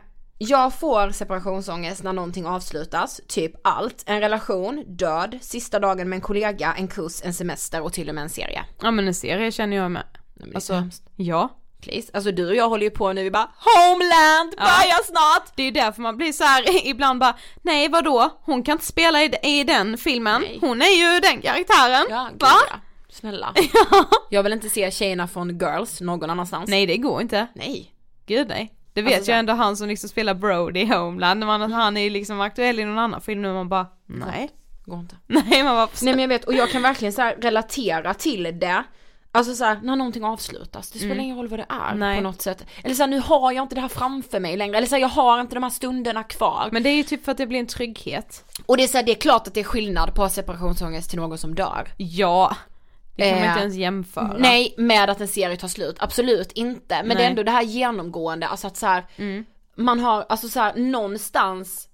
jag 0.49 0.75
får 0.75 1.11
separationsångest 1.11 2.03
när 2.03 2.13
någonting 2.13 2.47
avslutas, 2.47 3.21
typ 3.29 3.53
allt. 3.65 4.03
En 4.07 4.21
relation, 4.21 4.85
död, 4.87 5.39
sista 5.41 5.79
dagen 5.79 6.09
med 6.09 6.17
en 6.17 6.21
kollega, 6.21 6.75
en 6.79 6.89
kurs, 6.89 7.21
en 7.25 7.35
semester 7.35 7.81
och 7.83 7.93
till 7.93 8.09
och 8.09 8.15
med 8.15 8.23
en 8.23 8.31
serie. 8.31 8.65
Ja 8.83 8.91
men 8.91 9.07
en 9.09 9.15
serie 9.15 9.53
känner 9.53 9.77
jag 9.77 9.91
med. 9.91 10.03
Men 10.35 10.55
Alltså, 10.55 10.89
ja. 11.17 11.49
Please. 11.83 12.11
Alltså 12.15 12.33
du 12.33 12.49
och 12.49 12.55
jag 12.57 12.69
håller 12.69 12.85
ju 12.85 12.91
på 12.91 13.13
nu, 13.13 13.23
vi 13.23 13.31
bara 13.31 13.49
Homeland, 13.59 14.55
Ja. 14.57 14.63
börjar 14.65 15.05
snart! 15.05 15.53
Det 15.57 15.63
är 15.63 15.67
ju 15.67 15.71
därför 15.73 16.03
man 16.03 16.17
blir 16.17 16.33
så 16.33 16.45
här 16.45 16.87
ibland 16.87 17.21
bara, 17.21 17.37
nej 17.63 17.89
vadå, 17.89 18.31
hon 18.45 18.63
kan 18.63 18.73
inte 18.73 18.85
spela 18.85 19.23
i, 19.23 19.35
i 19.43 19.65
den 19.65 19.99
filmen, 19.99 20.41
Nej. 20.41 20.59
hon 20.61 20.83
är 20.83 21.15
ju 21.15 21.21
den 21.21 21.41
karaktären. 21.43 22.07
Ja, 22.11 22.29
gud, 22.33 22.41
Va? 22.43 22.49
ja. 22.71 22.77
Snälla. 23.13 23.55
Jag 24.31 24.43
vill 24.43 24.53
inte 24.53 24.69
se 24.69 24.91
tjejerna 24.91 25.29
från 25.29 25.59
Girls 25.59 26.01
någon 26.01 26.31
annanstans. 26.31 26.71
Nej 26.71 26.87
det 26.87 26.97
går 26.97 27.21
inte. 27.23 27.47
Nej. 27.55 27.95
Gud 28.27 28.49
nej. 28.49 28.73
Det 28.95 29.03
vet 29.03 29.15
Alltså, 29.15 29.31
ju 29.31 29.35
så- 29.35 29.39
ändå 29.39 29.53
han 29.53 29.77
som 29.77 29.89
liksom 29.89 30.09
spelar 30.09 30.35
Brody 30.35 30.81
i 30.81 30.87
Homeland, 30.87 31.41
när 31.41 31.47
man, 31.47 31.73
han 31.73 31.97
är 31.97 32.01
ju 32.01 32.11
liksom 32.11 32.41
aktuell 32.41 32.79
i 32.81 32.85
någon 32.85 32.99
annan 32.99 33.21
film 33.21 33.43
nu 33.43 33.53
man 33.53 33.69
bara, 33.69 33.87
nej. 34.07 34.51
Går 34.85 34.99
inte. 34.99 35.17
Nej 35.27 35.63
man 35.63 35.75
bara, 35.77 35.89
Nej 36.03 36.13
men 36.15 36.21
jag 36.21 36.29
vet, 36.29 36.45
och 36.45 36.55
jag 36.55 36.71
kan 36.71 36.83
verkligen 36.83 37.13
så 37.13 37.23
här 37.23 37.37
relatera 37.41 38.15
till 38.15 38.43
det. 38.61 38.83
Alltså 39.35 39.55
så 39.55 39.65
här, 39.65 39.81
när 39.83 39.97
någonting 39.97 40.25
avslutas, 40.25 40.91
det 40.91 40.99
spelar 40.99 41.15
Mm. 41.15 41.25
ingen 41.25 41.37
roll 41.37 41.49
vad 41.49 41.59
det 41.59 41.67
är 41.69 41.95
Nej. 41.95 42.17
på 42.17 42.23
något 42.23 42.43
sätt. 42.43 42.65
Eller 42.85 42.95
så 42.95 43.03
här, 43.03 43.09
nu 43.11 43.19
har 43.21 43.53
jag 43.53 43.63
inte 43.65 43.75
det 43.75 43.81
här 43.81 43.89
framför 43.89 44.41
mig 44.41 44.57
längre, 44.57 44.77
eller 44.77 44.87
så 44.87 44.95
här, 44.95 45.03
jag 45.03 45.09
har 45.09 45.41
inte 45.41 45.55
de 45.57 45.63
här 45.63 45.71
stunderna 45.71 46.23
kvar. 46.25 46.69
Men 46.73 46.83
det 46.83 46.89
är 46.89 46.95
ju 46.97 47.03
typ 47.03 47.25
för 47.25 47.33
att 47.33 47.39
det 47.39 47.47
blir 47.47 47.59
en 47.61 47.67
trygghet. 47.67 48.45
Och 48.67 48.77
det 48.77 48.83
är 48.83 48.89
så 48.89 48.99
här, 48.99 49.05
det 49.05 49.13
är 49.13 49.21
klart 49.21 49.47
att 49.47 49.55
det 49.55 49.61
är 49.61 49.65
skillnad 49.65 50.15
på 50.15 50.29
separationsångest 50.29 51.11
till 51.11 51.19
någon 51.19 51.39
som 51.39 51.55
dör. 51.55 51.89
Ja. 51.97 52.57
Det 53.17 53.23
kan 53.31 53.35
man 53.35 53.43
Eh, 53.45 53.49
inte 53.51 53.61
ens 53.61 53.75
jämföra. 53.75 54.37
Nej, 54.39 54.75
med 54.79 55.11
att 55.11 55.21
en 55.21 55.29
serie 55.29 55.57
tar 55.57 55.69
slut, 55.69 55.97
absolut 55.99 56.53
inte. 56.53 56.95
Men 57.03 57.09
det 57.09 57.15
Nej. 57.15 57.25
är 57.25 57.31
ändå 57.31 57.43
det 57.43 57.51
här 57.51 57.63
genomgående, 57.63 58.47
alltså 58.49 58.67
att 58.67 58.77
så 58.77 58.87
här, 58.87 59.05
Mm. 59.17 59.45
man 59.77 60.01
har, 60.01 60.27
alltså 60.29 60.49
så 60.49 60.61
här, 60.61 60.75
någonstans, 60.77 61.89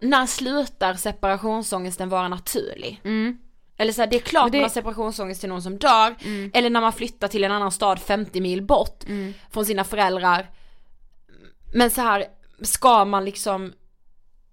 när 0.00 0.26
slutar 0.26 0.94
separationsångesten 0.94 2.08
vara 2.08 2.28
naturlig? 2.28 3.00
Mm. 3.04 3.38
Eller 3.78 3.92
så 3.92 4.02
här, 4.02 4.06
det 4.08 4.16
är 4.16 4.20
klart 4.20 4.52
det- 4.52 4.58
man 4.58 4.62
har 4.64 4.68
separationsångest 4.68 5.40
till 5.40 5.48
någon 5.48 5.62
som 5.62 5.78
dör, 5.78 6.14
Mm. 6.24 6.50
eller 6.54 6.70
när 6.70 6.80
man 6.80 6.92
flyttar 6.92 7.28
till 7.28 7.44
en 7.44 7.52
annan 7.52 7.72
stad 7.72 7.98
50 7.98 8.40
mil 8.40 8.62
bort 8.62 9.04
Mm. 9.08 9.34
från 9.50 9.66
sina 9.66 9.84
föräldrar. 9.84 10.50
Men 11.74 11.90
så 11.90 12.00
här, 12.00 12.24
ska 12.62 13.04
man 13.04 13.24
liksom 13.24 13.72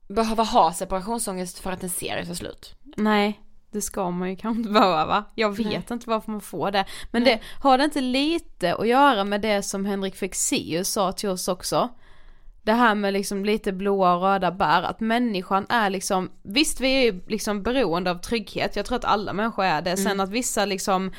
behöva 0.07 0.43
ha 0.43 0.74
separationsångest 0.74 1.59
för 1.59 1.71
att 1.71 1.84
en 1.84 1.89
serie 1.89 2.26
tar 2.26 2.34
slut? 2.34 2.76
Nej, 2.97 3.39
det 3.74 3.82
ska 3.82 4.11
man 4.11 4.30
ju 4.30 4.36
kanske 4.36 4.57
inte 4.59 4.71
behöva. 4.71 5.24
Jag 5.36 5.57
vet 5.57 5.65
Nej. 5.65 5.86
inte 5.91 6.09
varför 6.09 6.32
man 6.32 6.41
får 6.41 6.71
det. 6.71 6.86
Men 7.11 7.24
Nej. 7.24 7.34
det 7.36 7.63
har 7.67 7.78
det 7.78 7.84
inte 7.84 8.01
lite 8.01 8.76
att 8.76 8.88
göra 8.88 9.24
med 9.24 9.41
det 9.41 9.63
som 9.63 9.86
Henrik 9.86 10.15
Fexeus 10.15 10.89
sa 10.89 11.11
till 11.11 11.30
oss 11.30 11.47
också? 11.47 11.89
Det 12.61 12.74
här 12.74 12.95
med 12.95 13.13
liksom 13.13 13.45
lite 13.45 13.71
blåa 13.71 14.15
och 14.15 14.21
röda 14.21 14.51
bär, 14.51 14.84
att 14.84 14.99
människan 14.99 15.65
är 15.69 15.89
liksom, 15.89 16.30
visst 16.43 16.82
vi 16.82 16.88
är 16.88 17.01
ju 17.01 17.21
liksom 17.28 17.63
beroende 17.63 18.11
av 18.11 18.15
trygghet, 18.15 18.76
jag 18.76 18.86
tror 18.86 18.97
att 18.97 19.05
alla 19.05 19.34
människor 19.34 19.63
är 19.63 19.82
det, 19.82 19.97
sen 19.97 20.07
Mm. 20.11 20.19
att 20.19 20.30
vissa 20.30 20.65
liksom 20.65 21.11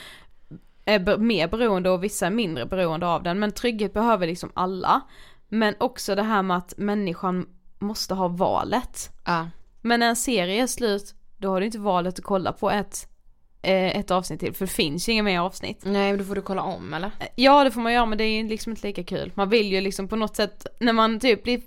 är 0.85 1.19
mer 1.19 1.49
beroende 1.49 1.91
och 1.91 2.05
vissa 2.05 2.27
är 2.27 2.31
mindre 2.31 2.67
beroende 2.67 3.07
av 3.07 3.23
den, 3.23 3.39
men 3.39 3.53
trygghet 3.53 3.93
behöver 3.93 4.27
liksom 4.27 4.51
alla. 4.55 5.01
Men 5.49 5.75
också 5.81 6.15
det 6.15 6.23
här 6.23 6.43
med 6.43 6.57
att 6.57 6.75
människan 6.77 7.47
måste 7.79 8.15
ha 8.15 8.29
valet. 8.29 9.11
Ja. 9.25 9.49
Men 9.81 10.01
när 10.01 10.09
en 10.09 10.17
serie 10.17 10.63
är 10.63 10.67
slut, 10.67 11.15
då 11.45 11.51
har 11.51 11.61
du 11.61 11.67
inte 11.67 11.79
valet 11.79 12.19
att 12.19 12.25
kolla 12.25 12.53
på 12.53 12.71
ett, 12.71 13.09
eh, 13.63 13.97
ett 13.97 14.11
avsnitt 14.11 14.41
till, 14.41 14.55
för 14.55 14.67
det 14.67 14.73
finns 14.73 15.09
ju 15.09 15.13
inga 15.13 15.23
mer 15.23 15.41
avsnitt. 15.41 15.81
Nej 15.85 16.11
men 16.11 16.19
då 16.19 16.25
får 16.25 16.35
du 16.35 16.43
kolla 16.43 16.63
om 16.63 16.95
eller? 16.95 17.11
Ja 17.35 17.65
det 17.65 17.71
får 17.71 17.81
man 17.81 17.93
göra 17.93 18.07
men 18.07 18.19
det 18.19 18.25
är 18.25 18.43
ju 18.43 18.49
liksom 18.49 18.73
inte 18.73 18.87
lika 18.87 19.05
kul. 19.05 19.33
Man 19.35 19.49
vill 19.49 19.73
ju 19.73 19.81
liksom 19.81 20.09
på 20.09 20.17
något 20.17 20.37
sätt, 20.37 20.67
när 20.81 20.93
man 20.93 21.21
typ 21.21 21.43
blir 21.43 21.61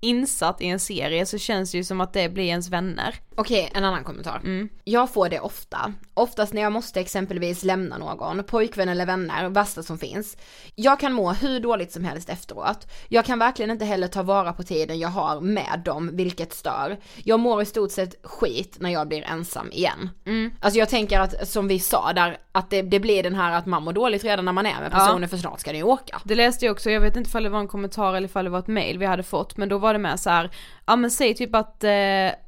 insatt 0.00 0.60
i 0.60 0.66
en 0.66 0.80
serie 0.80 1.26
så 1.26 1.38
känns 1.38 1.72
det 1.72 1.78
ju 1.78 1.84
som 1.84 2.00
att 2.00 2.12
det 2.12 2.28
blir 2.28 2.44
ens 2.44 2.68
vänner. 2.68 3.14
Okej, 3.34 3.70
en 3.74 3.84
annan 3.84 4.04
kommentar. 4.04 4.40
Mm. 4.44 4.68
Jag 4.84 5.10
får 5.10 5.28
det 5.28 5.40
ofta. 5.40 5.94
Oftast 6.14 6.52
när 6.52 6.62
jag 6.62 6.72
måste 6.72 7.00
exempelvis 7.00 7.64
lämna 7.64 7.98
någon, 7.98 8.44
pojkvän 8.44 8.88
eller 8.88 9.06
vänner, 9.06 9.48
värsta 9.48 9.82
som 9.82 9.98
finns. 9.98 10.36
Jag 10.74 11.00
kan 11.00 11.12
må 11.12 11.32
hur 11.32 11.60
dåligt 11.60 11.92
som 11.92 12.04
helst 12.04 12.28
efteråt. 12.28 12.86
Jag 13.08 13.24
kan 13.24 13.38
verkligen 13.38 13.70
inte 13.70 13.84
heller 13.84 14.08
ta 14.08 14.22
vara 14.22 14.52
på 14.52 14.62
tiden 14.62 14.98
jag 14.98 15.08
har 15.08 15.40
med 15.40 15.82
dem, 15.84 16.10
vilket 16.12 16.52
stör. 16.52 16.98
Jag 17.24 17.40
mår 17.40 17.62
i 17.62 17.66
stort 17.66 17.90
sett 17.90 18.26
skit 18.26 18.76
när 18.80 18.90
jag 18.90 19.08
blir 19.08 19.22
ensam 19.22 19.72
igen. 19.72 20.10
Mm. 20.26 20.50
Alltså 20.60 20.78
jag 20.78 20.88
tänker 20.88 21.20
att, 21.20 21.48
som 21.48 21.68
vi 21.68 21.78
sa 21.78 22.12
där, 22.12 22.38
att 22.52 22.70
det, 22.70 22.82
det 22.82 23.00
blir 23.00 23.22
den 23.22 23.34
här 23.34 23.52
att 23.58 23.66
man 23.66 23.82
mår 23.82 23.92
dåligt 23.92 24.24
redan 24.24 24.44
när 24.44 24.52
man 24.52 24.66
är 24.66 24.80
med 24.80 24.90
Ja. 24.92 24.98
personen 24.98 25.28
för 25.28 25.36
snart 25.36 25.60
ska 25.60 25.72
ni 25.72 25.82
åka. 25.82 26.20
Det 26.24 26.34
läste 26.34 26.64
jag 26.64 26.72
också, 26.72 26.90
jag 26.90 27.00
vet 27.00 27.16
inte 27.16 27.28
ifall 27.28 27.42
det 27.42 27.48
var 27.48 27.60
en 27.60 27.68
kommentar 27.68 28.14
eller 28.14 28.28
ifall 28.28 28.44
det 28.44 28.50
var 28.50 28.58
ett 28.58 28.66
mail 28.66 28.98
vi 28.98 29.06
hade 29.06 29.22
fått, 29.22 29.56
men 29.56 29.68
då 29.68 29.78
var 29.78 29.92
det 29.92 29.98
med 29.98 30.20
så 30.20 30.30
här, 30.30 30.50
ja 30.86 30.96
men 30.96 31.10
säg 31.10 31.34
typ 31.34 31.54
att 31.54 31.84
eh, 31.84 31.90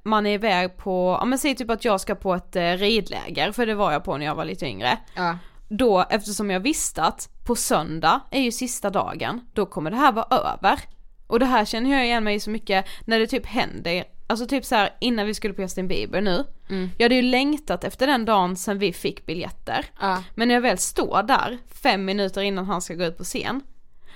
man 0.04 0.26
är 0.26 0.30
iväg 0.34 0.76
på, 0.76 1.16
ja 1.20 1.24
men 1.24 1.38
säg 1.38 1.54
typ 1.54 1.70
att 1.70 1.84
jag 1.84 2.00
ska 2.00 2.14
på 2.14 2.34
ett 2.34 2.56
eh, 2.56 2.62
ridläger, 2.62 3.52
för 3.52 3.66
det 3.66 3.74
var 3.74 3.92
jag 3.92 4.04
på 4.04 4.16
när 4.16 4.26
jag 4.26 4.34
var 4.34 4.44
lite 4.44 4.66
yngre. 4.66 4.98
Ja. 5.16 5.38
Då, 5.68 6.04
eftersom 6.10 6.50
jag 6.50 6.60
visste 6.60 7.02
att 7.02 7.28
på 7.46 7.54
söndag 7.54 8.20
är 8.30 8.40
ju 8.40 8.52
sista 8.52 8.90
dagen, 8.90 9.40
då 9.52 9.66
kommer 9.66 9.90
det 9.90 9.96
här 9.96 10.12
vara 10.12 10.26
över. 10.30 10.78
Och 11.26 11.38
det 11.38 11.46
här 11.46 11.64
känner 11.64 11.90
jag 11.90 12.04
igen 12.04 12.24
mig 12.24 12.40
så 12.40 12.50
mycket 12.50 12.84
när 13.04 13.18
det 13.18 13.26
typ 13.26 13.46
händer, 13.46 14.04
alltså 14.32 14.46
typ 14.46 14.64
så 14.64 14.74
här 14.74 14.90
innan 15.00 15.26
vi 15.26 15.34
skulle 15.34 15.54
på 15.54 15.62
Justin 15.62 15.88
Bieber 15.88 16.20
nu. 16.20 16.44
Mm. 16.70 16.90
Jag 16.98 17.04
hade 17.04 17.14
ju 17.14 17.22
längtat 17.22 17.84
efter 17.84 18.06
den 18.06 18.24
dagen 18.24 18.56
sen 18.56 18.78
vi 18.78 18.92
fick 18.92 19.26
biljetter. 19.26 19.86
Ja. 20.00 20.22
Men 20.34 20.48
när 20.48 20.54
jag 20.54 20.62
väl 20.62 20.78
står 20.78 21.22
där, 21.22 21.58
fem 21.82 22.04
minuter 22.04 22.40
innan 22.42 22.66
han 22.66 22.82
ska 22.82 22.94
gå 22.94 23.04
ut 23.04 23.18
på 23.18 23.24
scen, 23.24 23.60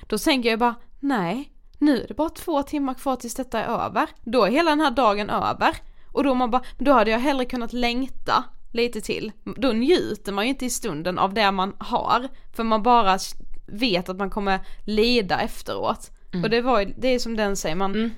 då 0.07 0.19
tänker 0.19 0.51
jag 0.51 0.59
bara, 0.59 0.75
nej, 1.01 1.51
nu 1.79 2.03
är 2.03 2.09
det 2.09 2.15
bara 2.15 2.29
två 2.31 2.63
timmar 2.63 2.95
kvar 2.95 3.17
tills 3.17 3.35
detta 3.35 3.63
är 3.65 3.85
över. 3.87 4.07
Då 4.25 4.45
är 4.45 4.51
hela 4.51 4.71
den 4.71 4.81
här 4.81 4.91
dagen 4.91 5.31
över. 5.31 5.77
Och 6.13 6.25
då 6.25 6.35
man 6.35 6.51
bara, 6.51 6.63
då 6.79 6.93
hade 6.93 7.11
jag 7.11 7.19
hellre 7.19 7.45
kunnat 7.45 7.73
längta 7.73 8.45
lite 8.73 9.01
till. 9.01 9.33
Då 9.57 9.69
njuter 9.73 10.33
man 10.33 10.45
ju 10.45 10.51
inte 10.51 10.67
i 10.67 10.71
stunden 10.71 11.19
av 11.19 11.35
det 11.35 11.51
man 11.53 11.75
har, 11.79 12.29
för 12.57 12.65
man 12.65 12.83
bara 12.83 13.19
vet 13.67 14.09
att 14.09 14.17
man 14.17 14.31
kommer 14.31 14.61
lida 14.85 15.41
efteråt. 15.41 16.11
Och 16.45 16.51
det 16.51 16.61
var 16.61 16.81
ju- 16.81 16.95
det 16.99 17.09
är 17.09 17.19
som 17.19 17.37
den 17.37 17.57
säger, 17.57 17.77
man, 17.77 18.11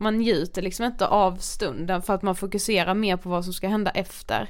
man 0.00 0.18
njuter 0.18 0.62
liksom 0.62 0.84
inte 0.84 1.06
av 1.06 1.36
stunden 1.36 2.02
för 2.02 2.14
att 2.14 2.22
man 2.22 2.36
fokuserar 2.36 2.94
mer 2.94 3.16
på 3.16 3.28
vad 3.28 3.44
som 3.44 3.52
ska 3.52 3.68
hända 3.68 3.90
efter. 3.90 4.48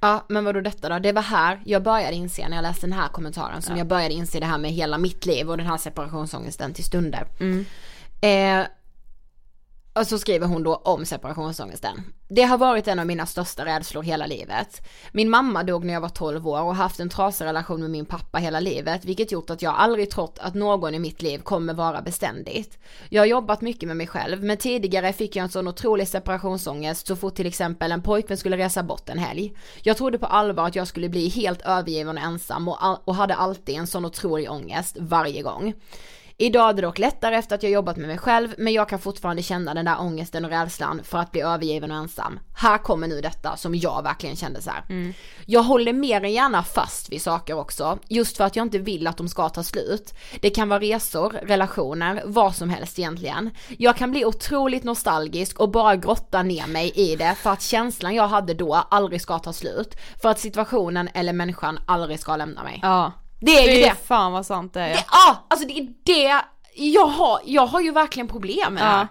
Ja, 0.00 0.24
men 0.28 0.44
vadå 0.44 0.60
detta 0.60 0.88
då? 0.88 0.98
Det 0.98 1.12
var 1.12 1.22
här 1.22 1.60
jag 1.64 1.82
började 1.82 2.16
inse 2.16 2.48
när 2.48 2.56
jag 2.56 2.62
läste 2.62 2.86
den 2.86 2.92
här 2.92 3.08
kommentaren 3.08 3.62
som 3.62 3.76
jag 3.76 3.86
började 3.86 4.14
inse 4.14 4.40
det 4.40 4.46
här 4.46 4.58
med 4.58 4.70
hela 4.72 4.98
mitt 4.98 5.26
liv 5.26 5.50
och 5.50 5.56
den 5.56 5.66
här 5.66 5.76
separationsångesten 5.76 6.74
till 6.74 6.84
stunder. 6.84 7.26
Eh, 8.20 8.66
och 9.96 10.06
så 10.06 10.18
skriver 10.18 10.46
hon 10.46 10.62
då 10.62 10.74
om 10.74 11.04
separationsångesten. 11.04 12.02
Det 12.28 12.42
har 12.42 12.58
varit 12.58 12.88
en 12.88 12.98
av 12.98 13.06
mina 13.06 13.26
största 13.26 13.64
rädslor 13.64 14.02
hela 14.02 14.26
livet. 14.26 14.88
Min 15.12 15.30
mamma 15.30 15.62
dog 15.62 15.84
när 15.84 15.94
jag 15.94 16.00
var 16.00 16.08
12 16.08 16.48
år 16.48 16.60
och 16.60 16.66
har 16.66 16.74
haft 16.74 17.00
en 17.00 17.08
trasig 17.08 17.44
relation 17.44 17.80
med 17.80 17.90
min 17.90 18.06
pappa 18.06 18.38
hela 18.38 18.60
livet, 18.60 19.04
vilket 19.04 19.32
gjort 19.32 19.50
att 19.50 19.62
jag 19.62 19.74
aldrig 19.74 20.10
trott 20.10 20.38
att 20.40 20.54
någon 20.54 20.94
i 20.94 20.98
mitt 20.98 21.22
liv 21.22 21.38
kommer 21.38 21.74
vara 21.74 22.02
beständigt. 22.02 22.78
Jag 23.08 23.22
har 23.22 23.26
jobbat 23.26 23.60
mycket 23.60 23.86
med 23.86 23.96
mig 23.96 24.06
själv, 24.06 24.42
men 24.42 24.56
tidigare 24.56 25.12
fick 25.12 25.36
jag 25.36 25.42
en 25.44 25.48
sån 25.50 25.68
otrolig 25.68 26.08
separationsångest 26.08 27.06
så 27.06 27.16
fort 27.16 27.34
till 27.34 27.46
exempel 27.46 27.92
en 27.92 28.02
pojkvän 28.02 28.36
skulle 28.38 28.56
resa 28.56 28.82
bort 28.82 29.08
en 29.08 29.18
helg. 29.18 29.52
Jag 29.82 29.96
trodde 29.96 30.18
på 30.18 30.26
allvar 30.26 30.66
att 30.66 30.76
jag 30.76 30.88
skulle 30.88 31.08
bli 31.08 31.28
helt 31.28 31.62
övergiven 31.62 32.18
och 32.18 32.24
ensam 32.24 32.68
och, 32.68 32.84
all- 32.84 32.98
och 33.04 33.14
hade 33.14 33.34
alltid 33.34 33.74
en 33.74 33.86
sån 33.86 34.04
otrolig 34.04 34.50
ångest 34.50 34.96
varje 35.00 35.42
gång. 35.42 35.74
Idag 36.38 36.68
är 36.70 36.74
det 36.74 36.82
dock 36.82 36.98
lättare 36.98 37.36
efter 37.36 37.54
att 37.54 37.62
jag 37.62 37.72
jobbat 37.72 37.96
med 37.96 38.08
mig 38.08 38.18
själv, 38.18 38.54
men 38.58 38.72
jag 38.72 38.88
kan 38.88 38.98
fortfarande 38.98 39.42
känna 39.42 39.74
den 39.74 39.84
där 39.84 40.00
ångesten 40.00 40.44
och 40.44 40.50
rädslan 40.50 41.00
för 41.04 41.18
att 41.18 41.32
bli 41.32 41.40
övergiven 41.40 41.90
och 41.90 41.96
ensam. 41.96 42.40
Här 42.56 42.78
kommer 42.78 43.08
nu 43.08 43.20
detta 43.20 43.56
som 43.56 43.74
jag 43.74 44.02
verkligen 44.02 44.36
kände 44.36 44.62
så 44.62 44.70
här. 44.70 44.84
Jag 45.46 45.62
håller 45.62 45.92
mer 45.92 46.24
än 46.24 46.32
gärna 46.32 46.62
fast 46.62 47.12
vid 47.12 47.22
saker 47.22 47.58
också, 47.58 47.98
just 48.08 48.36
för 48.36 48.44
att 48.44 48.56
jag 48.56 48.66
inte 48.66 48.78
vill 48.78 49.06
att 49.06 49.16
de 49.16 49.28
ska 49.28 49.48
ta 49.48 49.62
slut. 49.62 50.14
Det 50.40 50.50
kan 50.50 50.68
vara 50.68 50.80
resor, 50.80 51.30
relationer, 51.30 52.22
vad 52.24 52.56
som 52.56 52.70
helst 52.70 52.98
egentligen. 52.98 53.50
Jag 53.78 53.96
kan 53.96 54.10
bli 54.10 54.24
otroligt 54.24 54.84
nostalgisk 54.84 55.60
och 55.60 55.70
bara 55.70 55.96
grotta 55.96 56.42
ner 56.42 56.66
mig 56.66 56.92
i 56.94 57.16
det 57.16 57.34
för 57.34 57.50
att 57.50 57.62
känslan 57.62 58.14
jag 58.14 58.28
hade 58.28 58.54
då 58.54 58.74
aldrig 58.74 59.20
ska 59.20 59.38
ta 59.38 59.52
slut. 59.52 59.96
För 60.22 60.28
att 60.28 60.38
situationen 60.38 61.08
eller 61.14 61.32
människan 61.32 61.78
aldrig 61.86 62.20
ska 62.20 62.36
lämna 62.36 62.62
mig. 62.62 62.80
Ja. 62.82 63.12
Det 63.40 63.58
är 63.58 63.62
ju 63.62 63.82
Fy 63.82 63.88
det. 63.88 63.94
fan 64.06 64.32
vad 64.32 64.46
sant 64.46 64.74
det 64.74 64.80
är. 64.80 64.88
Det, 64.88 65.04
ah, 65.08 65.36
alltså 65.48 65.66
det 65.66 65.78
är 65.78 65.88
det, 66.02 66.42
jag 66.74 67.06
har, 67.06 67.40
jag 67.44 67.66
har 67.66 67.80
ju 67.80 67.92
verkligen 67.92 68.28
problem 68.28 68.74
med 68.74 68.82
det 68.82 68.86
här. 68.86 69.00
Ja. 69.00 69.06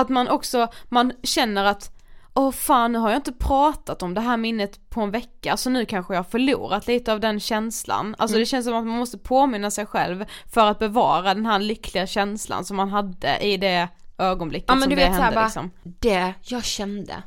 Att 0.00 0.08
man 0.08 0.28
också, 0.28 0.68
man 0.88 1.12
känner 1.22 1.64
att 1.64 1.98
Åh 2.34 2.50
fan 2.52 2.92
nu 2.92 2.98
har 2.98 3.10
jag 3.10 3.18
inte 3.18 3.32
pratat 3.32 4.02
om 4.02 4.14
det 4.14 4.20
här 4.20 4.36
minnet 4.36 4.90
på 4.90 5.00
en 5.00 5.10
vecka 5.10 5.56
så 5.56 5.70
nu 5.70 5.86
kanske 5.86 6.14
jag 6.14 6.18
har 6.18 6.24
förlorat 6.30 6.86
lite 6.86 7.12
av 7.12 7.20
den 7.20 7.40
känslan. 7.40 8.14
Alltså 8.18 8.34
Mm. 8.34 8.40
det 8.42 8.46
känns 8.46 8.66
som 8.66 8.74
att 8.74 8.86
man 8.86 8.98
måste 8.98 9.18
påminna 9.18 9.70
sig 9.70 9.86
själv 9.86 10.24
för 10.52 10.66
att 10.66 10.78
bevara 10.78 11.34
den 11.34 11.46
här 11.46 11.58
lyckliga 11.58 12.06
känslan 12.06 12.64
som 12.64 12.76
man 12.76 12.88
hade 12.90 13.38
i 13.38 13.56
det 13.56 13.88
ögonblicket 14.18 14.68
Ja 14.68 14.74
men 14.74 14.82
som 14.82 14.90
du 14.90 14.96
det 14.96 15.02
vet 15.08 15.12
hände 15.20 15.34
bara, 15.34 15.44
liksom. 15.44 15.70
det 15.82 16.34
jag 16.42 16.64
kände 16.64 17.22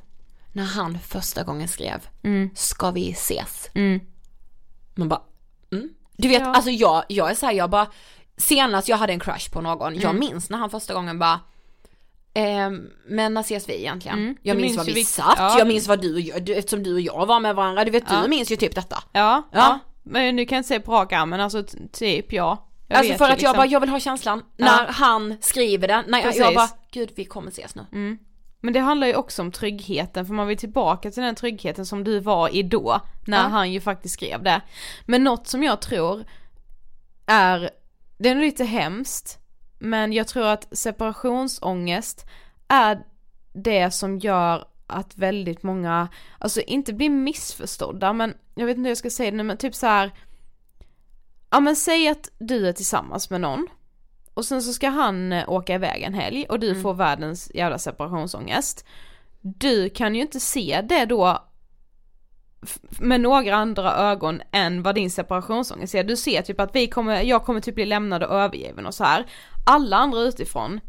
när 0.53 0.63
han 0.65 0.99
första 0.99 1.43
gången 1.43 1.67
skrev, 1.67 2.07
ska 2.55 2.91
vi 2.91 3.11
ses? 3.11 3.69
Mm. 3.73 3.99
Man 4.95 5.09
bara, 5.09 5.19
mm. 5.19 5.34
Du 6.17 6.27
vet, 6.27 6.41
Ja. 6.41 6.47
alltså 6.53 6.69
jag, 6.71 7.03
jag 7.07 7.29
är 7.31 7.35
såhär, 7.35 7.53
jag 7.53 7.69
bara, 7.69 7.87
senast 8.37 8.87
jag 8.89 8.97
hade 8.97 9.13
en 9.13 9.19
crush 9.19 9.51
på 9.51 9.61
någon, 9.61 9.95
jag 9.95 10.03
Mm. 10.03 10.19
minns 10.19 10.49
när 10.49 10.57
han 10.57 10.69
första 10.69 10.93
gången 10.93 11.19
bara 11.19 11.39
ehm, 12.33 12.89
men 13.07 13.33
när 13.33 13.41
ses 13.41 13.69
vi 13.69 13.73
egentligen? 13.79 14.17
Mm. 14.19 14.35
Jag 14.41 14.57
minns 14.57 14.65
minns 14.67 14.77
var 14.77 14.85
ju 14.85 14.93
vi 14.93 15.05
satt, 15.05 15.35
ja. 15.37 15.57
jag 15.57 15.67
minns 15.67 15.87
vad 15.87 16.01
du, 16.01 16.19
gör, 16.19 16.39
du 16.39 16.55
eftersom 16.55 16.83
du 16.83 16.93
och 16.93 17.01
jag 17.01 17.25
var 17.25 17.39
med 17.39 17.55
varandra, 17.55 17.85
du 17.85 17.91
vet 17.91 18.03
Ja. 18.09 18.21
du 18.21 18.27
minns 18.29 18.51
ju 18.51 18.55
typ 18.55 18.75
detta. 18.75 19.03
Ja, 19.11 19.43
ja. 19.51 19.79
Men 20.03 20.35
nu 20.35 20.45
kan 20.45 20.55
jag 20.55 20.59
inte 20.59 20.67
säga 20.67 20.79
på 20.79 20.91
rak 20.93 21.13
arm 21.13 21.29
men 21.29 21.39
alltså 21.39 21.63
typ 21.91 22.33
ja. 22.33 22.67
Jag 22.87 22.97
alltså 22.97 23.13
för 23.13 23.25
att 23.25 23.29
jag 23.29 23.37
liksom- 23.37 23.55
bara, 23.57 23.65
jag 23.67 23.79
vill 23.79 23.89
ha 23.89 23.99
känslan 23.99 24.43
när 24.57 24.87
han 24.87 25.37
skriver 25.41 25.87
det, 25.87 26.03
när 26.07 26.19
jag, 26.19 26.35
jag 26.35 26.53
bara, 26.55 26.69
gud 26.91 27.09
vi 27.15 27.25
kommer 27.25 27.51
ses 27.51 27.75
nu. 27.75 27.85
Mm. 27.91 28.17
Men 28.65 28.73
det 28.73 28.79
handlar 28.79 29.07
ju 29.07 29.15
också 29.15 29.41
om 29.41 29.51
tryggheten, 29.51 30.25
för 30.25 30.33
man 30.33 30.47
vill 30.47 30.57
tillbaka 30.57 31.11
till 31.11 31.23
den 31.23 31.35
tryggheten 31.35 31.85
som 31.85 32.03
du 32.03 32.19
var 32.19 32.55
i 32.55 32.63
då, 32.63 33.01
när 33.27 33.43
Ja. 33.43 33.47
han 33.47 33.71
ju 33.71 33.81
faktiskt 33.81 34.13
skrev 34.13 34.43
det. 34.43 34.61
Men 35.05 35.23
något 35.23 35.47
som 35.47 35.63
jag 35.63 35.81
tror 35.81 36.25
är, 37.25 37.69
det 38.17 38.29
är 38.29 38.35
lite 38.35 38.63
hemskt, 38.63 39.39
men 39.79 40.13
jag 40.13 40.27
tror 40.27 40.45
att 40.47 40.77
separationsångest 40.77 42.25
är 42.67 42.99
det 43.53 43.91
som 43.91 44.19
gör 44.19 44.65
att 44.87 45.17
väldigt 45.17 45.63
många, 45.63 46.07
alltså 46.39 46.61
inte 46.61 46.93
blir 46.93 47.09
missförstådda, 47.09 48.13
men 48.13 48.33
jag 48.55 48.65
vet 48.65 48.77
inte 48.77 48.87
hur 48.87 48.91
jag 48.91 48.97
ska 48.97 49.09
säga 49.09 49.31
det 49.31 49.37
nu, 49.37 49.43
men 49.43 49.57
typ 49.57 49.75
så 49.75 49.87
här. 49.87 50.11
ja 51.49 51.59
men 51.59 51.75
säg 51.75 52.07
att 52.09 52.29
du 52.39 52.67
är 52.67 52.73
tillsammans 52.73 53.29
med 53.29 53.41
någon, 53.41 53.67
och 54.35 54.45
sen 54.45 54.61
så 54.61 54.73
ska 54.73 54.89
han 54.89 55.31
eh, 55.33 55.49
åka 55.49 55.75
iväg 55.75 56.01
en 56.03 56.13
helg 56.13 56.45
och 56.49 56.59
du 56.59 56.69
Mm. 56.69 56.81
får 56.81 56.93
världens 56.93 57.51
jävla 57.55 57.77
separationsångest. 57.77 58.85
Du 59.41 59.89
kan 59.89 60.15
ju 60.15 60.21
inte 60.21 60.39
se 60.39 60.81
det 60.89 61.05
då 61.05 61.43
med 62.99 63.21
några 63.21 63.55
andra 63.55 63.93
ögon 63.95 64.41
än 64.51 64.83
vad 64.83 64.95
din 64.95 65.11
separationsångest 65.11 65.91
ser. 65.91 66.03
Du 66.03 66.15
ser 66.17 66.41
typ 66.41 66.59
att 66.59 66.75
vi 66.75 66.87
kommer, 66.87 67.21
jag 67.21 67.43
kommer 67.45 67.59
typ 67.61 67.75
bli 67.75 67.85
lämnad 67.85 68.23
och 68.23 68.35
övergiven 68.35 68.85
och 68.85 68.93
så 68.93 69.03
här. 69.03 69.25
Alla 69.65 69.97
andra 69.97 70.19
utifrån 70.19 70.79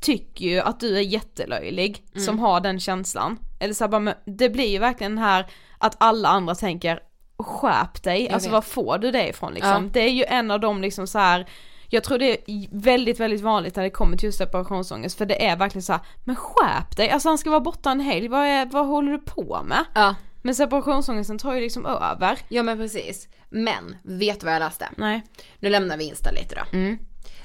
tycker 0.00 0.44
ju 0.44 0.60
att 0.60 0.80
du 0.80 0.96
är 0.96 1.00
jättelöjlig 1.00 2.04
Mm. 2.12 2.24
som 2.26 2.38
har 2.38 2.60
den 2.60 2.80
känslan. 2.80 3.38
Eller 3.60 3.74
så 3.74 3.84
här, 3.84 3.88
bara, 4.00 4.14
det 4.26 4.48
blir 4.50 4.68
ju 4.68 4.78
verkligen 4.78 5.14
den 5.14 5.24
här 5.24 5.46
att 5.78 5.96
alla 6.00 6.28
andra 6.28 6.54
tänker 6.54 7.00
skärp 7.38 8.02
dig, 8.02 8.24
Jag 8.24 8.32
alltså 8.32 8.48
vet. 8.48 8.52
var 8.52 8.60
får 8.60 8.98
du 8.98 9.10
det 9.10 9.28
ifrån 9.28 9.54
liksom? 9.54 9.84
Ja. 9.84 9.90
Det 9.92 10.00
är 10.00 10.10
ju 10.10 10.24
en 10.24 10.50
av 10.50 10.60
de 10.60 10.82
liksom 10.82 11.06
så 11.06 11.18
här. 11.18 11.46
Jag 11.94 12.04
tror 12.04 12.18
det 12.18 12.50
är 12.50 12.68
väldigt, 12.70 13.20
väldigt 13.20 13.40
vanligt 13.40 13.76
när 13.76 13.82
det 13.82 13.90
kommer 13.90 14.16
till 14.16 14.26
just 14.26 14.38
separationsångest 14.38 15.18
för 15.18 15.26
det 15.26 15.46
är 15.46 15.56
verkligen 15.56 15.82
så 15.82 15.92
här, 15.92 16.02
men 16.24 16.36
skärp 16.36 16.96
dig, 16.96 17.10
alltså 17.10 17.28
han 17.28 17.38
ska 17.38 17.50
vara 17.50 17.60
borta 17.60 17.90
en 17.90 18.00
helg, 18.00 18.28
vad, 18.28 18.46
är, 18.46 18.66
vad 18.66 18.86
håller 18.86 19.12
du 19.12 19.18
på 19.18 19.62
med? 19.64 19.84
Ja. 19.94 20.14
Men 20.42 20.54
separationsångesten 20.54 21.38
tar 21.38 21.54
ju 21.54 21.60
liksom 21.60 21.86
över. 21.86 22.38
Ja 22.48 22.62
men 22.62 22.78
precis. 22.78 23.28
Men, 23.50 23.96
vet 24.02 24.40
du 24.40 24.46
vad 24.46 24.54
jag 24.54 24.60
läste? 24.60 24.88
Nej. 24.96 25.22
Nu 25.58 25.70
lämnar 25.70 25.96
vi 25.96 26.04
Insta 26.04 26.30
lite 26.30 26.54
då. 26.54 26.78
Mm. 26.78 26.98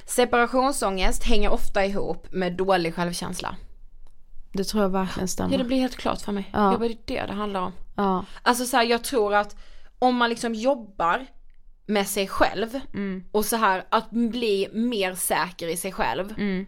Separationsångest 0.04 1.24
hänger 1.24 1.50
ofta 1.50 1.84
ihop 1.84 2.32
med 2.32 2.52
dålig 2.52 2.94
självkänsla. 2.94 3.56
Det 4.52 4.64
tror 4.64 4.82
jag 4.82 4.90
verkligen 4.90 5.28
stämmer. 5.28 5.52
Ja 5.52 5.58
det 5.58 5.64
blir 5.64 5.80
helt 5.80 5.96
klart 5.96 6.20
för 6.20 6.32
mig. 6.32 6.50
Ja. 6.52 6.72
Ja. 6.72 6.78
Det 6.78 6.86
är 6.86 6.96
det 7.04 7.26
det 7.26 7.32
handlar 7.32 7.60
om. 7.60 7.72
Ja. 7.96 8.24
Alltså 8.42 8.64
så 8.64 8.76
här, 8.76 8.84
jag 8.84 9.04
tror 9.04 9.34
att 9.34 9.56
om 9.98 10.16
man 10.16 10.30
liksom 10.30 10.54
jobbar 10.54 11.26
med 11.90 12.06
sig 12.08 12.28
själv 12.28 12.80
Mm. 12.94 13.24
och 13.32 13.44
så 13.44 13.56
här 13.56 13.84
att 13.88 14.10
bli 14.10 14.68
mer 14.72 15.14
säker 15.14 15.68
i 15.68 15.76
sig 15.76 15.92
själv. 15.92 16.34
Mm. 16.38 16.66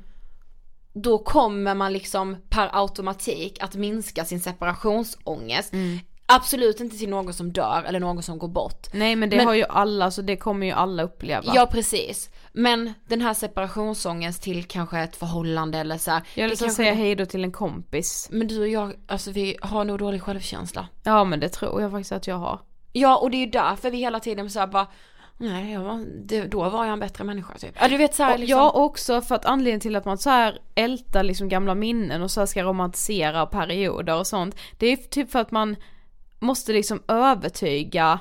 Då 0.95 1.19
kommer 1.19 1.75
man 1.75 1.93
liksom 1.93 2.37
per 2.49 2.71
automatik 2.73 3.59
att 3.63 3.75
minska 3.75 4.25
sin 4.25 4.41
separationsångest. 4.41 5.73
Mm. 5.73 5.99
Absolut 6.27 6.81
inte 6.81 6.99
till 6.99 7.09
någon 7.09 7.35
som 7.35 7.53
dör 7.53 7.83
eller 7.87 8.01
någon 8.01 8.23
som 8.23 8.39
går 8.39 8.49
bort. 8.49 8.87
Nej 8.93 9.17
men 9.17 9.31
det 9.31 9.37
Men- 9.37 9.47
har 9.47 9.55
ju 9.55 9.65
alla, 9.69 10.11
så 10.11 10.23
det 10.23 10.37
kommer 10.37 10.67
ju 10.67 10.73
alla 10.73 11.03
uppleva. 11.03 11.53
Ja 11.55 11.67
precis. 11.67 12.31
Men 12.53 12.95
den 13.09 13.21
här 13.21 13.35
separationsångest 13.35 14.43
till 14.43 14.65
kanske 14.65 14.99
ett 14.99 15.17
förhållande 15.17 15.79
eller 15.79 15.99
så 15.99 16.11
här, 16.11 16.23
Jag 16.35 16.49
vill 16.49 16.59
kanske- 16.59 16.77
säga 16.77 16.95
hej 16.95 17.15
då 17.15 17.27
till 17.27 17.45
en 17.45 17.53
kompis. 17.53 18.29
Men 18.33 18.47
du 18.47 18.61
och 18.61 18.69
jag, 18.69 18.95
alltså 19.09 19.31
vi 19.31 19.57
har 19.63 19.85
nog 19.85 19.99
dålig 19.99 20.23
självkänsla. 20.23 20.89
Ja 21.05 21.25
men 21.25 21.41
det 21.41 21.49
tror 21.49 21.83
jag 21.83 21.91
faktiskt 21.91 22.13
att 22.13 22.27
jag 22.27 22.37
har. 22.37 22.61
Ja 22.93 23.17
och 23.17 23.31
det 23.31 23.37
är 23.37 23.45
ju 23.45 23.51
därför 23.51 23.91
vi 23.91 23.99
hela 23.99 24.21
tiden 24.21 24.51
så 24.51 24.59
här 24.61 24.67
bara 24.67 24.87
Nej, 25.43 25.73
jag 25.73 25.81
var, 25.81 26.47
då 26.49 26.69
var 26.69 26.85
jag 26.85 26.93
en 26.93 27.01
bättre 27.01 27.25
människa 27.25 27.55
typ. 27.59 27.77
Ja 27.81 27.89
du 27.89 27.97
vet 27.97 28.15
så 28.15 28.23
här, 28.23 28.33
Och 28.33 28.39
liksom. 28.39 28.59
Ja 28.59 28.71
också 28.71 29.21
för 29.21 29.35
att 29.35 29.45
anledningen 29.45 29.81
till 29.81 29.97
att 29.97 30.05
man 30.05 30.19
så 30.19 30.31
här 30.31 30.59
ältar 30.75 31.23
liksom 31.23 31.49
gamla 31.49 31.75
minnen 31.75 32.23
och 32.23 32.31
så 32.31 32.47
ska 32.47 32.63
romantisera 32.63 33.47
perioder 33.47 34.19
och 34.19 34.27
sånt. 34.27 34.57
Det 34.79 34.87
är 34.87 34.97
typ 34.97 35.31
för 35.31 35.39
att 35.39 35.51
man 35.51 35.77
måste 36.39 36.73
liksom 36.73 37.03
övertyga 37.09 38.21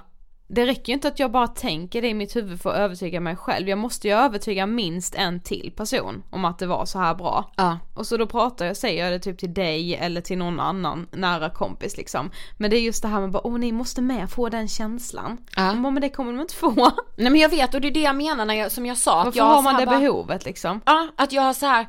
det 0.53 0.65
räcker 0.65 0.87
ju 0.89 0.93
inte 0.93 1.07
att 1.07 1.19
jag 1.19 1.31
bara 1.31 1.47
tänker 1.47 2.01
det 2.01 2.07
i 2.07 2.13
mitt 2.13 2.35
huvud 2.35 2.61
för 2.61 2.69
att 2.69 2.75
övertyga 2.77 3.19
mig 3.19 3.35
själv. 3.35 3.69
Jag 3.69 3.77
måste 3.77 4.07
ju 4.07 4.13
övertyga 4.13 4.65
minst 4.65 5.15
en 5.15 5.39
till 5.39 5.73
person 5.77 6.23
om 6.29 6.45
att 6.45 6.59
det 6.59 6.67
var 6.67 6.85
så 6.85 6.99
här 6.99 7.15
bra. 7.15 7.51
Ja. 7.57 7.77
Och 7.95 8.07
så 8.07 8.17
då 8.17 8.25
pratar 8.27 8.65
jag, 8.65 8.77
säger 8.77 9.03
jag 9.03 9.13
det 9.13 9.19
typ 9.19 9.39
till 9.39 9.53
dig 9.53 9.95
eller 9.95 10.21
till 10.21 10.37
någon 10.37 10.59
annan 10.59 11.07
nära 11.11 11.49
kompis 11.49 11.97
liksom. 11.97 12.31
Men 12.57 12.69
det 12.69 12.77
är 12.77 12.81
just 12.81 13.01
det 13.01 13.07
här 13.07 13.21
med 13.21 13.31
bara, 13.31 13.47
åh 13.47 13.57
ni 13.59 13.71
måste 13.71 14.01
med 14.01 14.29
få 14.29 14.49
den 14.49 14.67
känslan. 14.67 15.37
Ja. 15.55 15.73
Bara, 15.73 15.91
men 15.91 16.01
det 16.01 16.09
kommer 16.09 16.31
de 16.33 16.41
inte 16.41 16.55
få. 16.55 16.71
Nej 17.17 17.31
men 17.31 17.35
jag 17.41 17.49
vet 17.49 17.73
och 17.75 17.81
det 17.81 17.87
är 17.87 17.91
det 17.91 18.01
jag 18.01 18.15
menar 18.15 18.45
när 18.45 18.53
jag, 18.53 18.71
som 18.71 18.85
jag 18.85 18.97
sa. 18.97 19.19
Att 19.19 19.25
Varför 19.25 19.37
jag 19.37 19.45
har 19.45 19.61
man 19.61 19.75
det 19.79 19.85
bara- 19.85 19.99
behovet 19.99 20.45
liksom? 20.45 20.81
Ja, 20.85 21.07
att 21.15 21.31
jag 21.31 21.41
har 21.41 21.53
så 21.53 21.65
här 21.65 21.87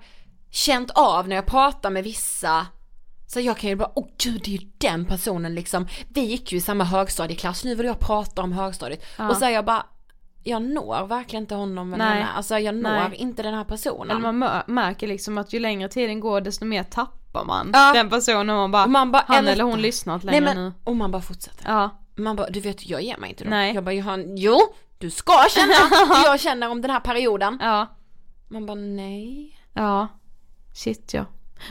känt 0.51 0.91
av 0.91 1.29
när 1.29 1.37
jag 1.37 1.47
pratar 1.47 1.91
med 1.91 2.05
vissa 2.05 2.67
så 3.33 3.41
jag 3.41 3.57
kan 3.59 3.71
ju 3.71 3.77
bara, 3.77 3.91
åh 3.95 4.07
gud 4.19 4.41
det 4.45 4.55
är 4.57 4.59
ju 4.61 4.69
den 4.79 5.05
personen 5.07 5.55
liksom. 5.55 5.87
Vi 6.09 6.21
gick 6.21 6.53
ju 6.53 6.59
i 6.59 6.61
samma 6.61 6.85
högstadieklass, 6.85 7.65
nu 7.65 7.75
vill 7.75 7.87
jag 7.87 7.99
prata 8.01 8.43
om 8.43 8.53
högstadiet. 8.53 9.05
Ja. 9.19 9.29
Och 9.31 9.37
så 9.37 9.45
är 9.45 9.51
jag 9.51 9.65
bara, 9.65 9.87
jag 10.43 10.63
når 10.63 11.07
verkligen 11.07 11.43
inte 11.43 11.55
honom 11.55 11.95
eller 11.95 12.05
Nej. 12.05 12.15
henne. 12.15 12.29
Alltså 12.33 12.59
jag 12.59 12.75
når 12.75 12.91
Nej. 13.09 13.15
inte 13.15 13.43
den 13.43 13.55
här 13.55 13.65
personen. 13.65 14.17
Eller 14.17 14.33
man 14.33 14.63
märker 14.67 15.07
liksom 15.07 15.39
att 15.39 15.53
ju 15.53 15.59
längre 15.61 15.89
tiden 15.89 16.21
går 16.21 16.41
desto 16.41 16.65
mer 16.65 16.83
tappar 16.83 17.45
man 17.45 17.71
Ja. 17.75 17.93
den 17.95 18.11
personen 18.11 18.57
man 18.57 18.71
bara, 18.71 18.85
Och 18.85 18.91
man 18.91 19.13
bara, 19.13 19.25
han 19.29 19.47
eller- 19.49 19.65
hon 19.65 19.81
lyssnat 19.83 20.25
Nej 20.25 20.41
längre 20.41 20.55
men, 20.55 20.65
nu. 20.65 20.73
och 20.85 20.97
man 20.97 21.11
bara 21.11 21.23
fortsätter. 21.23 21.65
Ja. 21.73 21.91
Man 22.17 22.37
bara, 22.37 22.51
du 22.51 22.61
vet 22.61 22.87
jag 22.89 23.03
ger 23.03 23.17
mig 23.17 23.31
inte 23.31 23.45
då. 23.45 23.51
Nej. 23.51 23.75
Jag 23.75 23.85
bara, 23.85 23.93
Johan, 23.93 24.37
jo 24.37 24.59
du 24.99 25.11
ska 25.11 25.33
känna 25.51 25.73
jag 26.25 26.41
känner 26.41 26.69
om 26.71 26.81
den 26.81 26.91
här 26.91 27.01
perioden. 27.01 27.59
Ja. 27.61 27.87
Man 28.49 28.67
bara, 28.67 28.75
nej. 28.75 29.59
Ja. 29.75 30.09
Shit 30.75 31.15
ja. 31.15 31.25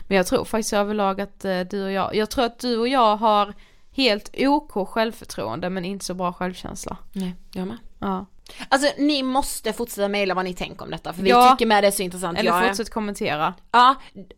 Men 0.08 0.18
jag 0.18 0.28
tror 0.28 0.46
faktiskt 0.46 0.74
överlag 0.74 1.22
att 1.22 1.46
eh, 1.46 1.60
du 1.60 1.84
och 1.84 1.92
jag, 1.92 2.16
jag 2.16 2.30
tror 2.30 2.46
att 2.46 2.60
du 2.60 2.78
och 2.78 2.88
jag 2.88 3.16
har 3.16 3.54
helt 3.92 4.36
OK 4.38 4.90
självförtroende 4.90 5.70
men 5.70 5.86
inte 5.86 6.06
så 6.06 6.14
bra 6.14 6.34
självkänsla. 6.34 6.98
Nej, 7.12 7.36
jag 7.54 7.68
med. 7.68 7.78
Ja. 8.00 8.26
Alltså 8.70 8.92
ni 8.98 9.24
måste 9.24 9.74
fortsätta 9.74 10.08
mejla 10.08 10.34
vad 10.34 10.46
ni 10.46 10.54
tänker 10.54 10.84
om 10.86 10.92
detta 10.92 11.14
för 11.14 11.22
vi 11.24 11.30
Ja. 11.30 11.52
tycker 11.52 11.66
med 11.66 11.84
det 11.84 11.88
är 11.88 11.92
så 11.92 12.02
intressant. 12.04 12.40
Eller 12.40 12.50
Jag 12.52 12.64
är- 12.64 12.68
fortsätt 12.68 12.90
kommentera. 12.94 13.54
Ja, 13.72 13.96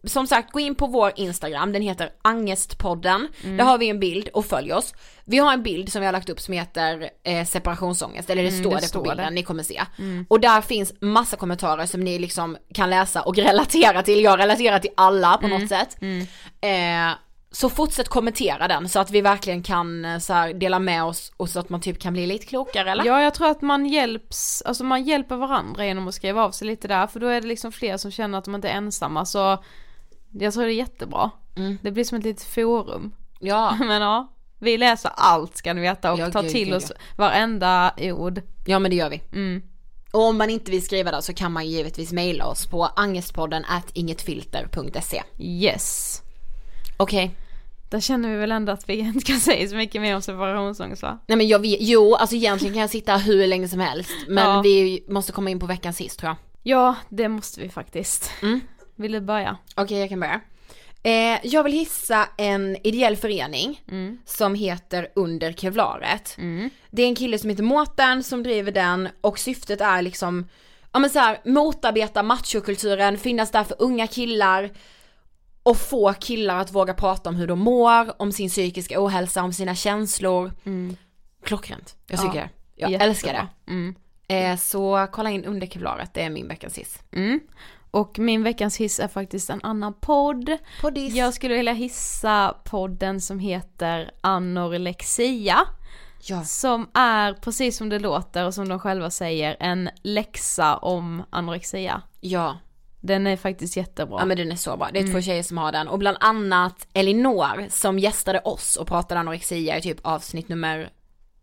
som 0.07 0.27
sagt 0.27 0.51
gå 0.51 0.59
in 0.59 0.75
på 0.75 0.87
vår 0.87 1.11
Instagram, 1.15 1.71
den 1.73 1.81
heter 1.81 2.09
Angestpodden. 2.21 3.27
Mm. 3.43 3.57
Där 3.57 3.65
har 3.65 3.77
vi 3.77 3.89
en 3.89 3.99
bild 3.99 4.27
och 4.33 4.45
följ 4.45 4.73
oss. 4.73 4.93
Vi 5.25 5.37
har 5.37 5.53
en 5.53 5.63
bild 5.63 5.91
som 5.91 5.99
vi 6.01 6.05
har 6.05 6.11
lagt 6.13 6.29
upp 6.29 6.39
som 6.39 6.53
heter 6.53 7.09
eh, 7.23 7.45
separationsångest, 7.45 8.29
eller 8.29 8.43
det 8.43 8.49
Mm, 8.49 8.61
står 8.63 8.71
det 8.71 8.77
det, 8.79 8.87
står 8.87 8.99
på 8.99 9.09
bilden, 9.09 9.25
det. 9.25 9.31
ni 9.31 9.43
kommer 9.43 9.63
se. 9.63 9.81
Mm. 9.99 10.25
Och 10.29 10.39
där 10.39 10.61
finns 10.61 10.93
massa 11.01 11.37
kommentarer 11.37 11.85
som 11.85 12.01
ni 12.01 12.19
liksom 12.19 12.57
kan 12.73 12.89
läsa 12.89 13.21
och 13.21 13.35
relatera 13.37 14.01
till. 14.03 14.23
Jag 14.23 14.39
relaterar 14.39 14.79
till 14.79 14.91
alla 14.97 15.37
på 15.37 15.45
Mm. 15.47 15.59
något 15.61 15.69
sätt. 15.69 15.97
Mm. 16.01 16.27
Eh, 16.61 17.13
så 17.53 17.69
fortsätt 17.69 18.09
kommentera 18.09 18.67
den 18.67 18.89
så 18.89 18.99
att 18.99 19.11
vi 19.11 19.21
verkligen 19.21 19.63
kan 19.63 20.05
eh, 20.05 20.19
så 20.19 20.33
här, 20.33 20.53
dela 20.53 20.79
med 20.79 21.03
oss 21.03 21.31
och 21.37 21.49
så 21.49 21.59
att 21.59 21.69
man 21.69 21.81
typ 21.81 21.99
kan 21.99 22.13
bli 22.13 22.27
lite 22.27 22.45
klokare 22.45 22.91
eller? 22.91 23.05
Ja 23.05 23.21
jag 23.21 23.33
tror 23.33 23.47
att 23.49 23.61
man 23.61 23.85
hjälps, 23.85 24.61
alltså 24.61 24.83
man 24.83 25.03
hjälper 25.03 25.35
varandra 25.35 25.85
genom 25.85 26.07
att 26.07 26.15
skriva 26.15 26.43
av 26.43 26.51
sig 26.51 26.67
lite 26.67 26.87
där 26.87 27.07
för 27.07 27.19
då 27.19 27.27
är 27.27 27.41
det 27.41 27.47
liksom 27.47 27.71
fler 27.71 27.97
som 27.97 28.11
känner 28.11 28.37
att 28.37 28.45
de 28.45 28.55
inte 28.55 28.69
är 28.69 28.73
ensamma 28.73 29.25
så 29.25 29.63
jag 30.31 30.53
tror 30.53 30.63
det 30.63 30.73
är 30.73 30.75
jättebra. 30.75 31.31
Mm. 31.55 31.77
Det 31.81 31.91
blir 31.91 32.03
som 32.03 32.17
ett 32.17 32.23
litet 32.23 32.43
forum. 32.43 33.11
Ja. 33.39 33.77
Men 33.79 34.01
ja, 34.01 34.33
vi 34.59 34.77
läser 34.77 35.11
allt 35.15 35.57
ska 35.57 35.73
ni 35.73 35.81
veta 35.81 36.13
och 36.13 36.19
Ja, 36.19 36.31
tar 36.31 36.41
gud, 36.43 36.51
till 36.51 36.67
gud, 36.67 36.75
oss 36.75 36.91
varenda 37.15 37.93
ord. 37.97 38.41
Ja 38.65 38.79
men 38.79 38.91
det 38.91 38.97
gör 38.97 39.09
vi. 39.09 39.21
Mm. 39.31 39.61
Och 40.11 40.21
om 40.21 40.37
man 40.37 40.49
inte 40.49 40.71
vill 40.71 40.85
skriva 40.85 41.11
där 41.11 41.21
så 41.21 41.33
kan 41.33 41.51
man 41.51 41.67
givetvis 41.67 42.11
mejla 42.11 42.45
oss 42.45 42.67
på 42.67 42.85
angestpodden 42.85 43.65
at 43.65 43.89
ingetfilter.se. 43.93 45.23
Yes. 45.39 46.21
Okej. 46.97 47.35
Där 47.93 47.99
känner 47.99 48.29
vi 48.29 48.35
väl 48.35 48.51
ändå 48.51 48.71
att 48.71 48.89
vi 48.89 48.93
inte 48.99 49.25
kan 49.25 49.39
säga 49.39 49.67
så 49.69 49.75
mycket 49.75 50.01
mer 50.01 50.15
om 50.15 50.21
separationsångest 50.21 51.01
va? 51.01 51.19
Nej 51.27 51.37
men 51.37 51.47
jag 51.47 51.59
vet, 51.59 51.77
jo 51.81 52.15
alltså 52.15 52.35
egentligen 52.35 52.73
kan 52.73 52.81
jag 52.81 52.89
sitta 52.89 53.17
hur 53.17 53.47
länge 53.47 53.67
som 53.67 53.79
helst. 53.79 54.11
Men 54.27 54.49
Ja. 54.49 54.61
vi 54.61 55.05
måste 55.09 55.31
komma 55.31 55.49
in 55.49 55.59
på 55.59 55.65
veckans 55.65 55.97
sist 55.97 56.19
tror 56.19 56.29
jag. 56.29 56.35
Ja, 56.63 56.95
det 57.09 57.27
måste 57.29 57.61
vi 57.61 57.69
faktiskt. 57.69 58.31
Mm. 58.41 58.61
Vill 58.95 59.11
du 59.11 59.21
börja? 59.21 59.57
Okej 59.75 59.99
jag 59.99 60.09
kan 60.09 60.19
börja. 60.19 60.41
Eh, 61.03 61.39
jag 61.43 61.63
vill 61.63 61.73
hissa 61.73 62.27
en 62.37 62.77
ideell 62.83 63.15
förening 63.15 63.81
Mm. 63.91 64.17
som 64.25 64.55
heter 64.55 65.07
Under 65.15 65.53
Kevlaret. 65.53 66.37
Det 66.91 67.01
är 67.03 67.07
en 67.07 67.15
kille 67.15 67.37
som 67.39 67.49
heter 67.49 67.63
Mårten 67.63 68.23
som 68.23 68.43
driver 68.43 68.71
den 68.71 69.09
och 69.21 69.39
syftet 69.39 69.81
är 69.81 70.01
liksom, 70.01 70.47
ja 70.93 70.99
men 70.99 71.09
så 71.09 71.19
här, 71.19 71.39
motarbeta 71.45 72.23
machokulturen, 72.23 73.17
finnas 73.17 73.51
där 73.51 73.63
för 73.63 73.75
unga 73.79 74.07
killar 74.07 74.69
och 75.63 75.77
få 75.77 76.13
killar 76.13 76.59
att 76.59 76.71
våga 76.71 76.93
prata 76.93 77.29
om 77.29 77.35
hur 77.35 77.47
de 77.47 77.59
mår, 77.59 78.21
om 78.21 78.31
sin 78.31 78.49
psykiska 78.49 79.03
ohälsa, 79.05 79.43
om 79.43 79.53
sina 79.53 79.75
känslor. 79.75 80.51
Klockrent, 81.43 81.95
jag 82.07 82.21
tycker 82.21 82.35
Ja, 82.35 82.41
det. 82.41 82.49
Jag 82.75 82.91
jättebra. 82.91 83.09
älskar 83.09 83.33
det. 83.33 83.71
Mm. 83.71 83.95
Eh, 84.27 84.57
så 84.57 85.07
kolla 85.11 85.29
in 85.29 85.45
Under 85.45 85.67
Kevlaret, 85.67 86.13
det 86.13 86.21
är 86.21 86.29
min 86.29 86.47
veckans 86.47 86.77
hiss. 86.77 86.99
Mm. 87.11 87.39
Och 87.91 88.19
min 88.19 88.43
veckans 88.43 88.77
hiss 88.77 88.99
är 88.99 89.07
faktiskt 89.07 89.49
en 89.49 89.59
annan 89.63 89.93
podd. 89.93 90.57
Poddis. 90.81 91.15
Jag 91.15 91.33
skulle 91.33 91.53
vilja 91.53 91.73
hissa 91.73 92.55
podden 92.63 93.21
som 93.21 93.39
heter 93.39 94.11
Anorexia. 94.21 95.59
Ja. 96.21 96.43
Som 96.43 96.89
är, 96.93 97.33
precis 97.33 97.77
som 97.77 97.89
det 97.89 97.99
låter 97.99 98.45
och 98.45 98.53
som 98.53 98.69
de 98.69 98.79
själva 98.79 99.09
säger, 99.09 99.57
en 99.59 99.89
läxa 100.03 100.77
om 100.77 101.23
anorexia. 101.29 102.01
Ja. 102.19 102.57
Den 103.05 103.27
är 103.27 103.37
faktiskt 103.37 103.77
jättebra. 103.77 104.19
Ja 104.19 104.25
men 104.25 104.37
den 104.37 104.51
är 104.51 104.55
så 104.55 104.77
bra, 104.77 104.89
det 104.93 104.99
är 104.99 105.03
två 105.03 105.09
Mm. 105.09 105.21
tjejer 105.21 105.43
som 105.43 105.57
har 105.57 105.71
den 105.71 105.87
och 105.87 105.99
bland 105.99 106.17
annat 106.19 106.87
Elinor 106.93 107.69
som 107.69 107.99
gästade 107.99 108.39
oss 108.39 108.75
och 108.75 108.87
pratade 108.87 109.19
anorexia 109.19 109.77
i 109.77 109.81
typ 109.81 109.97
avsnitt 110.01 110.49
nummer 110.49 110.89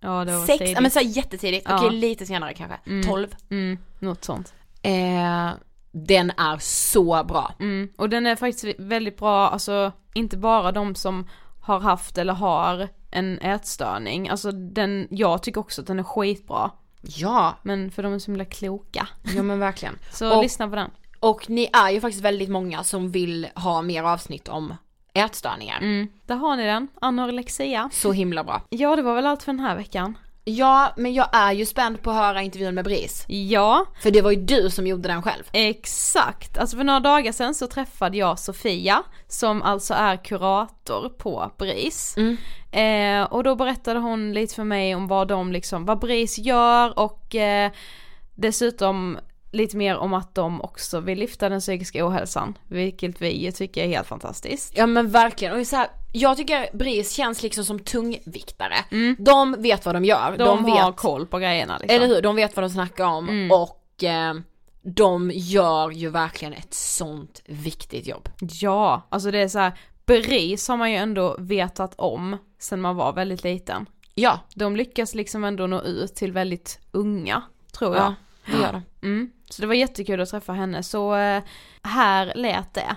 ja, 0.01 0.25
det 0.25 0.33
var 0.33 0.47
sex, 0.47 0.59
tidigt. 0.59 0.75
ja 0.75 0.81
men 0.81 0.91
så 0.91 1.01
jättetidigt, 1.01 1.67
Ja. 1.69 1.77
okej 1.87 1.99
lite 1.99 2.27
senare 2.27 2.55
kanske, 2.55 2.79
Mm. 2.87 3.07
12. 3.09 3.29
Mm, 3.51 3.79
något 3.99 4.25
sånt. 4.25 4.55
Eh, 4.83 5.51
den 5.93 6.31
är 6.31 6.59
så 6.61 7.25
bra. 7.25 7.55
Mm. 7.61 7.89
Och 7.99 8.09
den 8.09 8.27
är 8.27 8.37
faktiskt 8.37 8.79
väldigt 8.79 9.19
bra, 9.19 9.49
alltså 9.49 9.93
inte 10.15 10.37
bara 10.37 10.73
de 10.73 10.95
som 10.95 11.29
har 11.61 11.81
haft 11.81 12.19
eller 12.19 12.33
har 12.33 12.89
en 13.11 13.39
ätstörning, 13.39 14.29
alltså 14.29 14.53
den, 14.53 15.09
jag 15.11 15.43
tycker 15.43 15.61
också 15.61 15.81
att 15.81 15.87
den 15.87 15.99
är 15.99 16.03
skitbra. 16.03 16.71
Ja. 17.03 17.55
Men 17.63 17.91
för 17.91 18.03
de 18.03 18.13
är 18.15 18.19
så 18.19 18.27
himla 18.31 18.45
kloka. 18.45 19.09
Ja 19.37 19.43
men 19.43 19.59
verkligen. 19.59 19.99
Så 20.13 20.37
Och- 20.37 20.43
lyssna 20.43 20.69
på 20.69 20.77
den. 20.77 20.91
Och 21.21 21.51
ni 21.51 21.71
är 21.73 21.91
ju 21.91 22.01
faktiskt 22.01 22.25
väldigt 22.25 22.49
många 22.49 22.85
som 22.85 23.11
vill 23.11 23.49
ha 23.55 23.83
mer 23.83 24.03
avsnitt 24.03 24.49
om 24.49 24.75
ätstörningar. 25.15 25.79
Mm. 25.79 26.09
Där 26.27 26.37
har 26.37 26.57
ni 26.57 26.67
den, 26.67 26.89
anorexia. 27.01 27.91
Så 27.93 28.13
himla 28.13 28.45
bra. 28.45 28.63
Ja 28.71 28.97
det 28.97 29.03
var 29.03 29.15
väl 29.15 29.27
allt 29.27 29.43
för 29.43 29.53
den 29.53 29.61
här 29.61 29.77
veckan. 29.77 30.19
Ja, 30.45 30.93
men 30.97 31.15
jag 31.15 31.29
är 31.33 31.53
ju 31.53 31.67
spänd 31.67 32.03
på 32.03 32.11
att 32.11 32.17
höra 32.17 32.43
intervjun 32.43 32.75
med 32.75 32.85
Bris. 32.85 33.25
Ja. 33.29 33.87
För 34.03 34.11
det 34.11 34.23
var 34.23 34.31
ju 34.31 34.37
du 34.37 34.71
som 34.71 34.87
gjorde 34.87 35.09
den 35.09 35.23
själv. 35.23 35.43
Exakt, 35.53 36.59
alltså 36.59 36.77
för 36.77 36.85
några 36.85 37.01
dagar 37.01 37.33
sedan 37.33 37.55
så 37.55 37.67
träffade 37.67 38.17
jag 38.17 38.39
Sofia 38.39 39.03
som 39.29 39.63
alltså 39.63 39.95
är 39.95 40.17
kurator 40.17 41.09
på 41.09 41.53
BRIS. 41.59 42.17
Eh, 42.73 43.23
och 43.23 43.45
då 43.45 43.55
berättade 43.55 44.01
hon 44.01 44.33
lite 44.33 44.55
för 44.55 44.65
mig 44.65 44.95
om 44.95 45.09
vad 45.09 45.29
de 45.29 45.53
liksom, 45.53 45.85
vad 45.85 45.99
BRIS 45.99 46.39
gör 46.39 46.99
och 46.99 47.35
eh, 47.35 47.71
dessutom 48.35 49.19
lite 49.53 49.77
mer 49.77 49.97
om 49.97 50.15
att 50.15 50.35
de 50.35 50.61
också 50.61 51.01
vill 51.01 51.19
lyfta 51.19 51.49
den 51.49 51.61
psykiska 51.61 52.07
ohälsan, 52.09 52.59
vilket 52.69 53.23
vi 53.23 53.45
ju 53.45 53.53
tycker 53.53 53.85
är 53.85 53.89
helt 53.89 54.07
fantastiskt. 54.09 54.73
Ja 54.77 54.87
men 54.87 55.11
verkligen, 55.11 55.61
och 55.61 55.67
så 55.67 55.77
här, 55.77 55.89
jag 56.13 56.37
tycker 56.37 56.77
BRIS 56.77 57.13
känns 57.13 57.43
liksom 57.43 57.65
som 57.65 57.79
tungviktare. 57.79 58.75
De 59.19 59.57
vet 59.63 59.87
vad 59.87 59.95
de 59.95 60.05
gör, 60.05 60.27
Mm. 60.27 60.39
De, 60.39 60.45
de, 60.63 60.71
har 60.71 60.91
vet, 60.91 60.97
koll 60.97 61.27
på 61.27 61.39
grejerna 61.39 61.79
liksom. 61.79 61.97
eller 61.97 62.07
hur, 62.07 62.23
de 62.23 62.37
vet 62.37 62.57
vad 62.57 62.65
de 62.65 62.71
snackar 62.71 63.05
om 63.05 63.29
Mm. 63.29 63.51
och 63.51 64.05
eh, 64.05 64.35
de 64.83 65.31
gör 65.35 65.91
ju 65.91 66.09
verkligen 66.11 66.55
ett 66.55 66.75
sånt 66.75 67.43
viktigt 67.47 68.07
jobb. 68.07 68.29
Ja, 68.41 69.07
alltså 69.09 69.31
det 69.31 69.39
är 69.39 69.49
så 69.49 69.59
här, 69.59 69.73
BRIS 70.07 70.69
har 70.69 70.77
man 70.77 70.91
ju 70.91 70.97
ändå 70.97 71.37
vetat 71.39 71.95
om 71.99 72.37
sen 72.59 72.81
man 72.81 72.97
var 72.97 73.13
väldigt 73.13 73.45
liten. 73.45 73.87
Ja. 74.15 74.39
De 74.55 74.77
lyckas 74.77 75.15
liksom 75.15 75.45
ändå 75.45 75.67
nå 75.67 75.83
ut 75.83 76.15
till 76.15 76.33
väldigt 76.33 76.79
unga, 76.91 77.43
tror 77.79 77.97
jag. 77.97 78.05
Ja, 78.05 78.15
det 78.47 78.53
gör 78.53 78.73
de. 78.73 79.07
Mm. 79.07 79.31
Så 79.51 79.63
det 79.63 79.69
var 79.69 79.75
jättekul 79.75 80.21
att 80.21 80.31
träffa 80.31 80.53
henne, 80.53 80.83
så 80.83 81.15
eh, 81.15 81.43
här 81.83 82.33
lät 82.35 82.75
det. 82.75 82.97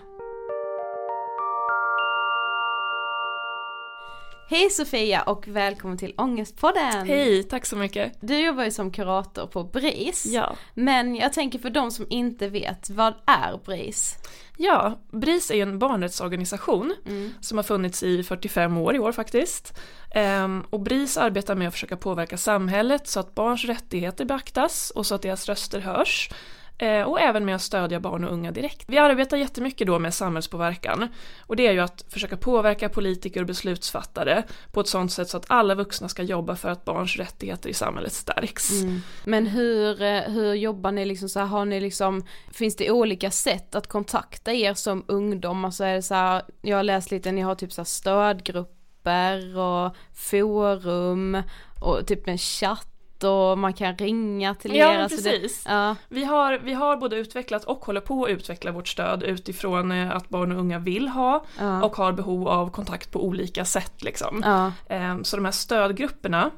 Hej 4.48 4.70
Sofia 4.70 5.22
och 5.22 5.48
välkommen 5.48 5.98
till 5.98 6.14
Ångestpodden! 6.18 7.08
Hej, 7.08 7.44
tack 7.44 7.66
så 7.66 7.76
mycket. 7.76 8.14
Du 8.22 8.40
jobbar 8.40 8.64
ju 8.64 8.72
som 8.72 8.92
kurator 8.92 9.48
på 9.48 9.64
BRIS. 9.64 10.26
Ja. 10.26 10.56
Men 10.74 11.16
jag 11.16 11.34
tänker 11.34 11.60
för 11.60 11.70
de 11.70 11.92
som 11.92 12.06
inte 12.10 12.48
vet, 12.48 12.90
vad 12.90 13.14
är 13.26 13.60
BRIS? 13.66 14.16
Ja, 14.58 15.00
BRIS 15.12 15.52
är 15.52 15.56
ju 15.56 15.62
en 15.62 15.80
barnrättsorganisation 15.80 16.96
Mm. 17.06 17.34
som 17.42 17.58
har 17.58 17.64
funnits 17.64 18.04
i 18.04 18.24
45 18.24 18.78
år 18.78 18.96
i 18.96 19.00
år 19.00 19.12
faktiskt. 19.12 19.80
Ehm, 20.16 20.64
och 20.70 20.80
BRIS 20.80 21.18
arbetar 21.18 21.56
med 21.56 21.68
att 21.68 21.74
försöka 21.74 21.98
påverka 21.98 22.38
samhället 22.38 23.08
så 23.08 23.20
att 23.20 23.36
barns 23.36 23.66
rättigheter 23.66 24.26
beaktas 24.26 24.90
och 24.96 25.06
så 25.06 25.16
att 25.16 25.22
deras 25.22 25.46
röster 25.50 25.80
hörs. 25.80 26.30
Eh, 26.78 27.02
och 27.02 27.22
även 27.22 27.46
med 27.46 27.56
att 27.56 27.62
stödja 27.62 28.00
barn 28.00 28.24
och 28.24 28.34
unga 28.34 28.52
direkt. 28.52 28.84
Vi 28.88 28.98
arbetar 28.98 29.38
jättemycket 29.38 29.88
då 29.88 30.00
med 30.00 30.14
samhällspåverkan 30.14 31.08
och 31.42 31.56
det 31.56 31.68
är 31.68 31.72
ju 31.72 31.80
att 31.80 32.06
försöka 32.10 32.38
påverka 32.38 32.90
politiker 32.90 33.42
och 33.42 33.48
beslutsfattare 33.48 34.44
på 34.72 34.80
ett 34.82 34.88
sådant 34.88 35.12
sätt 35.12 35.30
så 35.30 35.38
att 35.38 35.46
alla 35.48 35.76
vuxna 35.76 36.10
ska 36.10 36.24
jobba 36.24 36.56
för 36.56 36.70
att 36.70 36.86
barns 36.86 37.18
rättigheter 37.18 37.70
i 37.70 37.74
samhället 37.74 38.14
stärks. 38.14 38.72
Mm. 38.72 39.02
Men 39.24 39.48
hur, 39.48 40.02
eh, 40.02 40.22
hur 40.22 40.54
jobbar 40.54 40.92
ni 40.92 41.06
liksom 41.06 41.30
så 41.30 41.40
här, 41.40 41.46
har 41.46 41.66
ni 41.66 41.80
liksom, 41.80 42.26
finns 42.52 42.76
det 42.76 42.92
olika 42.92 43.32
sätt 43.32 43.76
att 43.76 43.88
kontakta 43.88 44.54
er 44.54 44.74
som 44.74 45.06
ungdom? 45.08 45.66
Alltså 45.66 45.84
är 45.84 45.96
det 45.96 46.02
så 46.02 46.14
här, 46.14 46.44
jag 46.62 46.78
har 46.78 46.84
läst 46.84 47.12
lite, 47.12 47.32
ni 47.32 47.42
har 47.42 47.56
typ 47.56 47.74
så 47.74 47.82
här 47.82 47.86
stödgrupper 47.86 49.58
och 49.58 49.96
forum 50.14 51.44
och 51.82 52.08
typ 52.08 52.28
en 52.28 52.38
chatt 52.38 52.93
och 53.24 53.58
man 53.58 53.74
kan 53.74 53.98
ringa 53.98 54.56
till 54.56 54.76
Ja, 54.76 54.88
er. 54.90 54.94
men 54.94 55.04
alltså 55.04 55.22
det- 55.22 55.30
precis. 55.40 55.64
ja. 55.68 55.96
Vi, 56.10 56.24
har, 56.24 56.60
vi 56.64 56.74
har 56.74 56.98
både 56.98 57.16
utvecklat 57.16 57.64
och 57.64 57.86
håller 57.86 58.02
på 58.02 58.24
att 58.24 58.30
utveckla 58.30 58.72
vårt 58.72 58.88
stöd 58.88 59.24
utifrån 59.24 59.92
eh, 59.92 60.16
att 60.16 60.30
barn 60.30 60.52
och 60.52 60.60
unga 60.60 60.80
vill 60.80 61.08
ha 61.08 61.44
Ja. 61.60 61.84
och 61.84 61.96
har 61.96 62.12
behov 62.12 62.48
av 62.48 62.70
kontakt 62.72 63.12
på 63.12 63.26
olika 63.26 63.66
sätt. 63.66 64.04
Liksom. 64.04 64.42
Ja. 64.46 64.72
Ehm, 64.96 65.24
Så 65.24 65.36
de 65.36 65.46
här 65.46 65.52
stödgrupperna, 65.52 66.50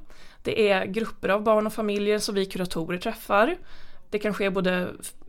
det 0.43 0.69
är 0.71 0.85
grupper 0.85 1.29
av 1.29 1.43
barn 1.43 1.67
och 1.67 1.73
familjer 1.73 2.19
som 2.19 2.35
vi 2.35 2.45
kuratorer 2.45 2.97
träffar. 2.97 3.55
Det 4.09 4.19
kan 4.19 4.33
ske 4.33 4.49
både 4.49 4.87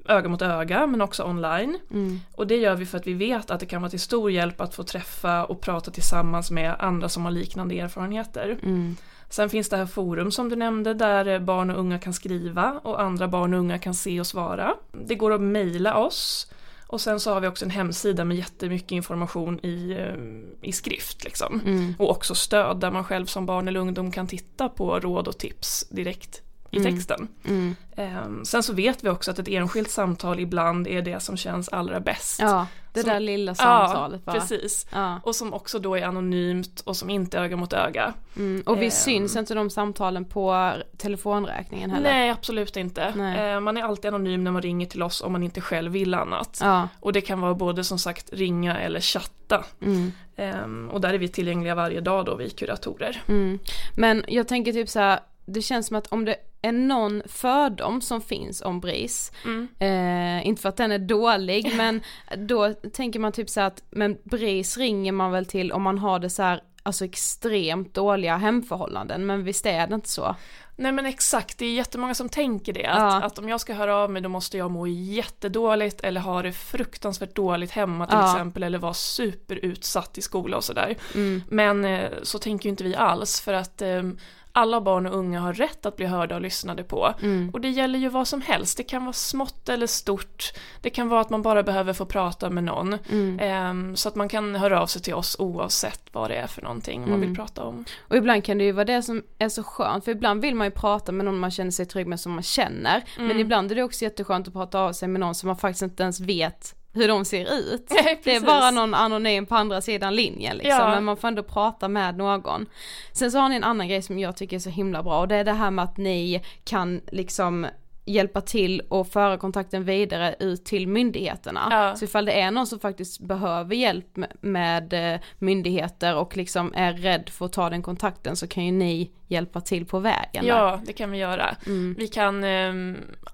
öga 0.08 0.28
mot 0.28 0.42
öga 0.42 0.86
men 0.86 1.00
också 1.00 1.24
online. 1.24 1.78
Mm. 1.92 2.20
Och 2.34 2.46
det 2.46 2.56
gör 2.56 2.74
vi 2.74 2.86
för 2.86 2.98
att 2.98 3.06
vi 3.06 3.14
vet 3.14 3.50
att 3.50 3.60
det 3.60 3.66
kan 3.66 3.82
vara 3.82 3.90
till 3.90 4.00
stor 4.00 4.30
hjälp 4.30 4.60
att 4.60 4.74
få 4.74 4.82
träffa 4.82 5.44
och 5.44 5.60
prata 5.60 5.90
tillsammans 5.90 6.50
med 6.50 6.74
andra 6.78 7.08
som 7.08 7.24
har 7.24 7.32
liknande 7.32 7.78
erfarenheter. 7.80 8.58
Mm. 8.62 8.96
Sen 9.28 9.50
finns 9.50 9.68
det 9.68 9.76
här 9.76 9.86
forum 9.86 10.30
som 10.30 10.48
du 10.48 10.56
nämnde 10.56 10.94
där 10.94 11.26
eh, 11.26 11.38
barn 11.38 11.70
och 11.70 11.80
unga 11.80 11.98
kan 11.98 12.12
skriva 12.12 12.80
och 12.84 13.00
andra 13.00 13.28
barn 13.28 13.54
och 13.54 13.60
unga 13.60 13.78
kan 13.78 13.94
se 13.94 14.20
och 14.20 14.26
svara. 14.26 14.74
Det 14.92 15.14
går 15.14 15.32
att 15.32 15.40
mejla 15.40 15.96
oss 15.96 16.50
och 16.86 17.00
sen 17.00 17.20
så 17.20 17.32
har 17.32 17.40
vi 17.40 17.46
också 17.46 17.64
en 17.64 17.70
hemsida 17.70 18.24
med 18.24 18.36
jättemycket 18.36 18.92
information 18.92 19.60
i, 19.62 19.92
eh, 19.92 20.68
i 20.68 20.72
skrift 20.72 21.24
liksom. 21.24 21.60
Mm. 21.64 21.94
Och 21.98 22.10
också 22.10 22.34
stöd 22.34 22.80
där 22.80 22.90
man 22.90 23.04
själv 23.04 23.26
som 23.26 23.46
barn 23.46 23.68
eller 23.68 23.80
ungdom 23.80 24.10
kan 24.10 24.26
titta 24.26 24.68
på 24.68 25.00
råd 25.00 25.28
och 25.28 25.38
tips 25.38 25.88
direkt 25.88 26.42
i 26.76 26.80
Mm. 26.80 26.94
texten. 26.94 27.28
Mm. 27.48 27.76
Ehm, 27.96 28.44
Sen 28.44 28.62
så 28.62 28.72
vet 28.72 29.04
vi 29.04 29.08
också 29.08 29.30
att 29.30 29.38
ett 29.38 29.48
enskilt 29.48 29.90
samtal 29.90 30.40
ibland 30.40 30.86
är 30.88 31.02
det 31.02 31.20
som 31.20 31.36
känns 31.36 31.68
allra 31.68 32.00
bäst. 32.00 32.40
Ja, 32.40 32.66
det 32.92 33.00
Som- 33.00 33.10
där 33.10 33.20
lilla 33.20 33.54
samtalet 33.54 34.20
ja, 34.26 34.32
bara. 34.32 34.40
precis. 34.40 34.86
Ja. 34.92 35.20
Och 35.24 35.34
som 35.36 35.54
också 35.54 35.78
då 35.78 35.94
är 35.94 36.02
anonymt 36.04 36.80
och 36.80 36.96
som 36.96 37.10
inte 37.10 37.38
är 37.38 37.42
öga 37.42 37.56
mot 37.56 37.72
öga. 37.72 38.12
Mm. 38.36 38.62
Och 38.66 38.76
vi 38.80 38.84
Ehm. 38.84 38.90
syns 38.90 39.36
inte 39.36 39.54
de 39.54 39.70
samtalen 39.70 40.24
på 40.24 40.72
telefonräkningen 40.96 41.90
heller. 41.90 42.10
Nej 42.10 42.30
absolut 42.30 42.76
inte. 42.76 43.12
Nej. 43.16 43.52
Eh, 43.52 43.60
Man 43.60 43.76
är 43.76 43.82
alltid 43.82 44.08
anonym 44.08 44.44
när 44.44 44.50
man 44.50 44.62
ringer 44.62 44.86
till 44.86 45.02
oss 45.02 45.20
om 45.22 45.32
man 45.32 45.42
inte 45.42 45.60
själv 45.60 45.92
vill 45.92 46.14
annat. 46.14 46.58
Ja. 46.62 46.88
Och 47.00 47.12
det 47.12 47.20
kan 47.20 47.40
vara 47.40 47.54
både 47.54 47.84
som 47.84 47.98
sagt 47.98 48.32
ringa 48.32 48.78
eller 48.78 49.00
chatta. 49.00 49.64
Mm. 49.82 50.12
Ehm, 50.36 50.90
Och 50.92 51.00
där 51.00 51.14
är 51.14 51.18
vi 51.18 51.28
tillgängliga 51.28 51.74
varje 51.74 52.00
dag 52.00 52.24
då, 52.24 52.34
vi 52.34 52.50
kuratorer. 52.50 53.22
Mm. 53.28 53.58
Men 53.96 54.24
jag 54.28 54.48
tänker 54.48 54.72
typ 54.72 54.88
så 54.88 55.00
här, 55.00 55.20
det 55.46 55.62
känns 55.62 55.86
som 55.86 55.96
att 55.96 56.06
om 56.06 56.24
det 56.24 56.36
är 56.62 56.72
någon 56.72 57.22
fördom 57.26 58.00
som 58.00 58.20
finns 58.20 58.62
om 58.62 58.80
BRIS, 58.80 59.32
Mm. 59.44 59.68
eh, 59.78 60.46
inte 60.46 60.62
för 60.62 60.68
att 60.68 60.76
den 60.76 60.92
är 60.92 60.98
dålig, 60.98 61.72
men 61.76 62.00
då 62.36 62.72
tänker 62.74 63.20
man 63.20 63.32
typ 63.32 63.50
så 63.50 63.60
att, 63.60 63.82
men 63.90 64.18
BRIS 64.24 64.76
ringer 64.76 65.12
man 65.12 65.30
väl 65.32 65.46
till 65.46 65.72
om 65.72 65.82
man 65.82 65.98
har 65.98 66.18
det 66.18 66.30
så 66.30 66.42
här, 66.42 66.60
alltså 66.82 67.04
extremt 67.04 67.94
dåliga 67.94 68.36
hemförhållanden, 68.36 69.26
men 69.26 69.44
visst 69.44 69.66
är 69.66 69.86
det 69.86 69.94
inte 69.94 70.08
så? 70.08 70.36
Nej 70.78 70.92
men 70.92 71.06
exakt, 71.06 71.58
det 71.58 71.66
är 71.66 71.72
jättemånga 71.74 72.14
som 72.14 72.28
tänker 72.28 72.72
det. 72.72 72.86
Att, 72.86 72.98
Ja. 72.98 73.22
att 73.22 73.38
om 73.38 73.48
jag 73.48 73.60
ska 73.60 73.74
höra 73.74 73.96
av 73.96 74.10
mig 74.10 74.22
då 74.22 74.28
måste 74.28 74.58
jag 74.58 74.70
må 74.70 74.86
jättedåligt 74.86 76.00
eller 76.00 76.20
ha 76.20 76.42
det 76.42 76.52
fruktansvärt 76.52 77.34
dåligt 77.34 77.70
hemma 77.70 78.06
till 78.06 78.16
Ja. 78.18 78.32
exempel 78.32 78.62
eller 78.62 78.78
vara 78.78 78.94
superutsatt 78.94 80.18
i 80.18 80.22
skola 80.22 80.56
och 80.56 80.64
sådär. 80.64 80.94
Mm. 81.14 81.42
Men 81.48 81.84
eh, 81.84 82.10
så 82.22 82.38
tänker 82.38 82.64
ju 82.66 82.70
inte 82.70 82.84
vi 82.84 82.96
alls 82.96 83.40
för 83.40 83.52
att 83.52 83.82
ehm, 83.82 84.18
alla 84.56 84.80
barn 84.80 85.06
och 85.06 85.16
unga 85.18 85.40
har 85.40 85.52
rätt 85.52 85.86
att 85.86 85.96
bli 85.96 86.06
hörda 86.06 86.34
och 86.34 86.40
lyssnade 86.40 86.82
på. 86.84 87.14
Mm. 87.22 87.50
Och 87.52 87.60
det 87.60 87.68
gäller 87.70 87.98
ju 87.98 88.08
vad 88.08 88.28
som 88.28 88.40
helst, 88.40 88.76
det 88.76 88.82
kan 88.82 89.04
vara 89.04 89.12
smått 89.12 89.68
eller 89.68 89.86
stort. 89.86 90.52
Det 90.80 90.90
kan 90.90 91.08
vara 91.08 91.20
att 91.20 91.30
man 91.30 91.42
bara 91.42 91.62
behöver 91.62 91.92
få 91.92 92.06
prata 92.06 92.50
med 92.50 92.64
någon. 92.64 92.98
Mm. 93.10 93.38
Ehm, 93.40 93.96
så 93.96 94.08
att 94.08 94.14
man 94.14 94.28
kan 94.28 94.54
höra 94.54 94.82
av 94.82 94.86
sig 94.86 95.02
till 95.02 95.14
oss 95.14 95.36
oavsett 95.38 96.00
vad 96.12 96.30
det 96.30 96.36
är 96.36 96.46
för 96.46 96.62
någonting 96.62 97.00
man 97.00 97.08
Mm. 97.08 97.20
vill 97.20 97.34
prata 97.36 97.64
om. 97.64 97.84
Och 98.08 98.16
ibland 98.16 98.44
kan 98.44 98.58
det 98.58 98.64
ju 98.64 98.72
vara 98.72 98.84
det 98.84 99.02
som 99.02 99.22
är 99.38 99.48
så 99.48 99.62
skönt, 99.62 100.04
för 100.04 100.12
ibland 100.12 100.42
vill 100.42 100.54
man 100.54 100.66
ju 100.66 100.70
prata 100.70 101.12
med 101.12 101.24
någon 101.24 101.38
man 101.38 101.50
känner 101.50 101.70
sig 101.70 101.86
trygg 101.86 102.06
med 102.06 102.20
som 102.20 102.32
man 102.32 102.42
känner, 102.42 103.04
men 103.16 103.24
Mm. 103.26 103.38
ibland 103.38 103.70
är 103.72 103.74
det 103.76 103.82
också 103.82 104.04
jätteskönt 104.04 104.48
att 104.48 104.54
prata 104.54 104.80
av 104.80 104.92
sig 104.92 105.08
med 105.08 105.20
någon 105.20 105.34
som 105.34 105.46
man 105.46 105.56
faktiskt 105.56 105.82
inte 105.82 106.02
ens 106.02 106.20
vet 106.20 106.74
hur 106.96 107.08
de 107.08 107.24
ser 107.24 107.52
ut. 107.58 107.88
Det 108.24 108.36
är 108.36 108.40
bara 108.40 108.70
någon 108.70 108.94
anonym 108.94 109.46
på 109.46 109.54
andra 109.54 109.80
sidan 109.80 110.14
linjen 110.14 110.56
liksom, 110.56 110.78
Ja. 110.80 110.88
men 110.90 111.04
man 111.04 111.16
får 111.16 111.28
ändå 111.28 111.42
prata 111.42 111.88
med 111.88 112.16
någon. 112.16 112.66
Sen 113.12 113.30
så 113.32 113.38
har 113.38 113.48
ni 113.48 113.56
en 113.56 113.64
annan 113.64 113.88
grej 113.88 114.02
som 114.02 114.18
jag 114.18 114.36
tycker 114.36 114.56
är 114.56 114.60
så 114.60 114.70
himla 114.70 115.02
bra 115.02 115.20
och 115.20 115.28
det 115.28 115.36
är 115.36 115.44
det 115.44 115.52
här 115.52 115.70
med 115.70 115.82
att 115.84 115.96
ni 115.96 116.42
kan 116.64 117.00
liksom 117.12 117.66
hjälpa 118.06 118.40
till 118.40 118.80
och 118.88 119.08
föra 119.08 119.36
kontakten 119.36 119.84
vidare 119.84 120.34
ut 120.40 120.64
till 120.64 120.88
myndigheterna. 120.88 121.68
Ja. 121.70 121.96
Så 121.96 122.04
ifall 122.04 122.24
det 122.24 122.40
är 122.40 122.50
någon 122.50 122.66
som 122.66 122.78
faktiskt 122.80 123.20
behöver 123.20 123.74
hjälp 123.74 124.18
med, 124.40 124.92
eh, 125.14 125.20
myndigheter 125.38 126.16
och 126.16 126.36
liksom 126.36 126.72
är 126.76 126.92
rädd 126.92 127.28
för 127.28 127.46
att 127.46 127.52
ta 127.52 127.70
den 127.70 127.82
kontakten 127.82 128.36
så 128.36 128.46
kan 128.46 128.64
ju 128.66 128.72
ni 128.72 129.10
hjälpa 129.28 129.60
till 129.60 129.86
på 129.86 129.98
vägen. 129.98 130.44
där. 130.44 130.48
Ja, 130.48 130.80
det 130.86 130.92
kan 130.92 131.10
vi 131.10 131.18
göra. 131.18 131.56
Mm. 131.66 131.94
Vi 131.98 132.08
kan 132.08 132.44
eh, 132.44 132.72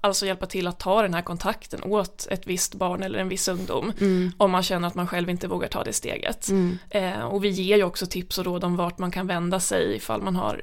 alltså 0.01 0.25
hjälpa 0.25 0.45
till 0.45 0.67
att 0.67 0.79
ta 0.79 1.01
den 1.01 1.13
här 1.13 1.21
kontakten 1.21 1.83
åt 1.83 2.27
ett 2.31 2.47
visst 2.47 2.75
barn 2.75 3.03
eller 3.03 3.19
en 3.19 3.29
viss 3.29 3.47
ungdom 3.47 3.91
Mm. 4.01 4.31
om 4.37 4.51
man 4.51 4.63
känner 4.63 4.87
att 4.87 4.95
man 4.95 5.07
själv 5.07 5.29
inte 5.29 5.47
vågar 5.47 5.67
ta 5.67 5.83
det 5.83 5.93
steget. 5.93 6.49
Mm. 6.49 6.77
Eh, 6.89 7.19
och 7.23 7.43
vi 7.43 7.49
ger 7.49 7.77
ju 7.77 7.83
också 7.83 8.05
tips 8.05 8.37
och 8.37 8.45
råd 8.45 8.63
om 8.63 8.75
vart 8.75 8.97
man 8.97 9.11
kan 9.11 9.27
vända 9.27 9.59
sig 9.59 9.95
ifall 9.95 10.21
man 10.21 10.35
har, 10.35 10.61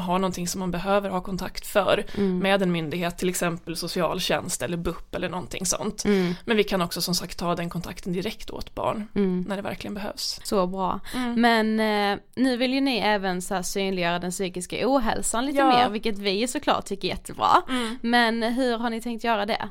har 0.00 0.18
någonting 0.18 0.48
som 0.48 0.58
man 0.58 0.70
behöver 0.70 1.10
ha 1.10 1.20
kontakt 1.20 1.66
för 1.66 2.04
Mm. 2.14 2.38
med 2.38 2.62
en 2.62 2.72
myndighet, 2.72 3.18
till 3.18 3.28
exempel 3.28 3.76
socialtjänst 3.76 4.62
eller 4.62 4.76
BUP 4.76 5.14
eller 5.14 5.28
någonting 5.28 5.66
sånt. 5.66 6.04
Mm. 6.04 6.34
Men 6.44 6.56
vi 6.56 6.64
kan 6.64 6.82
också 6.82 7.00
som 7.00 7.14
sagt 7.14 7.38
ta 7.38 7.54
den 7.54 7.70
kontakten 7.70 8.12
direkt 8.12 8.50
åt 8.50 8.74
barn 8.74 9.08
Mm. 9.14 9.44
när 9.48 9.56
det 9.56 9.62
verkligen 9.62 9.94
behövs. 9.94 10.40
Så 10.44 10.66
bra. 10.66 11.00
Mm. 11.14 11.40
Men 11.40 11.80
eh, 12.12 12.18
nu 12.34 12.56
vill 12.56 12.74
ju 12.74 12.80
ni 12.80 12.98
även 12.98 13.42
så 13.42 13.54
här 13.54 13.62
synliggöra 13.62 14.18
den 14.18 14.30
psykiska 14.30 14.76
ohälsan 14.88 15.46
lite 15.46 15.58
Ja. 15.58 15.68
mer, 15.68 15.88
vilket 15.88 16.18
vi 16.18 16.48
såklart 16.48 16.84
tycker 16.86 17.08
är 17.08 17.12
jättebra. 17.12 17.62
Mm. 17.68 17.98
Men 18.02 18.42
hur 18.42 18.78
har 18.78 18.90
ni 18.90 19.00
tänkt 19.00 19.24
göra 19.24 19.46
det? 19.46 19.68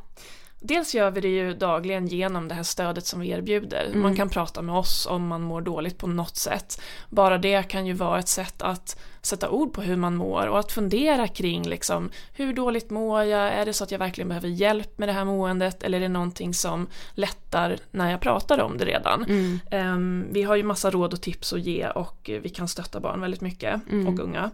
Dels 0.59 0.95
gör 0.95 1.11
vi 1.11 1.21
det 1.21 1.27
ju 1.27 1.53
dagligen 1.53 2.07
genom 2.07 2.47
det 2.47 2.55
här 2.55 2.63
stödet 2.63 3.05
som 3.05 3.19
vi 3.19 3.29
erbjuder. 3.29 3.85
Mm. 3.85 4.01
Man 4.01 4.15
kan 4.15 4.29
prata 4.29 4.61
med 4.61 4.75
oss 4.75 5.05
om 5.05 5.27
man 5.27 5.41
mår 5.41 5.61
dåligt 5.61 5.97
på 5.97 6.07
något 6.07 6.35
sätt. 6.37 6.81
Bara 7.09 7.37
det 7.37 7.63
kan 7.63 7.85
ju 7.85 7.93
vara 7.93 8.19
ett 8.19 8.27
sätt 8.27 8.61
att 8.61 8.99
sätta 9.21 9.49
ord 9.49 9.73
på 9.73 9.81
hur 9.81 9.95
man 9.95 10.15
mår 10.15 10.47
och 10.47 10.59
att 10.59 10.71
fundera 10.71 11.27
kring 11.27 11.67
liksom 11.67 12.09
hur 12.33 12.53
dåligt 12.53 12.89
mår 12.89 13.23
jag? 13.23 13.53
Är 13.53 13.65
det 13.65 13.73
så 13.73 13.83
att 13.83 13.91
jag 13.91 13.99
verkligen 13.99 14.27
behöver 14.27 14.47
hjälp 14.47 14.97
med 14.97 15.09
det 15.09 15.13
här 15.13 15.25
måendet 15.25 15.83
eller 15.83 15.97
är 15.97 16.01
det 16.01 16.07
någonting 16.09 16.53
som 16.53 16.87
lättar 17.13 17.77
när 17.91 18.11
jag 18.11 18.21
pratar 18.21 18.59
om 18.61 18.77
det 18.77 18.85
redan? 18.85 19.23
Mm. 19.23 19.59
Ehm, 19.71 20.25
vi 20.31 20.43
har 20.43 20.55
ju 20.55 20.63
massa 20.63 20.91
råd 20.91 21.13
och 21.13 21.21
tips 21.21 21.53
att 21.53 21.61
ge 21.61 21.87
och 21.89 22.29
vi 22.41 22.49
kan 22.49 22.67
stötta 22.67 22.99
barn 22.99 23.21
väldigt 23.21 23.41
mycket 23.41 23.81
Mm. 23.91 24.07
och 24.07 24.19
unga. 24.19 24.51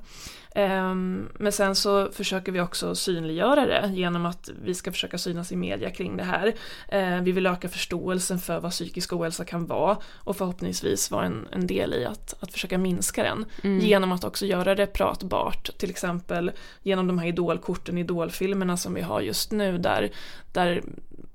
Ehm, 0.55 1.29
men 1.33 1.51
sen 1.51 1.75
så 1.75 2.11
försöker 2.11 2.51
vi 2.51 2.61
också 2.61 2.95
synliggöra 2.95 3.65
det 3.65 3.91
genom 3.93 4.25
att 4.25 4.49
vi 4.63 4.73
ska 4.73 4.91
försöka 4.91 5.17
synas 5.17 5.51
i 5.51 5.55
media 5.55 5.89
kring 5.89 6.17
det 6.17 6.23
här. 6.23 6.53
Ehm, 6.89 7.23
vi 7.23 7.31
vill 7.31 7.45
öka 7.45 7.69
förståelsen 7.69 8.39
för 8.39 8.59
vad 8.59 8.71
psykisk 8.71 9.13
ohälsa 9.13 9.45
kan 9.45 9.65
vara 9.65 9.97
och 10.13 10.37
förhoppningsvis 10.37 11.11
vara 11.11 11.25
en, 11.25 11.47
en 11.51 11.67
del 11.67 11.93
i 11.93 12.05
att, 12.05 12.35
att 12.39 12.51
försöka 12.51 12.77
minska 12.77 13.23
den. 13.23 13.45
Mm. 13.63 13.79
Genom 13.79 14.11
att 14.11 14.23
också 14.23 14.45
göra 14.45 14.75
det 14.75 14.87
pratbart, 14.87 15.69
till 15.77 15.89
exempel 15.89 16.51
genom 16.83 17.07
de 17.07 17.19
här 17.19 17.27
idolkorten, 17.27 17.97
idolfilmerna 17.97 18.77
som 18.77 18.93
vi 18.93 19.01
har 19.01 19.21
just 19.21 19.51
nu 19.51 19.77
där, 19.77 20.11
där 20.51 20.83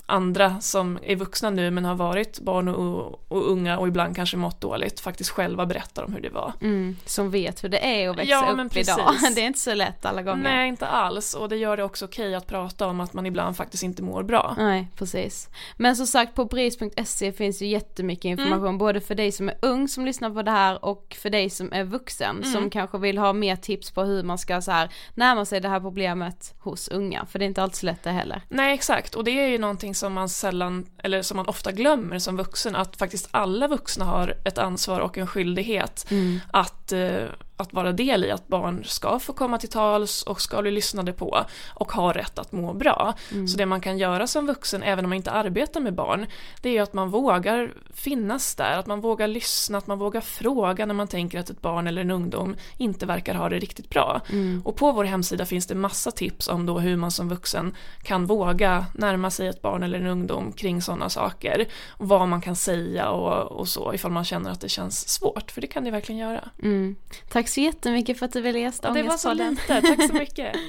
andra 0.08 0.60
som 0.60 0.98
är 1.02 1.16
vuxna 1.16 1.50
nu 1.50 1.70
men 1.70 1.84
har 1.84 1.94
varit 1.94 2.40
barn 2.40 2.68
och, 2.68 3.20
och 3.28 3.50
unga 3.50 3.78
och 3.78 3.88
ibland 3.88 4.16
kanske 4.16 4.36
mått 4.36 4.60
dåligt 4.60 5.00
faktiskt 5.00 5.30
själva 5.30 5.66
berättar 5.66 6.02
om 6.04 6.12
hur 6.12 6.20
det 6.20 6.28
var. 6.30 6.52
Mm, 6.60 6.96
som 7.04 7.30
vet 7.30 7.64
hur 7.64 7.68
det 7.68 7.86
är 8.02 8.08
att 8.08 8.16
växa 8.18 8.30
Ja, 8.30 8.50
upp 8.64 8.76
idag. 8.76 9.14
Det 9.34 9.40
är 9.40 9.46
inte 9.46 9.58
så 9.58 9.74
lätt 9.74 10.04
alla 10.04 10.22
gånger. 10.22 10.42
Nej, 10.42 10.68
inte 10.68 10.86
alls. 10.86 11.34
Och 11.34 11.48
det 11.48 11.56
gör 11.56 11.76
det 11.76 11.82
också 11.84 12.04
okej 12.04 12.34
att 12.34 12.46
prata 12.46 12.86
om 12.86 13.00
att 13.00 13.12
man 13.12 13.26
ibland 13.26 13.56
faktiskt 13.56 13.82
inte 13.82 14.02
mår 14.02 14.22
bra. 14.22 14.54
Nej, 14.58 14.88
precis. 14.96 15.48
Men 15.76 15.96
som 15.96 16.06
sagt 16.06 16.34
på 16.34 16.44
bris.se 16.44 17.32
finns 17.32 17.62
ju 17.62 17.66
jättemycket 17.66 18.24
information 18.24 18.58
Mm. 18.68 18.78
både 18.78 19.00
för 19.00 19.14
dig 19.14 19.32
som 19.32 19.48
är 19.48 19.54
ung 19.62 19.88
som 19.88 20.04
lyssnar 20.06 20.30
på 20.30 20.42
det 20.42 20.50
här 20.50 20.84
och 20.84 21.16
för 21.20 21.30
dig 21.30 21.50
som 21.50 21.72
är 21.72 21.84
vuxen 21.84 22.36
Mm. 22.36 22.52
som 22.52 22.70
kanske 22.70 22.98
vill 22.98 23.18
ha 23.18 23.32
mer 23.32 23.56
tips 23.56 23.90
på 23.90 24.02
hur 24.02 24.22
man 24.22 24.38
ska 24.38 24.60
så 24.60 24.70
här 24.70 24.88
närma 25.14 25.44
sig 25.44 25.60
det 25.60 25.68
här 25.68 25.80
problemet 25.80 26.54
hos 26.58 26.88
unga. 26.88 27.26
För 27.26 27.38
det 27.38 27.44
är 27.44 27.46
inte 27.46 27.62
alltid 27.62 27.76
så 27.76 27.86
lätt 27.86 28.02
det 28.02 28.10
heller. 28.10 28.42
Nej, 28.48 28.74
exakt. 28.74 29.14
Och 29.14 29.24
det 29.24 29.30
är 29.30 29.48
ju 29.48 29.58
någonting 29.58 29.94
som 29.98 30.12
man 30.12 30.28
sällan, 30.28 30.86
eller 30.98 31.22
som 31.22 31.36
man 31.36 31.46
ofta 31.46 31.72
glömmer 31.72 32.18
som 32.18 32.36
vuxen, 32.36 32.76
att 32.76 32.96
faktiskt 32.96 33.28
alla 33.30 33.68
vuxna 33.68 34.04
har 34.04 34.34
ett 34.44 34.58
ansvar 34.58 35.00
och 35.00 35.18
en 35.18 35.26
skyldighet 35.26 36.06
Mm. 36.10 36.40
att, 36.50 36.92
eh, 36.92 37.24
att 37.58 37.72
vara 37.72 37.92
del 37.92 38.24
i 38.24 38.30
att 38.30 38.48
barn 38.48 38.84
ska 38.84 39.18
få 39.18 39.32
komma 39.32 39.58
till 39.58 39.68
tals 39.68 40.22
och 40.22 40.40
ska 40.40 40.62
bli 40.62 40.70
lyssnade 40.70 41.12
på 41.12 41.44
och 41.74 41.92
ha 41.92 42.12
rätt 42.12 42.38
att 42.38 42.52
må 42.52 42.74
bra. 42.74 43.14
Mm. 43.32 43.48
Så 43.48 43.58
det 43.58 43.66
man 43.66 43.80
kan 43.80 43.98
göra 43.98 44.26
som 44.26 44.46
vuxen, 44.46 44.82
även 44.82 45.04
om 45.04 45.08
man 45.08 45.16
inte 45.16 45.30
arbetar 45.30 45.80
med 45.80 45.94
barn, 45.94 46.26
det 46.62 46.76
är 46.76 46.82
att 46.82 46.92
man 46.92 47.10
vågar 47.10 47.72
finnas 47.94 48.54
där, 48.54 48.78
att 48.78 48.86
man 48.86 49.00
vågar 49.00 49.26
lyssna, 49.26 49.78
att 49.78 49.86
man 49.86 49.98
vågar 49.98 50.20
fråga 50.20 50.86
när 50.86 50.94
man 50.94 51.08
tänker 51.08 51.38
att 51.38 51.50
ett 51.50 51.62
barn 51.62 51.86
eller 51.86 52.00
en 52.00 52.10
ungdom 52.10 52.56
inte 52.76 53.06
verkar 53.06 53.34
ha 53.34 53.48
det 53.48 53.58
riktigt 53.58 53.90
bra. 53.90 54.20
Mm. 54.30 54.62
Och 54.64 54.76
på 54.76 54.92
vår 54.92 55.04
hemsida 55.04 55.46
finns 55.46 55.66
det 55.66 55.74
massa 55.74 56.10
tips 56.10 56.48
om 56.48 56.66
då 56.66 56.78
hur 56.78 56.96
man 56.96 57.10
som 57.10 57.28
vuxen 57.28 57.74
kan 58.02 58.26
våga 58.26 58.86
närma 58.94 59.30
sig 59.30 59.48
ett 59.48 59.62
barn 59.62 59.82
eller 59.82 60.00
en 60.00 60.06
ungdom 60.06 60.52
kring 60.52 60.82
sådana 60.82 61.08
saker. 61.08 61.66
Vad 61.98 62.28
man 62.28 62.40
kan 62.40 62.56
säga 62.56 63.10
och, 63.10 63.58
och 63.58 63.68
så 63.68 63.94
ifall 63.94 64.10
man 64.10 64.24
känner 64.24 64.50
att 64.50 64.60
det 64.60 64.68
känns 64.68 65.08
svårt, 65.08 65.50
för 65.50 65.60
det 65.60 65.66
kan 65.66 65.84
det 65.84 65.90
verkligen 65.90 66.18
göra. 66.18 66.48
Mm. 66.62 66.96
Tack 67.28 67.47
så 67.48 67.60
jättemycket 67.60 68.18
för 68.18 68.26
att 68.26 68.32
du 68.32 68.40
ville 68.40 68.58
gästa 68.58 68.90
Det 68.90 69.02
var 69.02 69.16
så 69.16 69.30
Ångestpodden. 69.30 69.80
lite, 69.80 69.96
tack 69.96 70.06
så 70.06 70.12
mycket. 70.12 70.56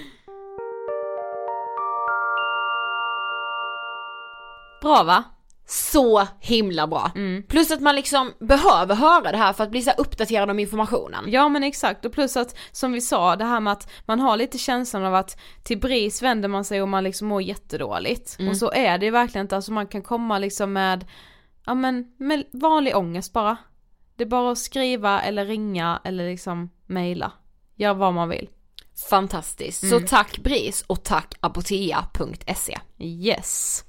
Bra 4.82 5.04
va? 5.04 5.24
Så 5.68 6.28
himla 6.40 6.88
bra. 6.88 7.12
Mm. 7.16 7.44
Plus 7.44 7.72
att 7.72 7.82
man 7.82 7.96
liksom 7.96 8.34
behöver 8.40 8.96
höra 8.96 9.32
det 9.32 9.38
här 9.38 9.54
för 9.54 9.64
att 9.64 9.72
bli 9.72 9.82
så 9.82 9.92
uppdaterad 9.98 10.50
om 10.50 10.60
informationen. 10.60 11.24
Ja 11.28 11.50
men 11.50 11.64
exakt 11.64 12.06
och 12.06 12.12
plus 12.14 12.38
att 12.38 12.58
som 12.72 12.92
vi 12.92 13.02
sa 13.02 13.36
det 13.36 13.46
här 13.46 13.60
med 13.60 13.74
att 13.74 13.92
man 14.06 14.20
har 14.20 14.38
lite 14.38 14.58
känslan 14.58 15.06
av 15.06 15.16
att 15.16 15.40
till 15.64 15.80
BRIS 15.80 16.22
vänder 16.22 16.50
man 16.50 16.66
sig 16.66 16.82
och 16.82 16.88
man 16.88 17.04
liksom 17.04 17.28
mår 17.28 17.42
jättedåligt. 17.42 18.40
Mm. 18.40 18.52
Och 18.52 18.58
så 18.58 18.72
är 18.72 18.98
det 18.98 19.06
ju 19.06 19.12
verkligen 19.12 19.46
inte, 19.46 19.56
alltså 19.56 19.72
man 19.72 19.88
kan 19.88 20.02
komma 20.02 20.40
liksom 20.40 20.74
med, 20.74 21.06
ja 21.66 21.74
men 21.74 22.14
med 22.18 22.44
vanlig 22.54 22.96
ångest 22.98 23.34
bara. 23.34 23.58
Det 24.20 24.24
är 24.24 24.28
bara 24.30 24.52
att 24.52 24.58
skriva 24.58 25.22
eller 25.22 25.46
ringa 25.46 26.02
eller 26.04 26.30
liksom 26.30 26.70
mejla. 26.86 27.32
Gör 27.76 27.94
vad 27.94 28.14
man 28.14 28.30
vill. 28.30 28.50
Fantastiskt. 29.10 29.84
Mm. 29.84 30.00
Så 30.00 30.08
tack 30.08 30.38
BRIS 30.38 30.82
och 30.88 31.04
tack 31.04 31.34
apotea.se. 31.40 32.78
Yes. 32.98 33.84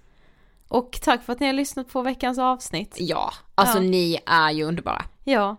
Och 0.69 0.99
tack 1.03 1.23
för 1.25 1.33
att 1.33 1.41
ni 1.41 1.47
har 1.47 1.53
lyssnat 1.53 1.89
på 1.89 2.03
veckans 2.03 2.39
avsnitt. 2.39 2.97
Ja, 2.99 3.33
alltså 3.55 3.79
Ja. 3.79 3.83
ni 3.83 4.19
är 4.27 4.51
ju 4.51 4.65
underbara. 4.65 5.05
Ja. 5.25 5.57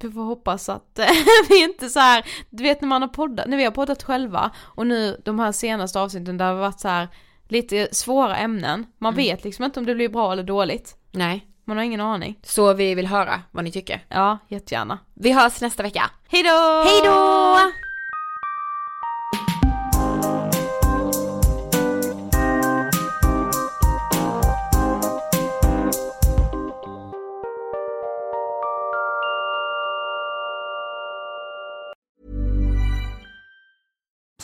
Vi 0.00 0.10
får 0.12 0.22
hoppas 0.24 0.68
att 0.68 0.98
eh, 0.98 1.06
vi 1.48 1.62
inte 1.64 1.88
så 1.88 2.00
här, 2.00 2.26
du 2.50 2.62
vet 2.62 2.80
när 2.80 2.88
man 2.88 3.02
har 3.02 3.08
poddat, 3.08 3.46
när 3.48 3.56
vi 3.56 3.64
har 3.64 3.70
poddat 3.70 4.02
själva 4.02 4.50
och 4.58 4.86
nu 4.86 5.20
de 5.24 5.38
här 5.38 5.52
senaste 5.52 6.00
avsnitten 6.00 6.36
där 6.38 6.44
det 6.44 6.52
har 6.52 6.60
varit 6.60 6.80
så 6.80 6.88
här 6.88 7.08
lite 7.48 7.88
svåra 7.92 8.36
ämnen. 8.36 8.86
Man 8.98 9.12
Mm. 9.14 9.24
vet 9.24 9.44
liksom 9.44 9.64
inte 9.64 9.80
om 9.80 9.86
det 9.86 9.94
blir 9.94 10.08
bra 10.08 10.32
eller 10.32 10.42
dåligt. 10.42 10.96
Nej. 11.12 11.46
Man 11.64 11.76
har 11.76 11.84
ingen 11.84 12.00
aning. 12.00 12.38
Så 12.42 12.74
vi 12.74 12.94
vill 12.94 13.06
höra 13.06 13.42
vad 13.50 13.64
ni 13.64 13.72
tycker. 13.72 14.04
Ja, 14.08 14.38
jättegärna. 14.48 14.98
Vi 15.14 15.32
hörs 15.32 15.60
nästa 15.60 15.82
vecka. 15.82 16.10
Hejdå! 16.28 16.82
Hejdå! 16.84 17.56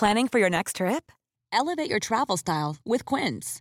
Planning 0.01 0.29
for 0.29 0.39
your 0.39 0.49
next 0.51 0.77
trip? 0.77 1.13
Elevate 1.53 1.91
your 1.91 1.99
travel 1.99 2.39
style 2.39 2.77
with 2.87 3.05
Quince. 3.05 3.61